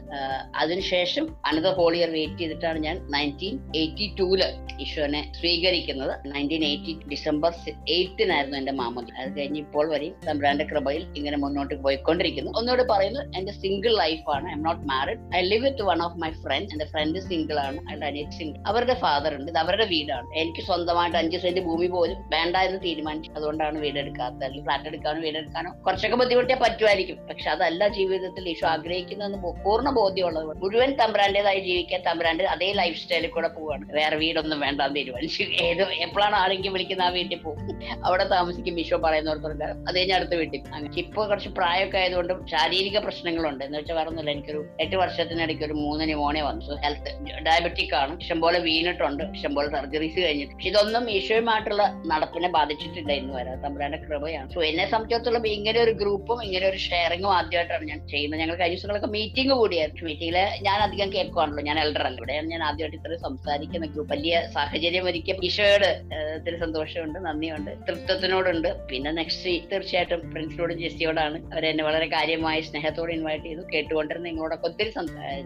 അതിനുശേഷം 0.61 1.25
അനദർ 1.51 1.73
ഹോൾ 1.79 1.93
ഇയർ 1.99 2.09
വെയിറ്റ് 2.17 2.39
ചെയ്തിട്ടാണ് 2.41 2.79
ഞാൻ 2.87 2.97
നയന്റീൻ 3.15 3.55
എയ്റ്റി 3.81 4.07
ടൂൽ 4.19 4.41
ഈശോനെ 4.85 5.21
സ്വീകരിക്കുന്നത്. 5.39 6.13
നയന്റീൻ 6.33 6.63
എയ്റ്റി 6.71 6.93
ഡിസംബർ 7.13 7.51
എയ്റ്റിനായിരുന്നു 7.95 8.57
എന്റെ 8.59 8.73
മാമതി 8.79 9.11
അത് 9.21 9.31
കഴിഞ്ഞ് 9.37 9.59
ഇപ്പോൾ 9.65 9.85
വരെയും 9.93 10.15
തമ്പ്രാന്റെ 10.27 10.65
കൃപയിൽ 10.71 11.03
ഇങ്ങനെ 11.19 11.37
മുന്നോട്ട് 11.43 11.75
പോയിക്കൊണ്ടിരിക്കുന്നു. 11.85 12.51
ഒന്നുകൂടെ 12.59 12.85
പറയുന്നു 12.91 13.21
എന്റെ 13.39 13.53
സിംഗിൾ 13.63 13.93
ലൈഫാണ് 14.03 14.47
I 14.51 14.53
am 14.57 14.63
not 14.67 14.83
married 14.91 15.21
I 15.37 15.41
live 15.51 15.63
with 15.67 15.85
one 15.89 16.01
of 16.07 16.17
my 16.23 16.31
friend 16.43 16.71
എന്റെ 16.75 16.87
ഫ്രണ്ട് 16.93 17.19
സിംഗിൾ 17.29 17.59
ആണ്. 17.67 17.79
അയാളുടെ 17.87 18.07
അനിയറ്റ് 18.11 18.37
സിംഗിൾ 18.39 18.59
അവരുടെ 18.71 18.95
ഫാദർ 19.03 19.31
ഉണ്ട്. 19.39 19.49
ഇത് 19.53 19.59
അവരുടെ 19.63 19.87
വീടാണ്. 19.93 20.27
എനിക്ക് 20.41 20.63
സ്വന്തമായിട്ട് 20.69 21.17
അഞ്ച് 21.21 21.39
സെന്റ് 21.45 21.63
ഭൂമി 21.69 21.89
പോലും 21.95 22.17
വേണ്ട 22.35 22.55
എന്ന് 22.69 22.79
തീരുമാനിച്ചു. 22.87 23.31
അതുകൊണ്ടാണ് 23.37 23.77
വീട് 23.85 23.99
എടുക്കാത്തത് 24.03 24.45
അല്ലെങ്കിൽ 24.59 24.65
ഫ്ലാറ്റ് 24.65 24.87
എടുക്കാനോ 24.91 25.19
വീട് 25.25 25.37
എടുക്കാനോ 25.41 25.71
കുറച്ചൊക്കെ 25.85 26.17
ബുദ്ധിമുട്ടിയാൽ 26.21 26.59
പറ്റുമായിരിക്കും. 26.63 27.17
പക്ഷെ 27.29 27.49
അതല്ല 27.55 27.81
ജീവിതത്തിൽ 27.97 28.43
ഈശോ 28.53 28.67
ആഗ്രഹിക്കുന്നതെന്ന് 28.67 29.39
പൂർണ 29.65 29.89
ബോധ്യമുള്ളത് 29.99 30.45
മുഴുവൻ 30.63 30.91
തമ്പ്രാന്റെതായി 31.01 31.61
ജീവിക്കാൻ 31.69 32.01
തമ്പ്രാന്റെ 32.07 32.45
അതേ 32.53 32.69
ലൈഫ് 32.81 32.97
സ്റ്റൈലിൽ 33.01 33.31
കൂടെ 33.35 33.49
പോവാണ്. 33.57 33.85
വേറെ 33.99 34.15
വീടൊന്നും 34.23 34.59
വേണ്ടാന്ന് 34.65 34.95
തീരുമാനിച്ചു. 34.99 35.43
ഏത് 35.67 35.83
എപ്പോഴാണ് 36.07 36.35
ആരെങ്കിലും 36.35 36.73
വിളിക്കുന്ന 36.73 37.03
ആ 37.09 37.11
വീട്ടിൽ 37.17 37.39
പോകും. 37.45 37.67
അവിടെ 38.05 38.25
താമസിക്കും. 38.35 38.79
ഈശോ 38.79 38.97
പറയുന്നവർ 39.05 39.39
പ്രകാരം 39.47 39.79
അത് 39.89 39.95
കഴിഞ്ഞ് 39.97 40.15
അടുത്ത 40.19 40.33
വീട്ടിൽ. 40.41 40.59
ഇപ്പോൾ 40.59 41.09
ഇപ്പൊ 41.09 41.21
കുറച്ച് 41.29 41.49
പ്രായമൊക്കെ 41.59 41.97
ആയതുകൊണ്ട് 41.97 42.33
ശാരീരിക 42.51 42.97
പ്രശ്നങ്ങളുണ്ട്. 43.05 43.63
എന്ന് 43.65 43.77
വെച്ചാൽ 43.79 43.95
വേറൊന്നുമില്ല. 43.95 44.31
എനിക്കൊരു 44.35 44.61
എട്ട് 44.81 44.95
വർഷത്തിനിടയ്ക്ക് 44.95 45.63
ഒരു 45.69 45.73
മൂന്ന് 45.83 46.03
ന്യൂമോണിയ 46.09 46.41
വന്നു. 46.41 46.75
ഹെൽത്ത് 46.85 47.11
ഡയബറ്റിക് 47.47 47.95
ആണ്. 48.01 48.13
ഇഷ്ടംപോലെ 48.21 48.59
വീണിട്ടുണ്ട്. 48.59 49.23
ഇഷ്ടംപോലെ 49.37 49.69
സർജറീസ് 49.75 50.19
കഴിഞ്ഞിട്ട്. 50.25 50.53
പക്ഷെ 50.53 50.69
ഇതൊന്നും 50.69 51.11
ഈശോയുമായിട്ടുള്ള 51.17 51.83
നടപ്പിനെ 52.11 52.49
ബാധിച്ചിട്ടില്ല 52.57 53.11
ഇന്ന് 53.21 53.33
വരെ. 53.37 53.55
തമ്പുരാന്റെ 53.65 53.99
കൃപയാണ്. 54.05 54.48
സോ 54.53 54.59
എന്നെ 54.69 54.85
സംബന്ധിച്ചിടത്തോളം 54.91 55.43
ഇങ്ങനെ 55.55 55.79
ഒരു 55.85 55.93
ഗ്രൂപ്പും 56.01 56.39
ഇങ്ങനെ 56.47 56.65
ഒരു 56.71 56.79
ഷെയറിങ്ങും 56.85 57.31
ആദ്യമായിട്ടാണ് 57.37 57.85
ഞാൻ 57.91 57.99
ചെയ്യുന്നത്. 58.11 58.39
ഞങ്ങൾ 58.41 58.55
കഴിഞ്ഞ 58.61 58.75
ദിവസങ്ങളൊക്കെ 58.75 59.09
മീറ്റിംഗ് 59.15 59.53
കൂടിയായിരുന്നു. 59.61 60.05
മീറ്റിംഗിൽ 60.07 60.37
ഞാൻ 60.67 60.77
അധികം 60.85 61.09
കേൾക്കുവാണല്ലോ. 61.15 61.63
ഞാൻ 61.69 61.77
എൽഡർ 61.83 62.03
അല്ല. 62.09 62.17
ഇവിടെയാണ് 62.21 62.47
ഞാൻ 62.53 62.61
ആദ്യമായിട്ട് 62.69 62.97
ഇത്രയും 62.99 63.21
സംസാരിക്കുന്ന 63.27 63.87
ഗ്രൂപ്പ് 63.93 64.11
വലിയ 64.13 64.35
സാഹചര്യം 64.55 65.05
ഒരുക്കിയ 65.11 65.35
ഈശോയോട് 65.49 65.89
ഒത്തിരി 66.37 66.57
സന്തോഷമുണ്ട് 66.63 67.19
നന്ദിയുണ്ട് 67.27 67.71
തൃപ്തത്തിനോടുണ്ട്. 67.89 68.69
പിന്നെ 68.91 69.11
നെക്സ്റ്റ് 69.19 69.53
തീർച്ചയായിട്ടും 69.71 70.23
പ്രിൻസിനോടും 70.33 70.77
ജെസ്സിയോടാണ് 70.83 71.37
അവരെന്നെ 71.53 71.85
വളരെ 71.89 72.07
കാര്യമായി 72.15 72.61
സ്നേഹത്തോടെ 72.69 73.13
ഇൻവൈറ്റ് 73.17 73.45
ചെയ്തു. 73.49 73.63
കേട്ടുകൊണ്ടിരുന്ന 73.73 74.27
നിങ്ങളോടൊക്കെ 74.29 74.67
ഒത്തിരി 74.71 74.91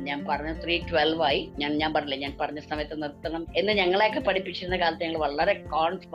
ഞാൻ 0.09 0.19
പറഞ്ഞ 0.31 0.53
ത്രീ 0.63 0.77
ട്വൽവ് 0.91 1.23
ആയി. 1.29 1.41
ഞാൻ 1.63 1.71
ഞാൻ 1.83 1.91
പറഞ്ഞില്ല 1.97 2.19
ഞാൻ 2.25 2.33
പറഞ്ഞ 2.41 2.59
സമയത്ത് 2.71 2.95
നിർത്തണം 3.03 3.43
എന്ന് 3.59 3.73
ഞങ്ങളെയൊക്കെ 3.81 4.23
പഠിപ്പിച്ചിരുന്ന 4.29 4.77
കാലത്ത് 4.83 5.03
ഞങ്ങൾ 5.07 5.21
വളരെ 5.27 5.55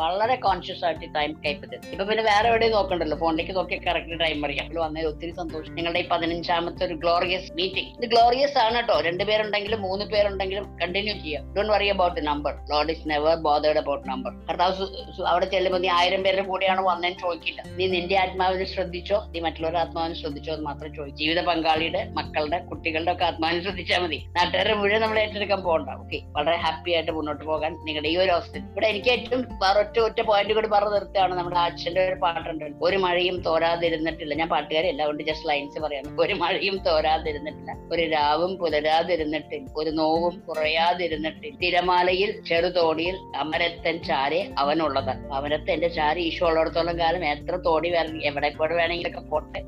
വളരെ 0.01 0.37
കോൺഷ്യസ് 0.49 0.85
ആയിട്ട് 0.89 1.07
ടൈം 1.19 1.31
കൈപ്പത് 1.47 1.75
ഇപ്പൊ 1.93 2.05
പിന്നെ 2.11 2.25
വേറെ 2.33 2.47
എവിടെയും 2.53 2.75
നോക്കണ്ടല്ലോ. 2.79 3.19
ഫോണിലേക്ക് 3.25 3.55
നോക്കി 3.59 3.79
കറക്റ്റ് 3.87 4.21
ടൈം 4.25 4.39
അറിയാം 4.49 4.67
അപ്പോൾ 4.69 4.83
വന്നതിൽ 4.87 5.09
ഒത്തിരി 5.13 5.33
സന്തോഷം. 5.41 5.73
നിങ്ങളുടെ 5.79 6.01
ഈ 6.05 6.07
പതിനഞ്ചാമത്തെ 6.13 6.83
ഒരു 6.89 6.97
ഗ്ലോറിയസ് 7.05 7.49
മീറ്റിംഗ് 7.61 7.91
ഇത് 7.99 8.07
ഗ്ലോറിയസ് 8.15 8.59
ആണ് 8.65 8.77
കേട്ടോ 8.81 8.97
രണ്ടുപേരുണ്ടെങ്കിലും 9.09 9.81
മൂന്ന് 9.89 10.05
പേരുണ്ടെങ്കിലും 10.13 10.65
കണ്ടിന്യൂ 10.83 11.15
ചെയ്യാം. 11.25 11.45
Don't 11.57 11.73
worry 11.75 11.89
about 11.95 12.21
number 12.31 12.53
Lord 12.73 12.93
is 12.95 13.05
never 13.13 13.37
bothered 13.49 13.81
about 13.83 14.05
number 14.13 14.33
കർത്താവ് 14.49 14.87
അവിടെ 15.33 15.47
ചെല്ലുമ്പോൾ 15.55 15.83
നീ 15.85 15.91
ആയിരം 15.99 16.21
പേരുടെ 16.27 16.45
കൂടെയാണ് 16.51 16.83
വന്നതെന്ന് 16.91 17.21
ചോദിക്കില്ല. 17.25 17.61
നീ 17.79 17.87
നിന്റെ 17.95 18.17
ആത്മാവിനെ 18.25 18.67
ശ്രദ്ധിച്ചോ? 18.75 19.19
നീ 19.33 19.41
മറ്റുള്ളവരുടെ 19.47 19.81
ആത്മാവിനെ 19.85 20.17
ശ്രദ്ധിച്ചോ 20.23 20.53
എന്ന് 20.57 20.67
മാത്രം 20.71 20.91
ചോദിച്ചു 20.99 21.19
ജീവിത 21.23 21.41
പങ്കാളിയുടെ 21.51 22.03
മക്കളുടെ 22.19 22.59
കുട്ടികളുടെ 22.71 23.13
ഒക്കെ 23.15 23.27
ആത്മാവിനെ 23.31 23.63
ശ്രദ്ധിച്ചാൽ 23.67 24.01
മതി. 24.05 24.19
നാട്ടുകാരുടെ 24.37 24.77
മുഴുവൻ 24.81 25.01
നമ്മൾ 25.05 25.19
ഏറ്റെടുക്കാൻ 25.25 25.61
പോകണ്ട. 25.69 25.89
ഓക്കെ 26.03 26.21
വളരെ 26.37 26.59
ഹാപ്പി 26.65 26.91
ആയിട്ട് 26.97 27.13
മുന്നോട്ട് 27.19 27.45
പോകാൻ 27.51 27.73
നിങ്ങളുടെ 27.87 28.11
ഈ 28.15 28.17
ഒരു 28.25 28.33
അവസ്ഥ 28.37 28.55
ഇവിടെ 28.73 28.89
എനിക്ക് 28.93 29.11
ഏറ്റവും 29.17 29.43
ഒറ്റ 29.83 29.97
ഒറ്റ 30.07 30.19
പോയിന്റ് 30.29 30.55
കൂടി 30.57 30.69
പറഞ്ഞു 30.75 30.95
നിർത്തുകയാണ് 30.97 31.35
നമ്മുടെ 31.39 31.59
അച്ഛന്റെ 31.67 32.01
ഒരു 32.09 32.17
പാട്ടുണ്ട് 32.25 32.58
ഒരു 32.83 32.97
മഴയും 32.97 33.41
തോരാതിരുന്നിട്ടില്ല. 33.41 34.35
ഞാൻ 34.35 34.49
പാട്ടുകാരല്ല 34.49 35.03
അതുകൊണ്ട് 35.03 35.23
ജസ്റ്റ് 35.23 35.49
ലൈൻസ് 35.49 35.81
പറയാണ്. 35.81 36.21
ഒരു 36.21 36.35
മഴയും 36.35 36.77
തോരാതിരുന്നിട്ടില്ല. 36.77 37.75
ഒരു 37.93 38.03
രാവും 38.03 38.59
പുലരാതിരുന്നിട്ടില്ല. 38.59 39.69
ഒരു 39.77 39.91
നോവും 39.91 40.43
കുറയാതിരുന്നിട്ടില്ല. 40.49 41.57
തിരമാലയിൽ 41.57 42.45
ചെറുതോണിയിൽ 42.45 43.17
അമരത്തൻ 43.37 44.03
ചാരെ 44.03 44.51
അവനുള്ളത്. 44.59 45.11
അമരത്തന്റെ 45.11 45.89
ചാരി 45.89 46.21
ഈശോ 46.21 46.47
ഉള്ളിടത്തോളം 46.49 46.99
കാലം 46.99 47.25
എത്ര 47.25 47.57
തോടി 47.57 47.91
വരണം 47.91 48.25
എവിടെ 48.25 48.49
കൂടെ 48.49 48.75
വേണമെങ്കിലൊക്കെ 48.75 49.21
പോട്ടെ. 49.21 49.63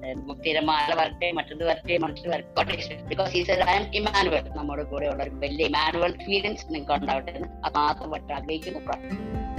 തിരമാല 0.47 0.95
വരട്ടെ 0.95 1.33
മറ്റത് 1.33 1.65
വരട്ടെ 1.65 1.99
മറ്റത് 1.99 2.29
വരട്ടെ. 2.29 3.03
ബിക്കോസ് 3.03 3.37
ഈസ് 3.37 3.51
ഇമാനുവൽ 3.95 4.43
നമ്മുടെ 4.57 4.83
കൂടെ 4.83 5.07
ഉള്ള 5.07 5.23
ഒരു 5.23 5.31
വലിയ 5.31 5.67
ഇമാനുവൽ 5.67 6.13
ഫീലിങ്സ് 6.25 6.67
നിങ്ങൾക്ക് 6.71 6.93
ഉണ്ടാവട്ടെ 6.93 7.33
എന്ന് 7.33 7.49
മാത്രമായിട്ട് 7.79 8.33
ആഗ്രഹിക്കുന്നു. 8.33 8.79
പ്രാർത്ഥിക്കുന്നു. 8.79 9.50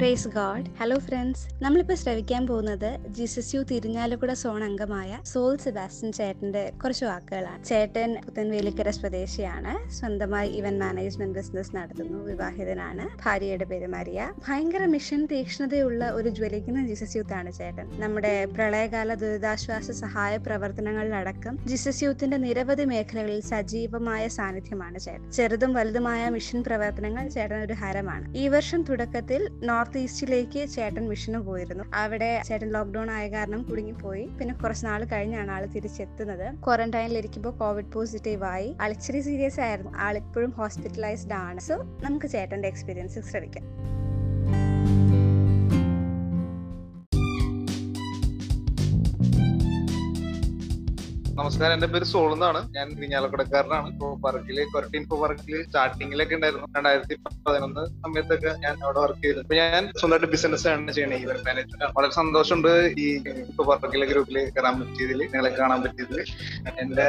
പ്രേസ് 0.00 0.28
ഗാഡ് 0.28 0.64
ഹലോ 0.80 0.98
ഫ്രണ്ട്സ് 0.98 1.64
നമ്മളിപ്പോൾ 1.64 1.94
ശ്രവിക്കാൻ 1.94 2.46
പോകുന്നത് 2.46 2.98
ജീസസ് 3.08 3.56
യു 3.56 3.60
തിരിഞ്ഞാലക്കുട 3.60 4.32
സോൺ 4.32 4.64
അംഗമായ 4.64 5.18
സോൾ 5.24 5.56
സെബാസ്റ്റ്യൻ 5.56 6.12
ചേട്ടന്റെ 6.12 6.72
കുറച്ച് 6.84 7.04
വാക്കുകളാണ്. 7.04 7.64
ചേട്ടൻ 7.64 8.16
പുത്തൻവേലിക്കര 8.24 8.90
സ്വദേശിയാണ്. 8.90 9.90
സ്വന്തമായി 9.92 10.48
ഇവൻ 10.50 10.78
മാനേജ്മെന്റ് 10.78 11.38
ബിസിനസ് 11.38 11.76
നടത്തുന്നു. 11.76 12.24
വിവാഹിതനാണ്. 12.24 13.08
ഭാര്യയുടെ 13.24 13.64
പേര് 13.64 13.86
മരിയ. 13.86 14.32
ഭയങ്കര 14.48 14.84
മിഷൻ 14.84 15.26
തീക്ഷ്ണതയുള്ള 15.26 16.10
ഒരു 16.10 16.28
ജ്വലിക്കുന്ന 16.28 16.86
ജീസസ് 16.86 17.16
യൂത്ത് 17.16 17.32
ആണ് 17.32 17.52
ചേട്ടൻ. 17.52 18.00
നമ്മുടെ 18.00 18.44
പ്രളയകാല 18.44 19.14
ദുരിതാശ്വാസ 19.14 19.90
സഹായ 19.90 20.36
പ്രവർത്തനങ്ങളിലടക്കം 20.36 21.58
ജീസസ് 21.66 22.04
യൂത്തിന്റെ 22.04 22.36
നിരവധി 22.36 22.84
മേഖലകളിൽ 22.84 23.40
സജീവമായ 23.40 24.28
സാന്നിധ്യമാണ് 24.28 24.98
ചേട്ടൻ. 24.98 25.32
ചെറുതും 25.32 25.74
വലുതുമായ 25.74 26.28
മിഷൻ 26.28 26.64
പ്രവർത്തനങ്ങൾ 26.64 27.28
ചേട്ടൻ 27.28 27.56
ഒരു 27.56 27.72
ഹരമാണ്. 27.72 28.36
ഈ 28.36 28.48
വർഷം 28.48 28.82
തുടക്കത്തിൽ 28.82 29.48
ഈസ്റ്റിലേക്ക് 29.94 30.68
ചേട്ടൻ 30.68 31.08
മിഷന് 31.08 31.38
പോയിരുന്നു. 31.38 31.84
അവിടെ 31.94 32.42
ചേട്ടൻ 32.46 32.70
ലോക്ക്ഡൌൺ 32.70 33.10
ആയ 33.10 33.28
കാരണം 33.28 33.62
കുടുങ്ങിപ്പോയി. 33.62 34.26
പിന്നെ 34.26 34.54
കുറച്ച് 34.54 34.86
നാൾ 34.86 35.04
കഴിഞ്ഞാണ് 35.04 35.50
ആൾ 35.50 35.66
തിരിച്ചെത്തുന്നത്. 35.66 36.64
ക്വാറന്റൈനിൽ 36.64 37.18
ഇരിക്കുമ്പോൾ 37.18 37.58
കോവിഡ് 37.58 37.92
പോസിറ്റീവ് 37.92 38.44
ആയി. 38.44 38.76
ആളിച്ചിരി 38.80 39.20
സീരിയസ് 39.20 39.60
ആയിരുന്നു. 39.60 39.92
ആളിപ്പോഴും 39.96 40.50
ഹോസ്പിറ്റലൈസ്ഡ് 40.50 41.32
ആണ്. 41.32 41.60
സോ 41.60 41.76
നമുക്ക് 41.76 42.26
ചേട്ടന്റെ 42.26 42.68
എക്സ്പീരിയൻസ് 42.68 43.20
ശ്രമിക്കാം 43.20 43.64
നമസ്കാരം. 51.38 51.72
എന്റെ 51.74 51.86
പേര് 51.86 52.04
സോൾ 52.10 52.32
എന്നാണ്. 52.32 52.60
ഞാൻ 52.76 52.86
ഇരിഞ്ഞാലക്കുടക്കാരനാണ് 52.98 53.86
ഇപ്പോ 53.92 54.06
വർക്കിൽ 54.24 54.58
കൊരട്ടി 54.74 54.96
ഇൻഫോ 54.98 55.16
വർക്കിൽ 55.22 55.56
സ്റ്റാർട്ടിങ്ങിലൊക്കെ 55.64 56.34
ഉണ്ടായിരുന്നു. 56.34 56.66
രണ്ടായിരത്തി 56.76 57.14
പതിനൊന്ന് 57.46 57.82
സമയത്തൊക്കെ 58.04 58.50
ഞാൻ 58.64 58.74
അവിടെ 58.84 59.00
വർക്ക് 59.00 59.22
ചെയ്തു. 59.24 59.38
ഇപ്പൊ 59.38 59.54
ഞാൻ 59.54 59.92
സ്വന്തമായിട്ട് 59.98 60.26
ബിസിനസ് 60.26 60.66
ആണ് 60.68 60.92
ചെയ്യണേ 60.92 61.16
ഇവന്റ് 61.16 61.44
മാനേജ്മെന്റ് 61.48 61.88
വളരെ 61.98 62.12
സന്തോഷമുണ്ട് 62.12 62.94
ഈ 62.98 63.06
ഇപ്പോ 63.48 63.64
വർക്കിലെ 63.64 64.06
ഗ്രൂപ്പിൽ 64.06 64.38
കയറാൻ 64.56 64.74
പറ്റിയതിൽ 64.80 65.18
നിങ്ങളെ 65.18 65.50
കാണാൻ 65.60 65.82
പറ്റിയതിൽ 65.82 66.20
എന്റെ 66.80 67.08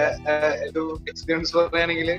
ഒരു 0.69 0.83
എക്സ്പീരിയൻസ് 1.09 1.55
പറയുകയാണെങ്കിൽ 1.57 2.11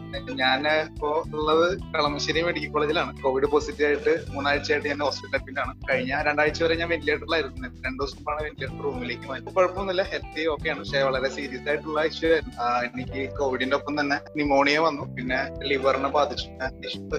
ഞാൻ 0.43 0.69
ഇപ്പോ 0.69 1.11
ഉള്ളത് 1.35 1.67
കളമശ്ശേരി 1.97 2.43
മെഡിക്കൽ 2.49 2.73
കോളേജിലാണ് 2.73 3.13
കോവിഡ് 3.23 3.47
പോസിറ്റീവ് 3.47 3.89
ആയിട്ട് 3.89 4.15
മൂന്നാഴ്ചയായിട്ട് 4.31 4.89
ഞാൻ 4.89 5.03
ഹോസ്പിറ്റൽ 5.09 5.37
അഡ്മിറ്റാണ് 5.39 5.75
കഴിഞ്ഞ 5.91 6.23
രണ്ടാഴ്ച 6.23 6.63
വരെ 6.63 6.75
ഞാൻ 6.83 6.89
വെന്റിലേറ്ററിലായിരുന്നു 6.89 7.69
രണ്ടു 7.87 8.03
ദിവസം 8.03 8.37
വെന്റിലേറ്റർ 8.43 8.83
റൂമിലേക്ക് 8.83 9.29
മാറ്റി. 9.29 9.55
കുഴപ്പമൊന്നുമില്ല. 9.55 10.03
ഹെൽത്തി 10.13 10.47
ഓക്കെയാണ് 10.47 10.81
പക്ഷേ 10.81 11.03
വളരെ 11.11 11.29
സീരിയസ് 11.29 11.69
ആയിട്ടുള്ള 11.69 11.98
ഇഷ്യൂ 12.07 12.29
എനിക്ക് 12.31 13.39
കോവിഡിന്റെ 13.39 13.77
ഒപ്പം 13.77 14.01
തന്നെ 14.01 14.17
ന്യൂമോണിയ 14.17 14.79
വന്നു. 14.79 15.15
പിന്നെ 15.15 15.39
ലിവറിനെ 15.63 16.09
ബാധിച്ചു. 16.09 16.49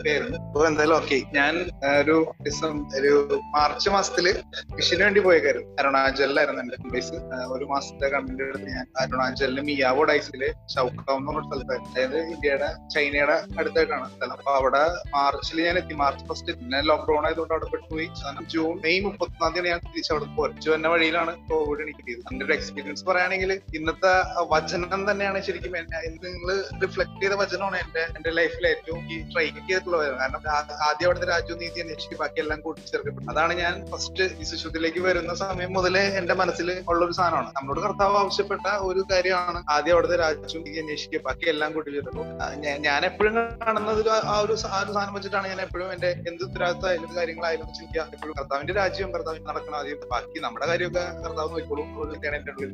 ആയിരുന്നു. 0.10 0.38
അപ്പൊ 0.38 0.68
എന്തായാലും 0.68 0.96
ഓക്കെ 0.96 1.22
ഞാൻ 1.34 1.56
ഒരു 2.00 2.34
ദിവസം 2.42 2.88
ഒരു 2.96 3.40
മാർച്ച് 3.56 3.90
മാസത്തിൽ 3.90 4.44
കൃഷിന് 4.78 5.04
വേണ്ടി 5.04 5.20
പോയ 5.20 5.38
കാര്യം 5.38 5.76
അരുണാചലിലായിരുന്നു 5.80 6.62
എന്റെ 6.62 6.90
ബേസ് 6.90 7.14
ഒരു 7.54 7.66
മാസത്തെ 7.66 8.08
കണ്ടന്റ് 8.08 8.44
എടുത്ത് 8.44 8.66
ഞാൻ 8.66 8.86
അരുണാചലിലെ 9.00 9.62
മിയാവോ 9.62 10.04
ഡൈസിൽ 10.04 10.54
ചൗക്കാവ് 10.76 11.18
എന്ന് 11.20 11.32
പറഞ്ഞ 11.32 11.48
സ്ഥലത്തായിരുന്നു. 11.48 11.92
അതായത് 11.92 12.18
ഇന്ത്യയുടെ 12.18 12.70
ചൈനയുടെ 12.96 13.44
അടുത്തായിട്ടാണ് 13.60 14.10
സ്ഥലം. 14.10 14.32
അപ്പൊ 14.32 14.52
അവിടെ 14.52 14.84
മാർച്ചിൽ 15.16 15.64
ഞാൻ 15.66 15.78
എത്തി. 15.78 15.94
മാർച്ച് 15.94 16.26
ഫസ്റ്റ് 16.26 16.52
പിന്നെ 16.52 16.82
ലോക്ക്ഡൌൺ 16.82 17.26
ആയതുകൊണ്ട് 17.26 17.54
അവിടെ 17.54 17.66
പെട്ടുപോയി. 17.66 18.10
ജൂൺ 18.48 18.82
മെയ് 18.82 19.02
മുപ്പത്തൊന്നാം 19.02 19.54
തീയതി 19.54 19.70
ഞാൻ 19.70 19.80
തിരിച്ച് 19.80 20.12
അവിടെ 20.14 20.26
പോയി 20.26 20.88
വഴിയിലാണ് 20.90 21.50
കോവിഡ് 21.50 21.82
എനിക്ക് 21.82 22.12
അതിന്റെ 22.12 22.46
ഒരു 22.46 22.54
എക്സ്പീരിയൻസ് 22.54 23.06
പറയുകയാണെങ്കിൽ 23.06 23.52
ഇന്നത്തെ 23.76 24.12
വചനം 24.70 25.12
തന്നെയാണ് 25.12 25.42
ശരിക്കും 25.42 25.76
നിങ്ങൾ 26.24 26.50
റിഫ്ലക്ട് 26.82 27.16
ചെയ്ത 27.22 27.36
വചനമാണ് 27.42 27.78
എന്റെ 27.84 28.02
എന്റെ 28.18 28.32
ലൈഫിൽ 28.40 28.66
ഏറ്റവും 28.68 29.00
ഈ 29.14 29.16
ട്രൈ 29.32 29.46
ചെയ്തിട്ടുള്ള 29.46 29.98
വചനം 29.98 30.18
കാരണം 30.20 30.42
ആദ്യം 30.88 31.06
അവിടുത്തെ 31.08 31.28
രാജ്യവും 31.28 31.60
നീതി 31.62 31.80
അന്വേഷിച്ച് 31.84 32.18
ബാക്കി 32.22 32.40
എല്ലാം 32.44 32.60
കൂട്ടിച്ചേർക്കപ്പെട്ടു 32.66 33.32
അതാണ് 33.32 33.54
ഞാൻ 33.54 33.74
ഫസ്റ്റ് 33.92 34.26
ഈ 34.40 34.46
ശിശുദ്ധിലേക്ക് 34.52 35.00
വരുന്ന 35.00 35.34
സമയം 35.42 35.72
മുതലേ 35.78 36.04
എന്റെ 36.20 36.34
മനസ്സിൽ 36.42 36.70
ഉള്ള 36.90 37.02
ഒരു 37.06 37.16
സാധനമാണ്. 37.20 37.50
നമ്മളോട് 37.58 37.82
കർത്താവ് 37.86 38.18
ആവശ്യപ്പെട്ട 38.18 38.68
ഒരു 38.90 39.04
കാര്യമാണ് 39.12 39.62
ആദ്യം 39.76 39.94
അവിടുത്തെ 39.94 40.18
രാജ്യം 40.24 40.64
നീതി 40.68 40.80
അന്വേഷിക്കുക 40.84 41.22
ബാക്കി 41.28 41.50
എല്ലാം 41.54 41.74
കൂട്ടിച്ചേർക്കും 41.74 42.28
ഞാൻ 42.88 43.02
എപ്പോഴും 43.10 43.36
കാണുന്നത് 43.66 44.04
ആ 44.34 44.38
ഒരു 44.46 44.56
സാധനം 44.66 45.14
വെച്ചിട്ടാണ് 45.14 45.48
ഞാൻ 45.48 45.62
എപ്പോഴും 45.68 45.90
എന്റെ 45.94 46.12
എന്ത് 46.30 46.44
ഉത്തരവാദിത്തമായാലും 46.48 47.16
കാര്യങ്ങളായാലും 47.18 47.68
ചിന്തിക്കുക. 47.80 48.08
എപ്പോഴും 48.16 48.36
കർത്താവിന്റെ 48.40 48.74
രാജ്യം 48.82 49.12
കർത്താവിന് 49.16 49.48
നടക്കണം 49.50 49.78
ആദ്യം. 49.82 50.08
ബാക്കി 50.14 50.40
നമ്മുടെ 50.48 50.66
കാര്യമൊക്കെ 50.72 51.06
കർത്താവ് 51.26 51.50
നോക്കിക്കോളും. 51.50 51.88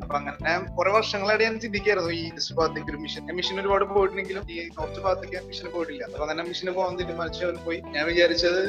അപ്പൊ 0.04 0.16
അങ്ങനെ 0.18 0.54
കുറെ 0.78 0.90
വർഷങ്ങളായിട്ട് 0.96 1.46
ഞാൻ 1.46 1.56
ചിന്തിക്കായിരുന്നു 1.86 2.12
ഈ 2.20 2.54
ഭാഗത്തേക്ക് 2.58 2.90
ഒരു 2.92 3.00
മിഷൻ 3.04 3.24
മിഷൻ 3.38 3.56
ഒരുപാട് 3.62 3.84
പോയിട്ടുണ്ടെങ്കിലും 3.96 4.44
ഈ 4.54 4.58
നോർത്ത് 4.78 5.00
ഭാഗത്തേക്ക് 5.06 5.40
മിഷൻ 5.50 5.66
പോയിട്ടില്ല. 5.74 6.04
അപ്പൊ 6.08 6.26
തന്നെ 6.30 6.44
മിഷന് 6.50 6.72
പോകാൻ 6.78 6.94
തീരുമാനിച്ചു 7.00 7.64
പോയി. 7.66 7.80
ഞാൻ 7.96 8.04
വിചാരിച്ചത് 8.10 8.62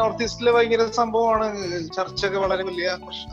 നോർത്ത് 0.00 0.24
ഈസ്റ്റിലെ 0.26 0.52
ഭയങ്കര 0.56 0.84
സംഭവമാണ്. 1.00 1.46
ചർച്ചൊക്കെ 1.96 2.38
വളരെ 2.44 2.64
വലിയ 2.68 2.88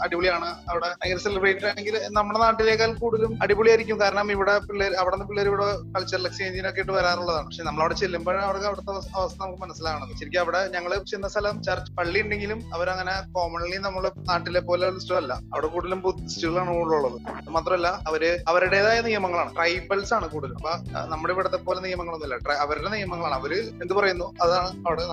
അടിപൊളിയാണ്. 0.05 0.49
അവിടെ 0.71 0.89
ഭയങ്കര 1.01 1.19
സെലിബ്രേറ്റ് 1.25 1.67
ആണെങ്കിൽ 1.71 1.97
നമ്മുടെ 2.17 2.39
നാട്ടിലേക്കാൾ 2.45 2.93
കൂടുതലും 3.03 3.33
അടിപൊളിയായിരിക്കും. 3.45 3.99
കാരണം 4.03 4.31
ഇവിടെ 4.35 4.55
പിള്ളേർ 4.67 4.93
അവിടെ 5.03 5.15
നിന്ന് 5.15 5.27
പിള്ളേർ 5.31 5.49
ഇവിടെ 5.51 5.67
കൾച്ചറൽ 5.95 6.27
എക്സ്ചേഞ്ചിനൊക്കെ 6.31 6.81
ആയിട്ട് 6.83 6.95
വരാറുള്ളതാണ്. 6.99 7.45
പക്ഷെ 7.49 7.65
നമ്മൾ 7.69 7.83
അവിടെ 7.85 7.97
ചെല്ലുമ്പോഴാണ് 8.03 8.45
അവർക്ക് 8.49 8.67
അവിടുത്തെ 8.71 8.93
അവസ്ഥ 9.21 9.39
നമുക്ക് 9.43 9.61
മനസ്സിലാകണം 9.65 10.17
ശരിക്കും 10.21 10.41
അവിടെ 10.45 10.63
ഞങ്ങൾ 10.77 10.91
ചെന്ന 11.13 11.29
സ്ഥലം 11.35 11.55
ചർച്ച് 11.69 11.93
പള്ളി 11.99 12.19
ഉണ്ടെങ്കിലും 12.25 12.59
അവരങ്ങനെ 12.77 13.15
കോമൺലി 13.37 13.79
നമ്മുടെ 13.87 14.11
നാട്ടിലെ 14.31 14.63
പോലെ 14.69 14.87
ഇഷ്ടമല്ല 15.01 15.33
അവിടെ 15.53 15.67
കൂടുതലും 15.75 15.99
ബുദ്ധിസ്റ്റുകളാണ് 16.07 16.71
കൂടുതലുള്ളത്. 16.79 17.17
മാത്രമല്ല 17.57 17.87
അവർ 18.09 18.23
അവരുടേതായ 18.49 18.97
നിയമങ്ങളാണ്. 19.19 19.51
ട്രൈബൽസ് 19.55 20.13
ആണ് 20.17 20.25
കൂടുതൽ 20.33 20.53
അപ്പൊ 20.59 20.71
നമ്മുടെ 21.11 21.31
ഇവിടത്തെ 21.33 21.59
പോലെ 21.67 21.79
നിയമങ്ങളൊന്നുമില്ല. 21.85 22.53
അവരുടെ 22.65 22.89
നിയമങ്ങളാണ്. 22.95 23.35
അവർ 23.39 23.53
എന്ത് 23.83 23.93
പറയുന്നു? 23.97 24.27
അതാണ് 24.43 24.69
അവിടെ 24.87 25.03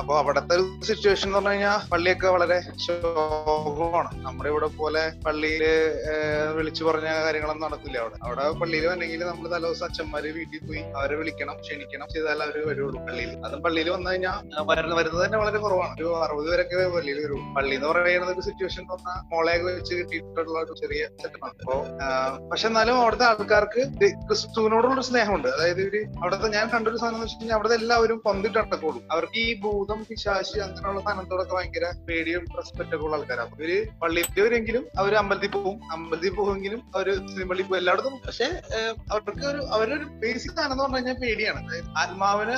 അപ്പൊ 0.00 0.12
അവിടത്തെ 0.22 0.54
ഒരു 0.56 0.64
സിറ്റുവേഷൻ 0.88 1.26
എന്ന് 1.28 1.38
പറഞ്ഞു 1.38 1.50
കഴിഞ്ഞാൽ 1.50 1.78
പള്ളിയൊക്കെ 1.92 2.28
വളരെ 2.36 2.58
ശോകമാണ്. 2.86 4.10
നമ്മുടെ 4.26 4.48
ഇവിടെ 4.52 4.68
പോലെ 4.80 5.02
പള്ളിയിൽ 5.26 5.64
വിളിച്ചു 6.58 6.82
പറഞ്ഞ 6.88 7.08
കാര്യങ്ങളൊന്നും 7.26 7.66
നടക്കില്ല 7.68 7.98
അവിടെ. 8.02 8.18
അവിടെ 8.26 8.44
പള്ളിയിൽ 8.62 8.86
വന്നെങ്കിൽ 8.92 9.22
നമ്മൾ 9.30 9.46
തലേദിവസം 9.54 9.86
അച്ഛന്മാര് 9.88 10.30
വീട്ടിൽ 10.38 10.60
പോയി 10.68 10.82
അവരെ 10.98 11.16
വിളിക്കണം 11.20 11.56
ക്ഷണിക്കണം 11.64 12.08
ചെയ്താൽ 12.14 12.42
അവർ 12.46 12.58
വരുള്ളൂ 12.68 12.98
പള്ളിയിൽ. 13.08 13.32
അതും 13.46 13.62
പള്ളിയിൽ 13.66 13.90
വന്നു 13.96 14.10
കഴിഞ്ഞാൽ 14.10 14.38
വരുന്നത് 14.94 15.22
തന്നെ 15.24 15.38
വളരെ 15.42 15.58
കുറവാണ്. 15.64 15.94
ഒരു 16.00 16.10
അറുപത് 16.24 16.48
പേരൊക്കെ 16.50 16.76
പള്ളിയിൽ 16.96 17.20
വരും. 17.24 17.42
പള്ളി 17.56 17.74
എന്ന് 17.78 17.88
പറയുന്ന 17.88 18.32
ഒരു 18.34 18.44
സിറ്റുവേഷൻ 18.48 18.82
എന്ന് 18.82 18.94
പറഞ്ഞാൽ 18.94 19.20
മോളെയൊക്കെ 19.34 19.66
വെച്ച് 19.70 19.94
കിട്ടിയിട്ടുള്ള 20.00 20.56
ഒരു 20.64 20.74
ചെറിയ 20.82 21.02
സെറ്റപ്പാണ് 21.22 21.54
അപ്പോ 21.62 21.76
പക്ഷെ 22.50 22.66
എന്നാലും 22.70 22.96
അവിടുത്തെ 23.02 23.26
ആൾക്കാർക്ക് 23.54 24.06
ക്രിസ്തുവിനോടുള്ള 24.28 25.00
സ്നേഹമുണ്ട്. 25.08 25.48
അതായത് 25.54 25.80
ഇവർ 25.82 25.94
അവിടുത്തെ 26.20 26.48
ഞാൻ 26.56 26.66
കണ്ടൊരു 26.72 26.98
സാധനം 27.00 27.16
എന്ന് 27.16 27.26
വെച്ച് 27.26 27.36
കഴിഞ്ഞാൽ 27.38 27.56
അവിടുത്തെ 27.56 27.76
എല്ലാവരും 27.80 28.18
പന്തിട്ട് 28.26 28.58
അവർക്ക് 29.14 29.38
ഈ 29.44 29.50
ഭൂതം 29.62 29.98
പിശാശി 30.08 30.56
അങ്ങനെയുള്ള 30.64 31.00
സാധനത്തോടൊക്കെ 31.06 31.54
ഭയങ്കര 31.58 31.86
പേടിയും 32.08 32.44
റെസ്പെക്ട് 32.58 32.94
ഒക്കെ 32.96 33.04
ഉള്ള 33.06 33.16
ആൾക്കാരാണ് 33.18 33.46
അപ്പൊ 33.46 33.64
ഇവർ 33.64 33.72
പള്ളിയിൽ 34.02 34.26
വരുമെങ്കിലും 34.38 34.84
അവർ 35.00 35.12
അമ്പലത്തിൽ 35.20 35.50
പോകും 35.56 35.76
അമ്പലത്തിൽ 35.94 36.34
പോകുമെങ്കിലും 36.38 36.80
അവർ 36.96 37.08
സിനിമകളിൽ 37.32 37.64
പോകും 37.68 37.78
എല്ലായിടത്തും 37.80 38.16
പക്ഷെ 38.26 38.48
അവർക്ക് 39.12 39.44
ഒരു 39.52 39.60
അവരൊരു 39.76 40.06
ബേസിക് 40.22 40.54
സാധനം 40.56 40.72
എന്ന് 40.74 40.84
പറഞ്ഞു 40.84 40.98
കഴിഞ്ഞാൽ 40.98 41.18
പേടിയാണ്. 41.24 41.60
ആത്മാവിന് 42.02 42.56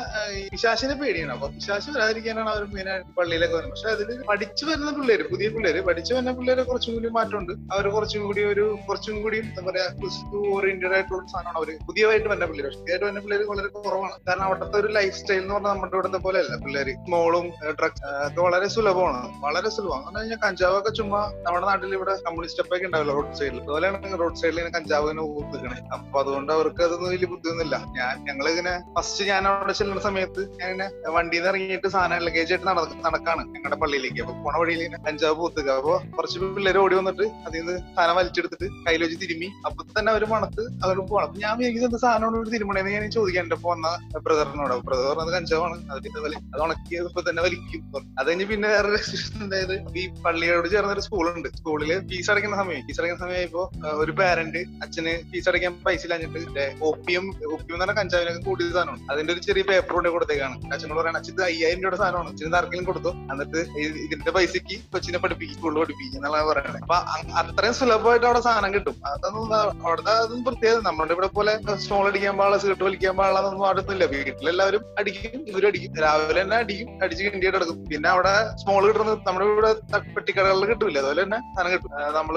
പിശാശിനെ 0.54 0.96
പേടിയാണ്. 1.02 1.32
അപ്പൊ 1.37 1.48
പിശാശി 1.56 1.88
വരാതിരിക്കാനാണ് 1.96 2.50
അവർ 2.54 2.64
മെയിൻ 2.74 2.88
ആയിട്ട് 2.94 3.12
പള്ളിയിലൊക്കെ 3.20 3.56
വരുന്നത്. 3.59 3.74
പക്ഷെ 3.76 3.90
അതിൽ 3.96 4.22
പഠിച്ചു 4.30 4.64
വരുന്ന 4.70 4.92
പിള്ളേര് 4.98 5.26
പുതിയ 5.32 5.48
പിള്ളേര് 5.56 5.82
പഠിച്ചു 5.90 6.12
വരുന്ന 6.14 6.35
പിള്ളേര് 6.40 6.64
കുറച്ചും 6.70 6.94
കൂടി 6.96 7.11
മാറ്റമുണ്ട്. 7.18 7.52
അവർ 7.74 7.87
കുറച്ചും 7.96 8.22
കൂടി 8.28 8.44
ഒരു 8.52 8.66
കുറച്ചും 8.88 9.16
കൂടി 9.22 9.38
എന്താ 9.44 9.62
പറയാ 9.68 9.87
ക്രിസ്തു 10.00 10.38
ഓറിയന്റഡ് 10.76 10.96
ആയിട്ടുള്ള 10.96 11.26
സാധനമാണ് 11.32 11.58
അവർ. 11.60 11.68
പുതിയതായിട്ട് 11.88 12.28
വന്ന 12.32 12.44
പിള്ളേർ 12.50 12.66
പുതിയതായിട്ട് 12.78 13.06
വന്ന 13.08 13.20
പിള്ളേർ 13.24 13.42
വളരെ 13.50 13.68
കുറവാണ്. 13.76 14.16
കാരണം 14.26 14.44
അവിടുത്തെ 14.46 14.76
ഒരു 14.82 14.88
ലൈഫ് 14.96 15.16
സ്റ്റൈൽ 15.18 15.40
എന്ന് 15.42 15.54
പറഞ്ഞാൽ 15.54 15.72
നമ്മുടെ 15.72 15.96
ഇവിടുത്തെ 15.98 16.20
പോലെ 16.26 16.38
അല്ല. 16.42 16.54
പിള്ളേര് 16.64 16.92
മോളും 17.12 17.46
ഡ്രഗ്സ് 17.78 18.02
ഒക്കെ 18.26 18.40
വളരെ 18.46 18.68
സുലഭമാണ്. 18.76 19.20
വളരെ 19.44 19.70
സുലഭം. 19.76 20.02
എന്ന് 20.08 20.18
കഴിഞ്ഞാൽ 20.20 20.40
കഞ്ചാവൊക്കെ 20.46 20.92
ചുമ്മാ 20.98 21.20
നമ്മുടെ 21.46 21.66
നാട്ടിൽ 21.70 21.94
ഇവിടെ 21.98 22.14
കമ്മ്യൂണിസ്റ്റ് 22.26 22.62
ഒക്കെ 22.64 22.86
ഉണ്ടാവില്ല 22.88 23.14
റോഡ് 23.18 23.36
സൈഡിൽ 23.40 23.58
അതുപോലെയാണ് 23.62 24.20
റോഡ് 24.22 24.40
സൈഡിൽ 24.42 24.58
ഇങ്ങനെ 24.60 24.74
കഞ്ചാവ് 24.78 25.08
ഇങ്ങനെ 25.10 25.24
ഊത്തിക്കണേ 25.38 25.78
അപ്പൊ 25.96 26.18
അതുകൊണ്ട് 26.22 26.52
അവർക്ക് 26.56 26.82
അതൊന്നും 26.88 27.10
വലിയ 27.14 27.28
ബുദ്ധിയൊന്നുമില്ല. 27.34 27.76
ഞാൻ 27.98 28.14
ഞങ്ങൾ 28.28 28.48
ഇങ്ങനെ 28.54 28.74
ഫസ്റ്റ് 28.98 29.24
ഞാൻ 29.32 29.42
അവിടെ 29.52 29.74
ചെല്ലുന്ന 29.80 30.02
സമയത്ത് 30.08 30.44
ഞാൻ 30.60 30.68
ഇങ്ങനെ 30.74 30.88
വണ്ടിയിൽ 31.16 31.42
നിന്ന് 31.42 31.52
ഇറങ്ങിയിട്ട് 31.52 31.88
സാധനം 31.96 32.24
ലഗേജ് 32.28 32.52
ആയിട്ട് 32.54 32.66
നടക്ക 32.70 33.00
നടക്കാണ് 33.08 33.42
ഞങ്ങളുടെ 33.54 33.80
പള്ളിയിലേക്ക്. 33.84 34.20
അപ്പൊ 34.26 34.34
പോണ 34.44 34.54
വഴിയിൽ 34.62 34.82
ഇങ്ങനെ 34.86 35.02
കഞ്ചാവ് 35.08 35.36
പൂത്തുക. 35.42 35.70
അപ്പൊ 35.80 35.94
കുറച്ച് 36.18 36.38
പിള്ളേർ 36.56 36.78
ഓടി 36.84 36.94
വന്നിട്ട് 37.00 37.26
അതിൽ 37.46 37.58
നിന്ന് 37.60 37.76
സാധനം 37.96 38.16
വലിച്ചെടുത്തിട്ട് 38.20 38.68
കയ്യിൽ 38.86 39.02
വെച്ച് 39.06 39.18
തിരുമ്മി. 39.24 39.48
അപ്പൊ 39.66 39.80
തന്നെ 39.98 40.10
അവർ 40.14 40.24
മണത്ത് 40.34 40.62
അവർ 40.85 40.96
പോകണം 41.11 41.26
അപ്പൊ 41.26 41.40
ഞാൻ 41.44 41.62
എനിക്ക് 41.68 41.96
സാധനമാണ് 42.05 42.37
ഒരു 42.42 42.50
തിരുമണേന്ന് 42.50 42.90
ഞാൻ 42.96 43.11
ചോദിക്കാൻ 43.16 43.44
എന്റെ 43.46 43.57
വന്ന 43.64 43.87
ബ്രദറിനോട്. 44.26 44.74
ബ്രദർ 44.88 45.07
പറഞ്ഞത് 45.18 45.35
കഞ്ചാവാണ്. 45.35 45.76
അതിന്റെ 45.94 46.20
വലി 46.24 46.37
അത് 46.55 46.61
ഉണക്കിയപ്പോ 46.66 47.22
തന്നെ 47.29 47.42
വലിക്കും. 47.46 47.83
അത് 48.18 48.26
കഴിഞ്ഞ് 48.29 48.46
പിന്നെ 48.52 48.68
വേറെ 48.74 49.00
അതായത് 49.46 49.74
ഈ 50.02 50.05
പള്ളിയോട് 50.26 50.68
ചേർന്ന 50.74 50.92
ഒരു 50.92 51.05
സ്കൂളുണ്ട്. 51.07 51.48
സ്കൂളിൽ 51.59 51.90
ഫീസ് 52.11 52.31
അടയ്ക്കുന്ന 52.31 52.59
സമയം. 52.62 52.83
ഫീസ് 52.87 53.00
അടയ്ക്കുന്ന 53.00 53.22
സമയമായപ്പോ 53.24 53.62
ഒരു 54.05 54.12
പാരന്റ് 54.20 54.62
അച്ഛന് 54.85 55.14
ഫീസ് 55.33 55.48
അടയ്ക്കാൻ 55.52 55.74
പൈസ 55.87 56.02
ഇല്ലാഞ്ഞിട്ട് 56.07 56.64
ഒപ്പിയും 56.90 57.26
ഒപ്പിയും 57.55 57.74
എന്ന് 57.76 57.85
പറഞ്ഞാൽ 57.85 57.98
കഞ്ചാവിനൊക്കെ 58.00 58.42
കൂട്ടിയ 58.48 58.68
സാധനമാണ്. 58.76 59.02
അതിന്റെ 59.12 59.33
ഒരു 59.33 59.40
ചെറിയ 59.48 59.64
പേപ്പർ 59.70 59.94
കൊണ്ട് 59.94 60.09
കൊടുത്തേക്കാണ്. 60.09 60.57
അച്ഛനോട് 60.72 61.00
പറയണം 61.00 61.18
അച്ഛൻ 61.20 61.42
അയ്യായിരം 61.50 61.81
രൂപയുടെ 61.83 62.00
സാധനമാണ്. 62.02 62.31
അച്ഛന് 62.33 62.55
ആർക്കെങ്കിലും 62.61 62.87
കൊടുത്തു? 62.90 63.12
എന്നിട്ട് 63.33 63.59
ഇത് 63.85 63.96
ഇതിന്റെ 64.07 64.31
പൈസക്ക് 64.37 64.76
കൊച്ചിനെ 64.92 65.18
പഠിപ്പിക്കും 65.24 65.57
സ്കൂളിൽ 65.59 65.79
പഠിപ്പിക്കും 65.83 66.18
എന്നുള്ള 66.18 66.42
പറയുന്നത് 66.52 66.83
അപ്പൊ 66.87 66.98
അത്രയും 67.40 67.74
സുലഭമായിട്ട് 67.81 68.26
അവിടെ 68.26 68.40
സാധനം 68.46 68.70
കിട്ടും. 68.74 68.96
അതൊന്നും 69.12 69.55
അവിടുത്തെ 69.87 70.14
പ്രത്യേകത 70.56 70.82
നമ്മുടെ 70.86 71.12
ഇവിടെ 71.14 71.28
പോലെ 71.36 71.52
സ്റ്റോൾ 71.80 72.04
അടിക്കാൻ 72.10 72.34
പാടില്ല 72.38 72.58
സിഗരറ്റ് 72.60 72.84
വലിക്കാൻ 72.86 73.14
പാടില്ല 73.16 73.40
എന്നൊന്നും 73.40 73.66
അടുത്തില്ല 73.70 74.04
വീട്ടിലെല്ലാവരും 74.12 74.82
അടിക്കും 75.00 75.40
ഇവരും 75.50 75.66
അടിക്കും. 75.70 75.90
രാവിലെ 76.04 76.40
തന്നെ 76.42 76.56
അടിക്കും 76.62 76.88
അടിച്ച് 77.04 77.22
കിണ്ടിയിട്ട് 77.26 77.58
എടുക്കും 77.58 77.78
പിന്നെ 77.90 78.08
അവിടെ 78.12 78.32
സ്മോൾ 78.62 78.82
കിട്ടുന്നത് 78.86 79.18
നമ്മുടെ 79.28 79.46
ഇവിടെ 79.48 79.70
പെട്ടിക്കടകളിൽ 80.14 80.64
കിട്ടില്ല 80.70 80.98
അതുപോലെ 81.02 81.22
തന്നെ 81.24 81.38
സാധനം 81.56 81.72
കിട്ടും. 81.74 81.90
നമ്മൾ 82.18 82.36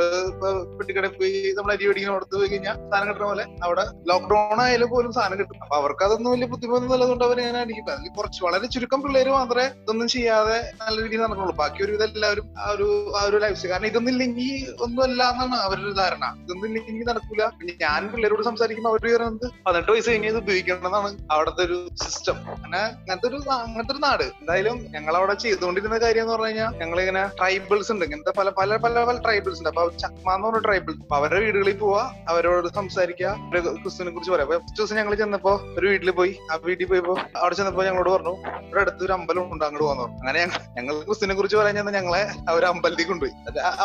പെട്ടിക്കടയിൽ 0.80 1.14
പോയി 1.22 1.32
നമ്മൾ 1.60 1.72
അരി 1.76 1.88
മേടിക്കുന്ന 1.90 2.18
അടുത്ത് 2.20 2.36
പോയി 2.42 2.50
കഴിഞ്ഞാൽ 2.54 2.76
സാധനം 2.92 3.08
കിട്ടുന്ന 3.12 3.30
പോലെ 3.32 3.46
അവിടെ 3.68 3.86
ലോക്ക്ഡൌൺ 4.12 4.62
ആയാലും 4.66 4.92
പോലും 4.96 5.14
സാധനം 5.20 5.40
കിട്ടും. 5.42 5.58
അപ്പൊ 5.66 5.78
അവർക്ക് 5.82 6.06
അതൊന്നും 6.08 6.30
വലിയ 6.36 6.50
ബുദ്ധിമുട്ടൊന്നും 6.56 6.94
ഉള്ളതുകൊണ്ട് 6.98 7.26
അവർ 7.30 7.40
ഇങ്ങനെ 7.44 7.62
അടിക്കും. 7.66 7.88
അതിൽ 7.96 8.14
കുറച്ച് 8.20 8.42
വളരെ 8.48 8.70
ചുരുക്കം 8.76 9.02
പിള്ളേര് 9.06 9.34
മാത്രമേ 9.38 9.68
ഇതൊന്നും 9.84 10.10
ചെയ്യാതെ 10.16 10.60
നല്ല 10.84 10.98
രീതിയിൽ 11.06 11.24
നടക്കുള്ളൂ 11.26 11.56
ബാക്കി 11.64 11.80
ഒരു 11.88 11.96
ഇതെല്ലാവരും 11.98 12.46
ആ 12.66 12.68
ഒരു 12.76 12.90
ആ 13.20 13.24
ഒരു 13.32 13.40
ലൈഫ് 13.46 13.66
കാരണം 13.74 13.90
ഇതൊന്നും 13.94 14.14
ഇല്ലെങ്കിൽ 14.16 14.52
ഒന്നും 14.86 15.04
അല്ല 15.08 15.24
എന്നാണ് 15.34 15.58
അവരുടെ 15.70 15.96
ധാരണ. 16.04 16.26
ഇതൊന്നും 16.46 16.68
ഇല്ലെങ്കിൽ 16.70 17.08
നടക്കൂല. 17.14 17.44
ഞാൻ 17.86 18.04
പിള്ളേരോട് 18.14 18.44
സംസാരിക്കുമ്പോൾ 18.50 18.92
അവർ 18.94 19.02
പറയുന്നത് 19.06 19.48
പതിനെട്ട് 19.66 19.92
വയസ്സ് 19.94 20.10
കഴിഞ്ഞ് 20.12 20.30
ഇത് 20.34 20.40
ഉപയോഗിക്കണം 20.44 20.88
എന്നാണ് 20.90 21.10
അവിടുത്തെ 21.34 21.62
ഒരു 21.68 21.78
സിസ്റ്റം 22.04 22.38
അങ്ങനെ 22.56 22.82
അങ്ങനത്തെ 23.02 23.28
ഒരു 23.32 23.40
അങ്ങനത്തെ 23.66 23.94
ഒരു 23.96 24.02
നാട്. 24.08 24.26
എന്തായാലും 24.42 24.78
ഞങ്ങൾ 24.96 25.14
അവിടെ 25.20 25.36
ചെയ്തുകൊണ്ടിരുന്ന 25.44 25.98
കാര്യം 26.06 26.24
എന്ന് 26.24 26.34
പറഞ്ഞു 26.34 26.50
കഴിഞ്ഞാൽ 26.50 26.72
ഞങ്ങൾ 26.82 27.00
ഇങ്ങനെ 27.04 27.24
ട്രൈബിൾസ് 27.40 27.92
ഉണ്ട്. 27.94 28.06
ഇങ്ങനത്തെ 28.08 28.34
പല 28.40 28.50
പല 28.60 28.78
പല 28.86 29.04
പല 29.10 29.18
ട്രൈബിൾസ് 29.26 29.60
ഉണ്ട്. 29.62 29.72
അപ്പൊ 29.74 29.84
ചക്മ 30.04 30.28
എന്ന് 30.36 30.48
പറഞ്ഞ 30.48 30.62
ട്രൈബിൾ 30.68 30.94
അപ്പൊ 31.04 31.16
അവരുടെ 31.20 31.42
വീടുകളിൽ 31.46 31.78
പോവാ 31.84 32.04
അവരോട് 32.34 32.68
സംസാരിക്കുക 32.80 33.36
ക്രിസ്തുവിനെ 33.84 34.14
കുറിച്ച് 34.16 34.34
പറയാം. 34.34 34.48
അപ്പൊ 34.48 34.60
ഫസ്റ്റ് 34.66 34.80
ദിവസം 34.82 34.98
ഞങ്ങൾ 35.02 35.14
ചെന്നപ്പോ 35.22 35.54
ഒരു 35.78 35.86
വീട്ടിൽ 35.92 36.12
പോയി. 36.20 36.34
ആ 36.52 36.60
വീട്ടിൽ 36.68 36.88
പോയപ്പോ 36.92 37.16
അവിടെ 37.42 37.56
ചെന്നപ്പോ 37.60 37.84
ഞങ്ങളോട് 37.90 38.12
പറഞ്ഞു 38.16 38.34
ഇവിടെ 38.68 38.82
അടുത്ത് 38.86 39.04
ഒരു 39.08 39.14
അമ്പലം 39.18 39.46
ഉണ്ട് 39.54 39.66
അങ്ങോട്ട് 39.68 39.88
പറഞ്ഞു. 39.90 40.08
അങ്ങനെ 40.22 40.42
ഞങ്ങൾ 40.78 40.94
ക്രിസ്തുവിനെ 41.08 41.36
കുറിച്ച് 41.40 41.58
പറയാൻ 41.62 41.76
ഞങ്ങളെ 42.00 42.24
അവർ 42.52 42.64
അമ്പലത്തിൽ 42.72 43.08
കൊണ്ടുപോയി. 43.12 43.34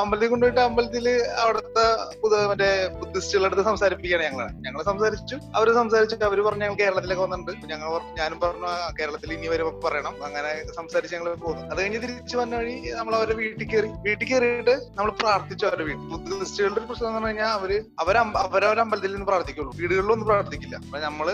അമ്പലത്തിൽ 0.01 0.29
കൊണ്ടുപോയിട്ട് 0.33 0.61
അമ്പലത്തിൽ 0.69 1.07
അവിടുത്തെ 1.43 1.85
മറ്റേ 2.51 2.69
ബുദ്ധിസ്റ്റുകളുടെ 3.01 3.49
അടുത്ത് 3.49 3.65
സംസാരിപ്പിക്കുകയാണ് 3.71 4.14
ഞങ്ങളെ. 4.23 4.53
ഞങ്ങൾ 4.61 4.83
സംസാരിച്ചു. 4.83 5.37
അവർ 5.57 5.75
സംസാരിച്ചു. 5.75 6.17
അവർ 6.25 6.41
പറഞ്ഞു 6.41 6.65
ഞങ്ങൾ 6.65 6.75
കേരളത്തിലേക്ക് 6.75 7.23
വന്നിട്ടുണ്ട്. 7.23 7.67
ഞങ്ങൾ 7.67 7.89
ഞാനും 8.19 8.41
പറഞ്ഞു 8.41 8.69
കേരളത്തിൽ 9.01 9.33
ഇനി 9.33 9.49
വരുമ്പോ 9.49 9.89
പറയണം. 9.89 10.25
അങ്ങനെ 10.25 10.51
സംസാരിച്ച് 10.77 11.17
ഞങ്ങൾ 11.17 11.35
പോകുന്നു 11.35 11.67
അത് 11.67 11.81
കഴിഞ്ഞ് 11.81 12.03
തിരിച്ചു 12.03 12.37
വന്ന 12.37 12.57
വഴി 12.57 12.75
നമ്മൾ 12.99 13.15
അവരുടെ 13.15 13.35
വീട്ടിൽ 13.35 13.69
കയറി. 13.69 13.87
വീട്ടിൽ 13.87 14.27
കയറിയിട്ട് 14.29 14.75
നമ്മൾ 14.95 15.11
പ്രാർത്ഥിച്ചു 15.11 15.67
അവരുടെ 15.67 15.85
വീട്ടിൽ 15.85 16.05
ബുദ്ധിസ്റ്റുകളുടെ 16.13 16.81
ഒരു 16.81 16.87
പ്രശ്നം 16.87 17.09
എന്ന് 17.09 17.21
പറഞ്ഞു 17.21 17.29
കഴിഞ്ഞാൽ 17.29 17.53
അവർ 18.03 18.17
അവർ 18.39 18.79
അമ്പലത്തിൽ 18.81 19.13
നിന്ന് 19.13 19.27
പ്രാർത്ഥിക്കുള്ളൂ. 19.27 19.73
വീടുകളിലൊന്നും 19.77 20.27
പ്രാർത്ഥിക്കില്ല. 20.29 20.77
അപ്പൊ 20.77 20.99
നമ്മൾ 20.99 21.29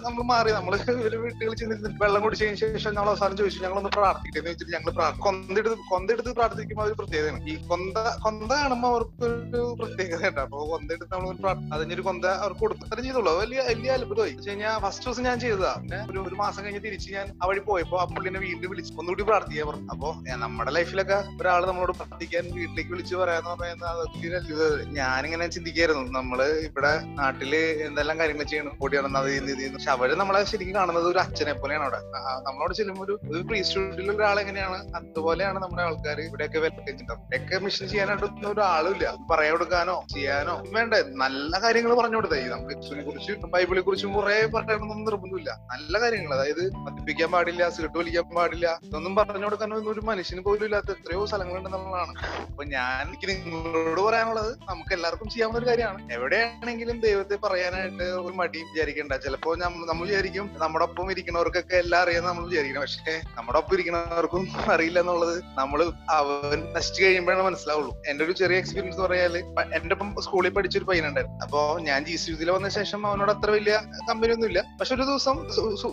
നമ്മൾ 0.00 0.22
മാറി. 0.22 0.50
നമ്മൾ 0.52 0.74
ഒരു 1.08 1.16
വീട്ടുകളിൽ 1.16 1.56
ചെന്ന് 1.56 1.90
വെള്ളം 2.02 2.22
കുടിച്ചതിന് 2.22 2.54
ശേഷം 2.54 2.94
ഞങ്ങൾ 2.94 3.08
അവസാനം 3.08 3.36
ചോദിച്ചു 3.36 3.62
ഞങ്ങളൊന്ന് 3.62 3.90
പ്രാർത്ഥിക്കട്ടെ? 3.90 4.38
എന്ന് 4.38 4.50
വെച്ചിട്ട് 4.50 4.72
ഞങ്ങൾ 4.72 5.18
കൊന്തെടുത്ത് 5.18 5.76
കൊന്തെടുത്ത് 5.90 6.32
പ്രാർത്ഥിക്കുമ്പോൾ 6.32 6.82
അവർ 6.82 6.92
പ്രത്യേകതയാണ്. 6.92 7.44
ഈ 7.48 7.54
കൊന്ത 7.68 7.98
കൊന്ത 8.24 8.52
കാണുമ്പോൾ 8.52 8.88
അവർക്ക് 8.88 9.24
ഒരു 9.56 9.76
പ്രത്യേകത 9.78 10.28
ഉണ്ട് 10.28 10.40
അപ്പൊ 10.40 10.58
കൊന്തെടുത്ത് 10.66 11.12
നമ്മൾ 11.14 11.74
അതിനൊരു 11.74 12.02
കൊന്ത 12.06 12.26
അവർക്ക് 12.44 12.62
കൊടുത്തിട്ട് 12.64 13.02
ചെയ്തോളൂ 13.06 13.32
വലിയ 13.42 13.60
വലിയ 13.70 13.90
അത്ഭുതമായി. 13.98 14.34
വെച്ച് 14.34 14.48
കഴിഞ്ഞാൽ 14.50 14.74
ഫസ്റ്റ് 14.84 15.06
ദിവസം 15.06 15.24
ഞാൻ 15.28 15.36
ചെയ്തതാ. 15.44 15.72
പിന്നെ 15.82 16.00
ഒരു 16.10 16.18
ഒരു 16.28 16.36
മാസം 16.42 16.60
കഴിഞ്ഞ് 16.64 16.82
തിരിച്ച് 16.86 17.08
ഞാൻ 17.16 17.26
ആ 17.42 17.46
വഴി 17.50 17.60
പോയപ്പോ 17.68 17.96
ആ 18.02 18.04
പുള്ളിനെ 18.14 18.40
വീണ്ടും 18.46 18.70
വിളിച്ചു 18.72 18.92
ഒന്നുകൂടി 19.00 19.24
പ്രാർത്ഥിക്കാൻ 19.30 19.66
പറഞ്ഞു. 19.70 19.88
അപ്പൊ 19.94 20.08
നമ്മുടെ 20.44 20.72
ലൈഫിലൊക്കെ 20.76 21.18
ഒരാൾ 21.40 21.62
നമ്മളോട് 21.70 21.92
പ്രാർത്ഥിക്കാൻ 22.00 22.44
വീട്ടിലേക്ക് 22.58 22.92
വിളിച്ച് 22.94 23.14
പറയാന്ന് 23.22 23.50
പറയുന്നത് 23.62 24.66
ഞാനിങ്ങനെ 25.00 25.46
ചിന്തിക്കായിരുന്നു. 25.56 26.04
നമ്മൾ 26.18 26.40
ഇവിടെ 26.68 26.92
നാട്ടിൽ 27.20 27.52
എന്തെല്ലാം 27.88 28.18
കാര്യങ്ങൾ 28.20 28.46
ചെയ്യണം? 28.52 28.74
ഓടി 28.82 28.94
നടന്ന് 28.98 29.20
അത് 29.22 29.28
ചെയ്യുന്നു 29.30 29.50
ഇത് 29.52 29.58
ചെയ്യുന്നു 29.60 29.78
പക്ഷെ 29.78 29.92
അവർ 29.96 30.10
നമ്മളെ 30.22 30.40
ശരിക്കും 30.52 30.76
കാണുന്നത് 30.80 31.08
ഒരു 31.12 31.20
അച്ഛനെ 31.24 31.54
പോലെയാണ് 31.62 31.84
അവിടെ. 31.86 32.00
നമ്മളോട് 32.48 32.74
ചെല്ലുമ്പോൾ 32.80 33.04
ഒരു 33.06 33.16
ഒരു 33.32 33.42
പ്രീസ്റ്റ്ഹുഡിൽ 33.50 34.10
ഒരാൾ 34.16 34.38
എങ്ങനെയാണ്? 34.44 34.78
അതുപോലെയാണ് 34.98 35.58
നമ്മുടെ 35.64 35.82
ആൾക്കാർ 35.88 36.20
ഇവിടെയൊക്കെ 36.28 36.58
വെച്ചിട്ടുണ്ടാവും 36.66 37.20
ഇവിടെയൊക്കെ 37.24 37.58
മിഷൻ 37.66 37.88
ചെയ്യാനായിട്ടൊന്നും 37.92 38.50
ഒരാളും 38.54 38.92
ഇല്ല. 38.96 39.06
പറയാൻ 39.30 39.52
കൊടുക്കാനോ 39.54 39.96
ചെയ്യാനോ 40.14 40.54
വേണ്ട. 40.76 40.94
നല്ല 41.24 41.52
കാര്യങ്ങൾ 41.64 41.93
കാര്യങ്ങൾ 41.94 42.02
പറഞ്ഞു 42.02 42.16
കൊടുത്തേ 42.18 42.38
നമുക്ക് 42.52 42.74
യേശുവിനെ 42.76 43.02
കുറിച്ചും 43.06 43.50
ബൈബിളെ 43.54 43.80
കുറിച്ചും 43.86 44.10
കുറെ 44.16 44.36
പറയണമെന്നൊന്നും 44.54 45.06
നിർബന്ധമില്ല. 45.08 45.50
നല്ല 45.72 46.00
കാര്യങ്ങൾ 46.02 46.32
അതായത് 46.36 46.62
മദ്യപിക്കാൻ 46.86 47.28
പാടില്ല 47.34 47.62
സിഗരറ്റ് 47.74 47.98
വലിക്കാൻ 47.98 48.26
പാടില്ല 48.38 48.66
ഇതൊന്നും 48.86 49.12
പറഞ്ഞു 49.18 49.46
കൊടുക്കാനൊന്നും 49.46 49.90
ഒരു 49.92 50.02
മനുഷ്യന് 50.10 50.42
പോലും 50.46 50.64
ഇല്ലാത്ത 50.68 50.90
എത്രയോ 50.96 51.22
സ്ഥലങ്ങളുണ്ടെന്നുള്ളതാണ് 51.30 52.14
അപ്പൊ 52.50 52.64
ഞാൻ 52.74 53.02
എനിക്ക് 53.08 53.28
നിങ്ങളോട് 53.30 54.00
പറയാനുള്ളത് 54.00 54.50
നമുക്ക് 54.70 54.92
എല്ലാവർക്കും 54.96 55.28
ചെയ്യാവുന്ന 55.34 55.60
ഒരു 55.62 55.68
കാര്യമാണ്. 55.70 56.00
എവിടെയാണെങ്കിലും 56.16 56.96
ദൈവത്തെ 57.06 57.38
പറയാനായിട്ട് 57.44 58.06
ഒരു 58.26 58.34
മടി 58.40 58.58
വിചാരിക്കേണ്ട. 58.70 59.12
ചിലപ്പോ 59.26 59.54
നമ്മൾ 59.62 60.04
വിചാരിക്കും 60.08 60.46
നമ്മുടെ 60.62 60.84
ഒപ്പം 60.88 61.12
ഇരിക്കുന്നവർക്കൊക്കെ 61.14 61.76
എല്ലാം 61.84 62.00
അറിയാൻ 62.04 62.24
നമ്മൾ 62.30 62.46
വിചാരിക്കണം. 62.52 62.82
പക്ഷേ 62.86 63.16
നമ്മുടെ 63.38 63.58
ഒപ്പം 63.62 63.74
ഇരിക്കുന്നവർക്കും 63.76 64.44
അറിയില്ല 64.74 65.00
എന്നുള്ളത് 65.04 65.36
നമ്മൾ 65.60 65.80
അവൻ 66.18 66.60
നശിച്ചു 66.76 67.00
കഴിയുമ്പോഴാണ് 67.04 67.44
മനസ്സിലാവുള്ളൂ. 67.48 67.92
എന്റെ 68.10 68.24
ഒരു 68.24 68.32
ചെറിയ 68.42 68.56
എക്സ്പീരിയൻസ് 68.62 69.00
പറയാൽ 69.06 69.34
എന്റെ 69.78 69.94
ഒപ്പം 69.96 70.10
സ്കൂളിൽ 70.26 70.52
പഠിച്ചൊരു 70.58 70.88
പയ്യനുണ്ടായിരുന്നു. 70.90 71.38
അപ്പൊ 71.44 71.60
ഞാൻ 71.88 72.04
ജി 72.04 72.16
സി 72.16 72.32
വന്ന 72.50 72.68
ശേഷം 72.68 73.06
അവനോട് 73.06 73.30
അത്ര 73.30 73.50
വലിയ 73.50 73.74
കമ്പനി 74.10 74.32
ഒന്നും 74.32 74.48
ഇല്ല 74.48 74.60
പക്ഷെ 74.80 74.94
ഒരു 74.94 75.02
ദിവസം 75.02 75.36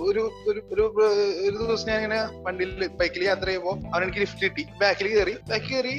ഒരു 0.09 0.21
ഒരു 0.73 0.81
ഒരു 1.47 1.57
ദിവസം 1.61 1.87
ഞാൻ 1.87 1.97
ഇങ്ങനെ 2.01 2.19
വണ്ടിയിൽ 2.47 2.87
ബൈക്കിൽ 2.87 3.23
യാത്ര 3.23 3.45
ചെയ്യുമ്പോൾ 3.45 3.75
അവൻ 3.93 4.03
എനിക്ക് 4.03 4.19
ലിഫ്റ്റ് 4.19 4.41
കിട്ടി. 4.43 4.63
ബാക്കിൽ 4.81 5.07
കയറി 5.15 5.35
ബാക്കിൽ 5.49 5.73
കയറി 5.73 5.95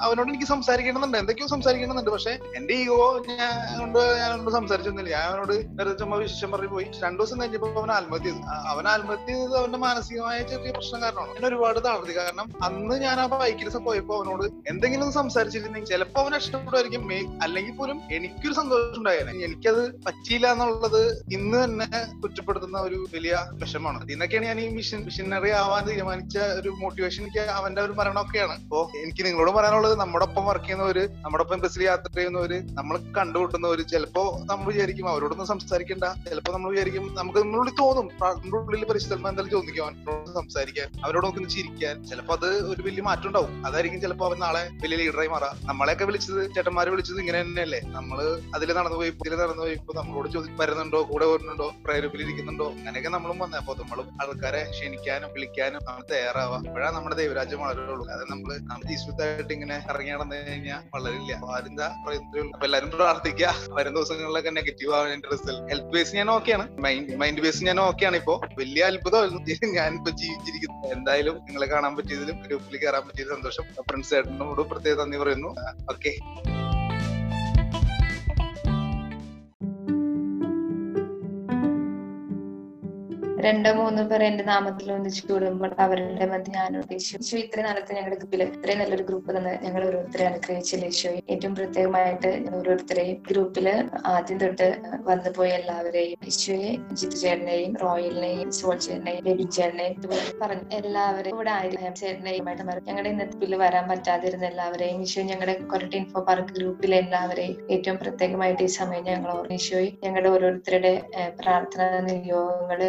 അവനോട് 0.00 0.28
എനിക്ക് 0.28 0.44
സംസാരിക്കണമെന്നുണ്ട്. 0.44 1.18
എന്തൊക്കെയോ 1.18 1.46
സംസാരിക്കണമെന്നുണ്ട്. 1.46 2.10
പക്ഷെ 2.10 2.30
എന്റെ 2.56 2.74
ഈഗോ 2.74 3.24
ഞാൻ 3.28 3.80
കൊണ്ട് 3.80 3.98
ഞാൻ 4.18 4.50
സംസാരിച്ചൊന്നുമില്ല. 4.50 5.14
ഞാൻ 5.16 5.26
അവനോട് 5.30 5.52
വെറുതെ 5.52 5.96
ചുമ്മാ 5.98 6.16
വിശേഷം 6.16 6.50
പറഞ്ഞു 6.52 6.68
പോയി. 6.68 6.86
രണ്ടു 7.04 7.22
ദിവസം 7.22 7.40
കഴിഞ്ഞപ്പോൾ 7.40 7.78
അവൻ 7.78 7.90
ആത്മഹത്യ 7.90 8.24
ചെയ്തു. 8.24 8.42
അവൻ 8.72 8.88
ആത്മഹത്യ 8.88 9.26
ചെയ്തത് 9.26 9.56
അവന്റെ 9.56 9.78
മാനസികമായ 9.78 10.38
ചെറിയ 10.42 10.72
പ്രശ്നം 10.72 11.02
കാരണമാണ്. 11.02 11.30
എന്നെ 11.30 11.48
ഒരുപാട് 11.48 11.78
തളർത്തി 11.84 12.16
കാരണം. 12.16 12.46
അന്ന് 12.62 12.96
ഞാൻ 13.02 13.20
ആ 13.20 13.26
ബൈക്കിൽ 13.26 13.68
പോയപ്പോ 13.78 14.16
അവനോട് 14.18 14.44
എന്തെങ്കിലും 14.68 15.12
സംസാരിച്ചിരുന്നെങ്കിൽ 15.12 15.90
ചിലപ്പോ 15.90 16.22
അവൻ 16.22 16.34
ഇഷ്ടപ്പെടുമായിരിക്കും 16.34 17.04
അല്ലെങ്കിൽ 17.42 17.74
പോലും 17.76 18.00
എനിക്കൊരു 18.12 18.52
സന്തോഷം 18.52 19.02
ഉണ്ടായേനെ 19.08 19.44
എനിക്കത് 19.46 19.82
പറ്റിയില്ല 20.06 20.46
എന്നുള്ളത് 20.54 21.02
ഇന്ന് 21.36 21.58
തന്നെ 21.64 21.86
കുറ്റപ്പെടുത്തുന്ന 22.22 22.78
ഒരു 22.78 22.98
വലിയ 23.14 23.34
വിഷമാണ് 23.62 23.98
ഇതിനൊക്കെയാണ് 24.06 24.46
ഞാൻ 24.46 24.58
ഈ 24.60 24.66
മിഷൻ 24.78 25.00
മിഷനറി 25.06 25.50
ആവാൻ 25.60 25.82
തീരുമാനിച്ച 25.88 26.38
ഒരു 26.60 26.70
മോട്ടിവേഷൻ 26.80 27.22
എനിക്ക് 27.24 27.44
അവന്റെ 27.58 27.80
ഒരു 27.86 27.94
മരണമൊക്കെയാണ്. 27.98 28.54
അപ്പോ 28.64 28.80
എനിക്ക് 29.02 29.22
നിങ്ങളോട് 29.26 29.52
പറയാനുള്ളത് 29.58 29.94
നമ്മുടെ 30.00 30.24
ഒപ്പം 30.28 30.44
വർക്ക് 30.48 30.64
ചെയ്യുന്നവര് 30.64 31.04
നമ്മുടെ 31.24 31.44
ഒപ്പം 31.44 31.62
ബസ്സിൽ 31.64 31.82
യാത്ര 31.82 32.10
ചെയ്യുന്നവര് 32.18 32.58
നമ്മൾ 32.78 32.96
കണ്ടുമുട്ടുന്നവര് 33.18 33.84
ചിലപ്പോ 33.92 34.24
നമ്മൾ 34.50 34.68
വിചാരിക്കും 34.72 35.08
അവരോടൊന്നും 35.12 35.48
സംസാരിക്കണ്ട. 35.52 36.04
ചിലപ്പോ 36.28 36.52
നമ്മൾ 36.56 36.70
വിചാരിക്കും 36.74 37.06
നമുക്ക് 37.20 37.38
നമ്മളുള്ളിൽ 37.44 37.74
തോന്നും. 37.80 38.08
നമ്മുടെ 38.22 38.62
ഉള്ളിൽ 38.62 38.84
പരിശുദ്ധന്മാർ 38.92 39.32
എന്തായാലും 39.32 39.54
ചോദിക്കും 39.56 39.84
അവനോട് 39.86 40.30
സംസാരിക്കാൻ 40.40 40.88
അവരോട് 41.04 41.26
നോക്കി 41.28 41.48
ചിരിക്കാൻ. 41.56 41.96
ചിലപ്പോ 42.10 42.34
അത് 42.38 42.48
ഒരു 42.72 42.82
വലിയ 42.88 43.02
മാറ്റം 43.08 43.28
ഉണ്ടാവും. 43.30 43.54
അതായിരിക്കും 43.66 44.00
ചിലപ്പോ 44.06 44.26
അവൻ 44.28 44.38
നാളെ 44.46 44.62
വലിയ 44.84 44.96
ലീഡറായി 45.02 45.32
മാറാം. 45.36 45.56
നമ്മളെയൊക്കെ 45.70 46.04
വിളിച്ചത് 46.10 46.40
ചേട്ടന്മാരെ 46.54 46.90
വിളിച്ചത് 46.94 47.18
ഇങ്ങനെ 47.24 47.40
തന്നെയല്ലേ? 47.42 47.80
നമ്മൾ 47.96 48.18
അതിൽ 48.56 48.68
നടന്നു 48.78 48.97
പോയി 48.98 49.10
ഇതിൽ 49.14 49.34
നടന്നു 49.40 49.62
പോയി 49.62 49.74
ഇപ്പൊ 49.78 49.92
നമ്മളോട് 49.98 50.28
ചോദി 50.28 50.48
വരുന്നുണ്ടോ 50.60 51.00
കൂടെ 51.10 51.26
വരുന്നുണ്ടോ 51.26 51.66
പ്രേരപ്പിൽ 51.84 52.22
ഇരിക്കുന്നുണ്ടോ 52.24 52.66
അങ്ങനെയൊക്കെ 52.78 53.10
നമ്മളും 53.16 53.38
വന്നേ. 53.38 53.56
അപ്പൊ 53.58 53.74
നമ്മളും 53.80 54.06
ആൾക്കാരെ 54.22 54.62
ക്ഷണിക്കാനും 54.72 55.30
വിളിക്കാനും 55.34 55.80
നമ്മൾ 55.88 56.02
തയ്യാറാവാം. 56.12 56.62
അപ്പോഴാണ് 56.68 56.94
നമ്മുടെ 56.96 57.16
ദൈവരാജ്യം 57.16 57.60
വളരുള്ളൂ. 57.64 58.04
നമ്മൾ 58.30 58.50
നമ്മൾ 58.70 58.86
ഈശ്വരത്തായിട്ട് 58.94 59.52
ഇങ്ങനെ 59.52 59.76
ഇറങ്ങി 59.90 60.12
നടന്നു 60.14 60.36
കഴിഞ്ഞാൽ 60.48 60.82
വളരില്ല. 60.94 61.32
അപ്പൊ 62.50 62.64
എല്ലാരും 62.68 62.90
പ്രാർത്ഥിക്കുക 62.96 63.46
വരും 63.78 63.94
ദിവസങ്ങളിലൊക്കെ 63.94 64.52
നെഗറ്റീവ് 64.58 64.92
ആവാൻ 64.98 65.22
റിസൾട്ട് 65.32 65.62
ഹെൽത്ത് 65.72 65.92
ബേസ് 65.94 66.16
ഞാൻ 66.16 66.30
ഓക്കെയാണ് 66.30 66.66
മൈൻഡ് 66.86 67.16
മൈൻഡ് 67.22 67.42
ബേസ് 67.46 67.64
ഞാൻ 67.64 67.80
ഓക്കെയാണ് 67.80 68.16
ഇപ്പോ. 68.16 68.36
വലിയ 68.58 68.84
അത്ഭുതമായിരുന്നു. 68.84 69.42
ഞാൻ 69.78 69.90
ഇപ്പൊ 69.94 70.10
ജീവിച്ചിരിക്കുന്നത് 70.20 70.92
എന്തായാലും 70.92 71.36
നിങ്ങളെ 71.46 71.66
കാണാൻ 71.66 71.92
പറ്റിയതിലും 71.96 72.38
ഗ്രൂപ്പിൽ 72.46 72.76
കയറാൻ 72.76 73.04
പറ്റിയതിലും 73.08 73.36
സന്തോഷം. 73.36 73.66
ഫ്രണ്ട്സ് 73.90 74.10
ചേട്ടനോട് 74.10 74.62
പ്രത്യേക 74.62 74.96
നന്ദി 75.00 75.18
പറയുന്നു. 75.18 75.52
ഓക്കെ 75.90 76.12
രണ്ടോ 83.44 83.70
മൂന്നോ 83.74 84.02
പേർ 84.10 84.20
എന്റെ 84.26 84.44
നാമത്തിൽ 84.44 84.86
ഒന്നിച്ചു 84.92 85.22
കൂടുമ്പോൾ 85.26 85.70
അവരുടെ 85.84 86.24
മധ്യ 86.30 86.52
ഉദ്ദേശിച്ചു 86.80 87.18
ഈശോ 87.20 87.36
ഇത്രയും 87.42 87.66
നാളത്തെ 87.66 87.92
ഞങ്ങളുടെ 87.96 88.16
ഗ്രൂപ്പിൽ 88.20 88.40
ഇത്രയും 88.46 88.78
നല്ലൊരു 88.80 89.04
ഗ്രൂപ്പ് 89.08 89.30
തന്നെ 89.36 89.52
ഞങ്ങൾ 89.64 89.82
ഓരോരുത്തരെ 89.88 90.24
അനുഗ്രഹിച്ചില്ല 90.26 90.86
ഈശോ 90.88 91.10
ഏറ്റവും 91.32 91.52
പ്രത്യേകമായിട്ട് 91.58 92.30
ഓരോരുത്തരെയും 92.52 93.18
ഗ്രൂപ്പിൽ 93.28 93.66
ആദ്യം 94.12 94.38
തൊട്ട് 94.42 94.68
വന്നു 95.08 95.32
പോയ 95.36 95.50
എല്ലാവരെയും 95.60 96.18
ഈശോയെ 96.30 96.72
ജിത്തു 96.98 97.18
ചേട്ടനെയും 97.22 97.74
റോയലിനെയും 97.82 98.50
സോൾ 98.58 98.76
ചേട്ടനെയും 98.86 99.22
ബേബി 99.28 99.46
ചേട്ടനെയും 99.56 99.94
ഇതുപോലെ 99.98 100.24
പറഞ്ഞു. 100.42 100.66
എല്ലാവരെയും 100.80 101.36
ഇവിടെ 101.36 101.52
ആയിരുന്നു 101.58 101.92
ചേട്ടനെയും 102.00 102.44
ഞങ്ങളുടെ 102.88 103.10
ഇന്നത്തെ 103.10 103.38
ബില്ല് 103.38 103.58
വരാൻ 103.58 103.86
പറ്റാതിരുന്ന 103.90 104.46
എല്ലാവരെയും 104.46 105.00
ഈശോ 105.02 105.24
ഞങ്ങളുടെ 105.30 105.56
കൊരട്ടി 105.72 105.96
ഇൻഫോ 106.00 106.22
പാർക്ക് 106.28 106.52
ഗ്രൂപ്പിലെ 106.58 106.98
എല്ലാവരെയും 107.04 107.56
ഏറ്റവും 107.70 107.98
പ്രത്യേകമായിട്ട് 108.02 108.62
ഈ 108.62 108.72
സമയം 108.78 109.06
ഞങ്ങൾ 109.10 109.30
ഓർമ്മ 109.36 109.58
ഈശോയും 109.58 109.96
ഞങ്ങളുടെ 110.04 110.30
ഓരോരുത്തരുടെ 110.34 110.94
പ്രാർത്ഥന 111.40 111.82
നിയോഗങ്ങൾ 112.08 112.82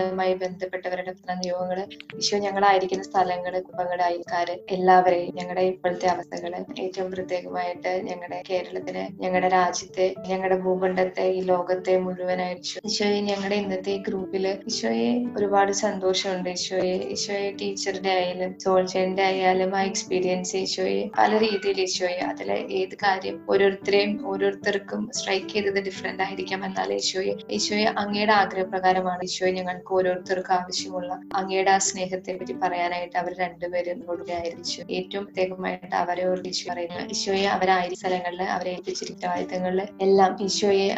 ഞങ്ങളുമായി 0.00 0.34
ബന്ധപ്പെട്ടവരുടെ 0.42 1.12
നിയോഗങ്ങൾ 1.42 1.78
ഈശോ 2.20 2.36
ഞങ്ങളായിരിക്കുന്ന 2.44 3.04
സ്ഥലങ്ങൾ 3.08 3.54
കുടുംബങ്ങളുടെ 3.66 4.04
അയൽക്കാര് 4.08 4.54
എല്ലാവരെയും 4.74 5.34
ഞങ്ങളുടെ 5.38 5.64
ഇപ്പോഴത്തെ 5.72 6.06
അവസ്ഥകൾ 6.14 6.52
ഏറ്റവും 6.84 7.08
പ്രത്യേകമായിട്ട് 7.14 7.92
ഞങ്ങളുടെ 8.08 8.38
കേരളത്തിന് 8.48 9.04
ഞങ്ങളുടെ 9.22 9.48
രാജ്യത്തെ 9.56 10.06
ഞങ്ങളുടെ 10.30 10.58
ഭൂഖണ്ഡത്തെ 10.64 11.26
ഈ 11.38 11.40
ലോകത്തെ 11.52 11.94
മുഴുവനായിട്ട്. 12.04 12.72
ഈശോയെ 12.90 13.20
ഞങ്ങളുടെ 13.30 13.56
ഇന്നത്തെ 13.62 13.92
ഈ 13.96 14.00
ഗ്രൂപ്പിൽ 14.08 14.46
ഈശോയെ 14.70 15.10
ഒരുപാട് 15.36 15.72
സന്തോഷമുണ്ട്. 15.84 16.50
ഈശോയെ 16.58 16.96
ഈശോയെ 17.14 17.50
ടീച്ചറുടെ 17.60 18.12
ആയാലും 18.18 18.52
സോൾജറിന്റെ 18.64 19.24
ആയാലും 19.30 19.72
ആ 19.80 19.82
എക്സ്പീരിയൻസ് 19.90 20.54
ഈശോയെ 20.64 21.02
പല 21.18 21.30
രീതിയിൽ 21.44 21.80
ഈശോയെ 21.86 22.22
അതിലെ 22.30 22.58
ഏത് 22.80 22.96
കാര്യം 23.04 23.36
ഓരോരുത്തരെയും 23.52 24.12
ഓരോരുത്തർക്കും 24.32 25.02
സ്ട്രൈക്ക് 25.18 25.52
ചെയ്തത് 25.54 25.80
ഡിഫറെന്റ് 25.88 26.24
ആയിരിക്കാം 26.28 26.64
എന്നാൽ 26.70 26.92
ഈശോയെ 27.00 27.36
ഈശോയെ 27.58 27.88
അങ്ങയുടെ 28.04 28.34
ആഗ്രഹപ്രകാരമാണ്. 28.42 29.22
ഈശോയെ 29.30 29.52
ഞങ്ങൾക്ക് 29.82 29.94
ഓരോരുത്തർക്കും 29.98 30.54
ആവശ്യമുള്ള 30.54 31.10
അങ്ങയുടെ 31.34 31.70
ആ 31.70 31.78
സ്നേഹത്തെ 31.86 32.32
പറ്റി 32.32 32.54
പറയാനായിട്ട് 32.62 33.16
അവർ 33.20 33.32
രണ്ടുപേരും 33.38 33.98
കൂടെ 34.08 34.32
ആയിരിച്ചു 34.34 34.80
ഏറ്റവും 34.96 35.24
പ്രത്യേകമായിട്ട് 35.26 35.94
അവരെ 36.00 36.24
ഓർമ്മിച്ച് 36.30 36.64
പറയുന്ന 36.70 37.06
ഈശോയെ 37.14 37.46
അവരായി 37.54 37.94
സ്ഥലങ്ങളിൽ 37.94 38.42
അവരെ 38.54 38.70
ഏൽപ്പിച്ചിരിക്കുന്ന 38.72 39.30
ആയുധങ്ങളിൽ 39.32 39.80
എല്ലാം 40.06 40.32
ഈശോയെ 40.46 40.88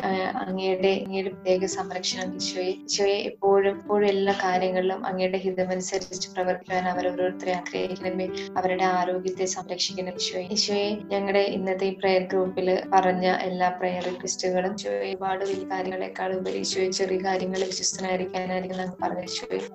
അങ്ങയുടെ 0.43 0.93
അങ്ങയുടെ 0.97 1.33
പ്രത്യേക 1.33 1.69
സംരക്ഷണം 1.77 2.33
ഈശോയെ 2.41 2.73
ഈശോയെ 2.87 3.19
എപ്പോഴും 3.31 3.69
എപ്പോഴും 3.75 4.09
എല്ലാ 4.09 4.35
കാര്യങ്ങളിലും 4.43 5.01
അങ്ങയുടെ 5.09 5.41
ഹിതമനുസരിച്ച് 5.45 6.31
പ്രവർത്തിക്കാൻ 6.35 6.89
അവർ 6.89 7.07
ഓരോരുത്തരെ 7.13 7.55
ആഗ്രഹിക്കണമേ 7.55 8.29
അവരുടെ 8.57 8.87
ആരോഗ്യത്തെ 8.93 9.49
സംരക്ഷിക്കണം 9.57 10.19
ഈശോയെ. 10.21 10.45
ഈശോയെ 10.57 10.91
ഞങ്ങളുടെ 11.13 11.45
ഇന്നത്തെ 11.57 11.89
ഈ 11.89 11.97
പ്രയർ 12.01 12.25
ഗ്രൂപ്പിൽ 12.33 12.71
പറഞ്ഞ 12.95 13.27
എല്ലാ 13.47 13.71
പ്രയർ 13.79 14.05
റിക്വസ്റ്റുകളും 14.11 14.75
ഒരുപാട് 15.03 15.43
വലിയ 15.45 15.67
കാര്യങ്ങളെക്കാൾ 15.73 16.31
ഉപരി 16.39 16.61
ഈശോയെ 16.63 16.89
ചെറിയ 16.99 17.19
കാര്യങ്ങൾ 17.25 17.61
വിശ്വസ്തനായിരിക്കാനായിരിക്കും 17.73 18.72
ഞങ്ങൾ 18.73 18.89
പറഞ്ഞ 19.03 19.21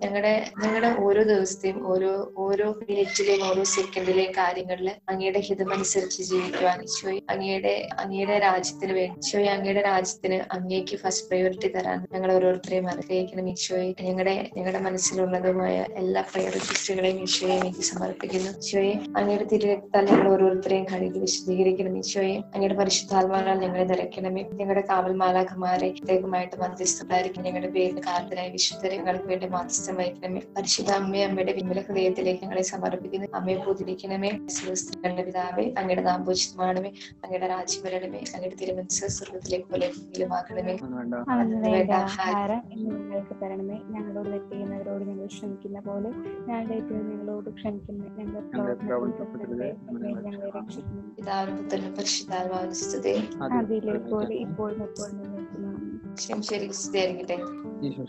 ഞങ്ങളുടെ 0.04 0.34
ഞങ്ങളുടെ 0.64 0.92
ഓരോ 1.06 1.22
ദിവസത്തെയും 1.24 1.78
ഓരോ 1.92 2.12
ഓരോ 2.46 2.68
മിനിറ്റിലെയും 2.80 3.44
ഓരോ 3.50 3.64
സെക്കൻഡിലെയും 3.76 4.34
കാര്യങ്ങളിൽ 4.38 4.90
അങ്ങയുടെ 5.10 5.40
ഹിതമനുസരിച്ച് 5.48 6.22
ജീവിക്കുവാൻ 6.24 6.80
ഈശോയെ 6.88 7.20
അങ്ങയുടെ 7.34 7.74
അങ്ങയുടെ 8.04 8.40
രാജ്യത്തിന് 8.40 8.94
വേണ്ടി 9.00 9.20
ഈശോയെ 9.28 9.50
അങ്ങയുടെ 9.56 9.82
രാജ്യത്തിന് 9.82 10.38
അങ്ങേക്ക് 10.56 10.96
ഫസ്റ്റ് 11.04 11.28
പ്രയോറിറ്റി 11.30 11.68
തരാൻ 11.68 12.00
ഞങ്ങൾ 12.14 12.30
ഓരോരുത്തരെയും 12.36 12.88
അനുഗ്രഹിക്കണം. 12.94 13.48
ഈശോയെ 13.50 13.90
ഞങ്ങളുടെ 14.08 14.36
ഞങ്ങളുടെ 14.58 14.80
മനസ്സിലുള്ളതുമായ 14.88 15.76
എല്ലാ 16.02 16.22
പ്രയർ 16.30 16.52
റിക്വസ്റ്റുകളെയും 16.58 17.20
ഈശോയെ 17.28 17.56
എനിക്ക് 17.62 17.84
സമർപ്പിക്കുന്നു. 17.92 18.52
ഈശോയെ 18.64 18.94
അങ്ങയുടെ 19.18 19.46
തിരുരക്താൽ 19.54 20.06
ഞങ്ങൾ 20.12 20.28
ഓരോരുത്തരെയും 20.34 20.86
കഴുകി 20.94 21.20
വിശദീകരിക്കണം 21.26 21.98
ഈശോയെ 22.04 22.38
അങ്ങയുടെ 22.54 22.78
പരിശുദ്ധാത്മാവാൽ 22.82 23.60
ഞങ്ങളെ 23.66 23.86
നിറയ്ക്കണമേ. 23.92 24.44
ഞങ്ങളുടെ 24.60 24.84
കാവൽ 24.92 25.14
മാലാഖമാരെ 25.24 25.90
പ്രത്യേകമായിട്ട് 25.98 26.56
മധ്യസ്ഥരായിരിക്കും. 26.64 27.44
ഞങ്ങളുടെ 27.48 27.72
പേരിന് 27.78 28.02
കാരണത്തിനായി 28.08 28.50
വിശുദ്ധരെ 28.50 28.87
ഞങ്ങൾക്ക് 28.94 29.28
വേണ്ടി 29.32 29.48
മാധ്യസ്ഥം 29.48 29.96
വഹിക്കണമേ. 30.00 30.42
പരിശുദ്ധ 30.56 30.92
അമ്മയെ 31.00 31.24
അമ്മയുടെ 31.28 31.54
വിമല 31.54 31.80
ഹൃദയത്തിലേക്ക് 31.88 32.42
ഞങ്ങളെ 32.44 32.64
സമർപ്പിക്കുന്നു. 32.72 33.28
അമ്മയെ 33.40 33.58
പൂതിരിക്കണമേ 33.66 34.32
സുഹൃത്തുക്കളുടെ 34.56 35.24
പിതാവേ 35.28 35.66
അങ്ങയുടെ 35.80 36.04
നാമ്പോചിതമാണമേ 36.10 36.92
അങ്ങയുടെ 37.24 37.48
രാജ്യം 37.48 37.84
വരണമേ. 37.86 38.22
അങ്ങയുടെ 38.34 38.58
തിരുമനസ് 38.62 39.08
സ്വർഗത്തിലേക്ക് 39.18 39.70
പോലെ 39.74 39.90
ആക്കണമേ 40.40 40.76
ഞങ്ങൾക്ക് 42.96 43.36
തരണമേ. 43.42 43.78
ഞങ്ങളോട് 43.94 44.30
തെറ്റ് 44.34 44.56
ഞങ്ങൾ 44.62 44.80
ക്ഷമിക്കുന്ന 45.34 45.80
പോലെ 45.88 46.10
ഞങ്ങളുടെ 46.50 46.78
ഞങ്ങളോട് 47.10 47.50
ക്ഷമിക്കുന്ന 47.60 48.04
ഞങ്ങൾ 48.20 48.42
പിതാവിനും 51.18 51.56
പുത്രനും 51.60 51.94
പരിശുദ്ധാത്മാവിനും 51.98 52.78
സ്തുതി. 52.82 53.16
അതിലെ 53.58 53.98
പോലെ 54.12 54.36
ഇപ്പോഴും 54.46 54.82
എപ്പോഴും 54.88 55.37
നിൽക്കുന്നു 56.20 56.44
ശരി 56.44 56.68
ശരി 56.68 56.68
സ്തുതിയായിരിക്കട്ടെ 56.76 57.40
ഈശോ 57.88 58.06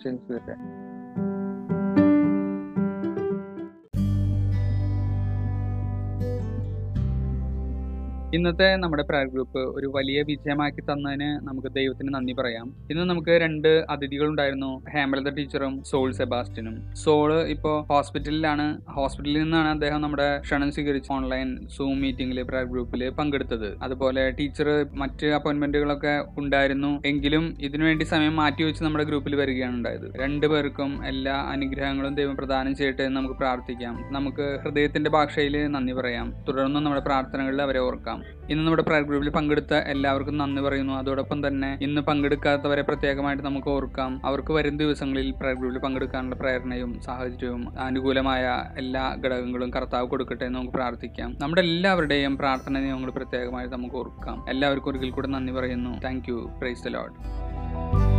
ഇന്നത്തെ 8.38 8.76
നമ്മുടെ 8.82 9.02
പ്രയർ 9.02 9.28
ഗ്രൂപ്പ് 9.34 9.60
ഒരു 9.78 9.88
വലിയ 9.94 10.18
വിജയമാക്കി 10.22 10.80
തന്നതിന് 10.80 11.28
നമുക്ക് 11.48 11.68
ദൈവത്തിന് 11.78 12.10
നന്ദി 12.14 12.32
പറയാം. 12.32 12.66
ഇന്ന് 12.90 13.04
നമുക്ക് 13.10 13.32
രണ്ട് 13.44 13.68
അതിഥികളുണ്ടായിരുന്നു. 13.90 14.70
ഹേമലത 14.94 15.30
ടീച്ചറും 15.38 15.74
സോൾ 15.90 16.08
സെബാസ്റ്റിനും 16.18 16.74
സോൾ 17.04 17.30
ഇപ്പോ 17.54 17.72
ഹോസ്പിറ്റലിലാണ്. 17.90 18.66
ഹോസ്പിറ്റലിൽ 18.96 19.42
നിന്നാണ് 19.42 19.68
അദ്ദേഹം 19.68 20.00
നമ്മുടെ 20.00 20.28
ക്ഷണം 20.40 20.70
സ്വീകരിച്ച് 20.72 21.12
ഓൺലൈൻ 21.12 21.48
സൂം 21.76 21.94
മീറ്റിംഗിൽ 22.00 22.42
പ്രയർ 22.42 22.66
ഗ്രൂപ്പിൽ 22.72 23.02
പങ്കെടുത്തത്. 23.18 23.68
അതുപോലെ 23.82 24.24
ടീച്ചർ 24.40 24.68
മറ്റ് 25.02 25.26
അപ്പോയിന്റ്മെന്റുകളൊക്കെ 25.38 26.14
ഉണ്ടായിരുന്നു. 26.38 26.92
എങ്കിലും 27.12 27.44
ഇതിനുവേണ്ടി 27.60 28.04
സമയം 28.12 28.36
മാറ്റി 28.42 28.62
വെച്ച് 28.62 28.84
നമ്മുടെ 28.84 29.04
ഗ്രൂപ്പിൽ 29.04 29.36
വരികയാണ് 29.42 29.76
ഉണ്ടായത്. 29.76 30.06
രണ്ടുപേർക്കും 30.22 31.06
എല്ലാ 31.06 31.36
അനുഗ്രഹങ്ങളും 31.54 32.14
ദൈവം 32.20 32.36
പ്രദാനം 32.36 32.76
ചെയ്യട്ടെ 32.76 33.08
നമുക്ക് 33.18 33.36
പ്രാർത്ഥിക്കാം. 33.42 33.96
നമുക്ക് 34.18 34.46
ഹൃദയത്തിന്റെ 34.64 35.10
ഭാഷയിൽ 35.10 35.56
നന്ദി 35.76 35.92
പറയാം. 35.92 36.28
തുടർന്നും 36.48 36.82
നമ്മുടെ 36.84 37.04
പ്രാർത്ഥനകളിൽ 37.10 37.62
അവരെ 37.62 37.80
ഓർക്കാം. 37.88 38.18
ഇന്ന് 38.50 38.64
നമ്മുടെ 38.64 38.82
പ്രയർ 38.82 39.02
ഗ്രൂപ്പിൽ 39.02 39.30
പങ്കെടുത്ത 39.30 39.74
എല്ലാവർക്കും 39.74 40.38
നന്ദി 40.38 40.62
പറയുന്നു. 40.62 40.92
അതോടൊപ്പം 40.92 41.46
തന്നെ 41.46 41.78
ഇന്ന് 41.82 42.00
പങ്കെടുക്കാത്തവരെ 42.00 42.82
പ്രത്യേകമായിട്ട് 42.82 43.44
നമുക്ക് 43.44 43.68
ഓർക്കാം. 43.68 44.20
അവർക്ക് 44.24 44.52
വരും 44.52 44.76
ദിവസങ്ങളിൽ 44.76 45.30
പ്രയർ 45.30 45.54
ഗ്രൂപ്പിൽ 45.54 45.78
പങ്കെടുക്കാനുള്ള 45.78 46.36
പ്രേരണയും 46.36 47.00
സാഹചര്യവും 47.00 47.78
അനുകൂലമായ 47.78 48.64
എല്ലാ 48.76 49.16
ഘടകങ്ങളും 49.24 49.70
കർത്താവ് 49.70 50.08
കൊടുക്കട്ടെ 50.08 50.44
എന്ന് 50.44 50.58
നമുക്ക് 50.58 50.74
പ്രാർത്ഥിക്കാം. 50.74 51.36
നമ്മുടെ 51.40 51.62
എല്ലാവരുടെയും 51.62 52.38
പ്രാർത്ഥന 52.38 52.78
നിയമങ്ങൾ 52.78 53.10
പ്രത്യേകമായിട്ട് 53.10 53.74
നമുക്ക് 53.76 53.94
ഓർക്കാം. 53.94 54.44
എല്ലാവർക്കും 54.48 54.90
ഒരിക്കൽ 54.90 55.10
കൂടെ 55.10 55.28
നന്ദി 55.28 55.52
പറയുന്നു. 55.52 56.00
Thank 56.04 56.30
you 56.30 56.50
praise 56.60 56.84
the 56.84 56.88
Lord 56.88 58.17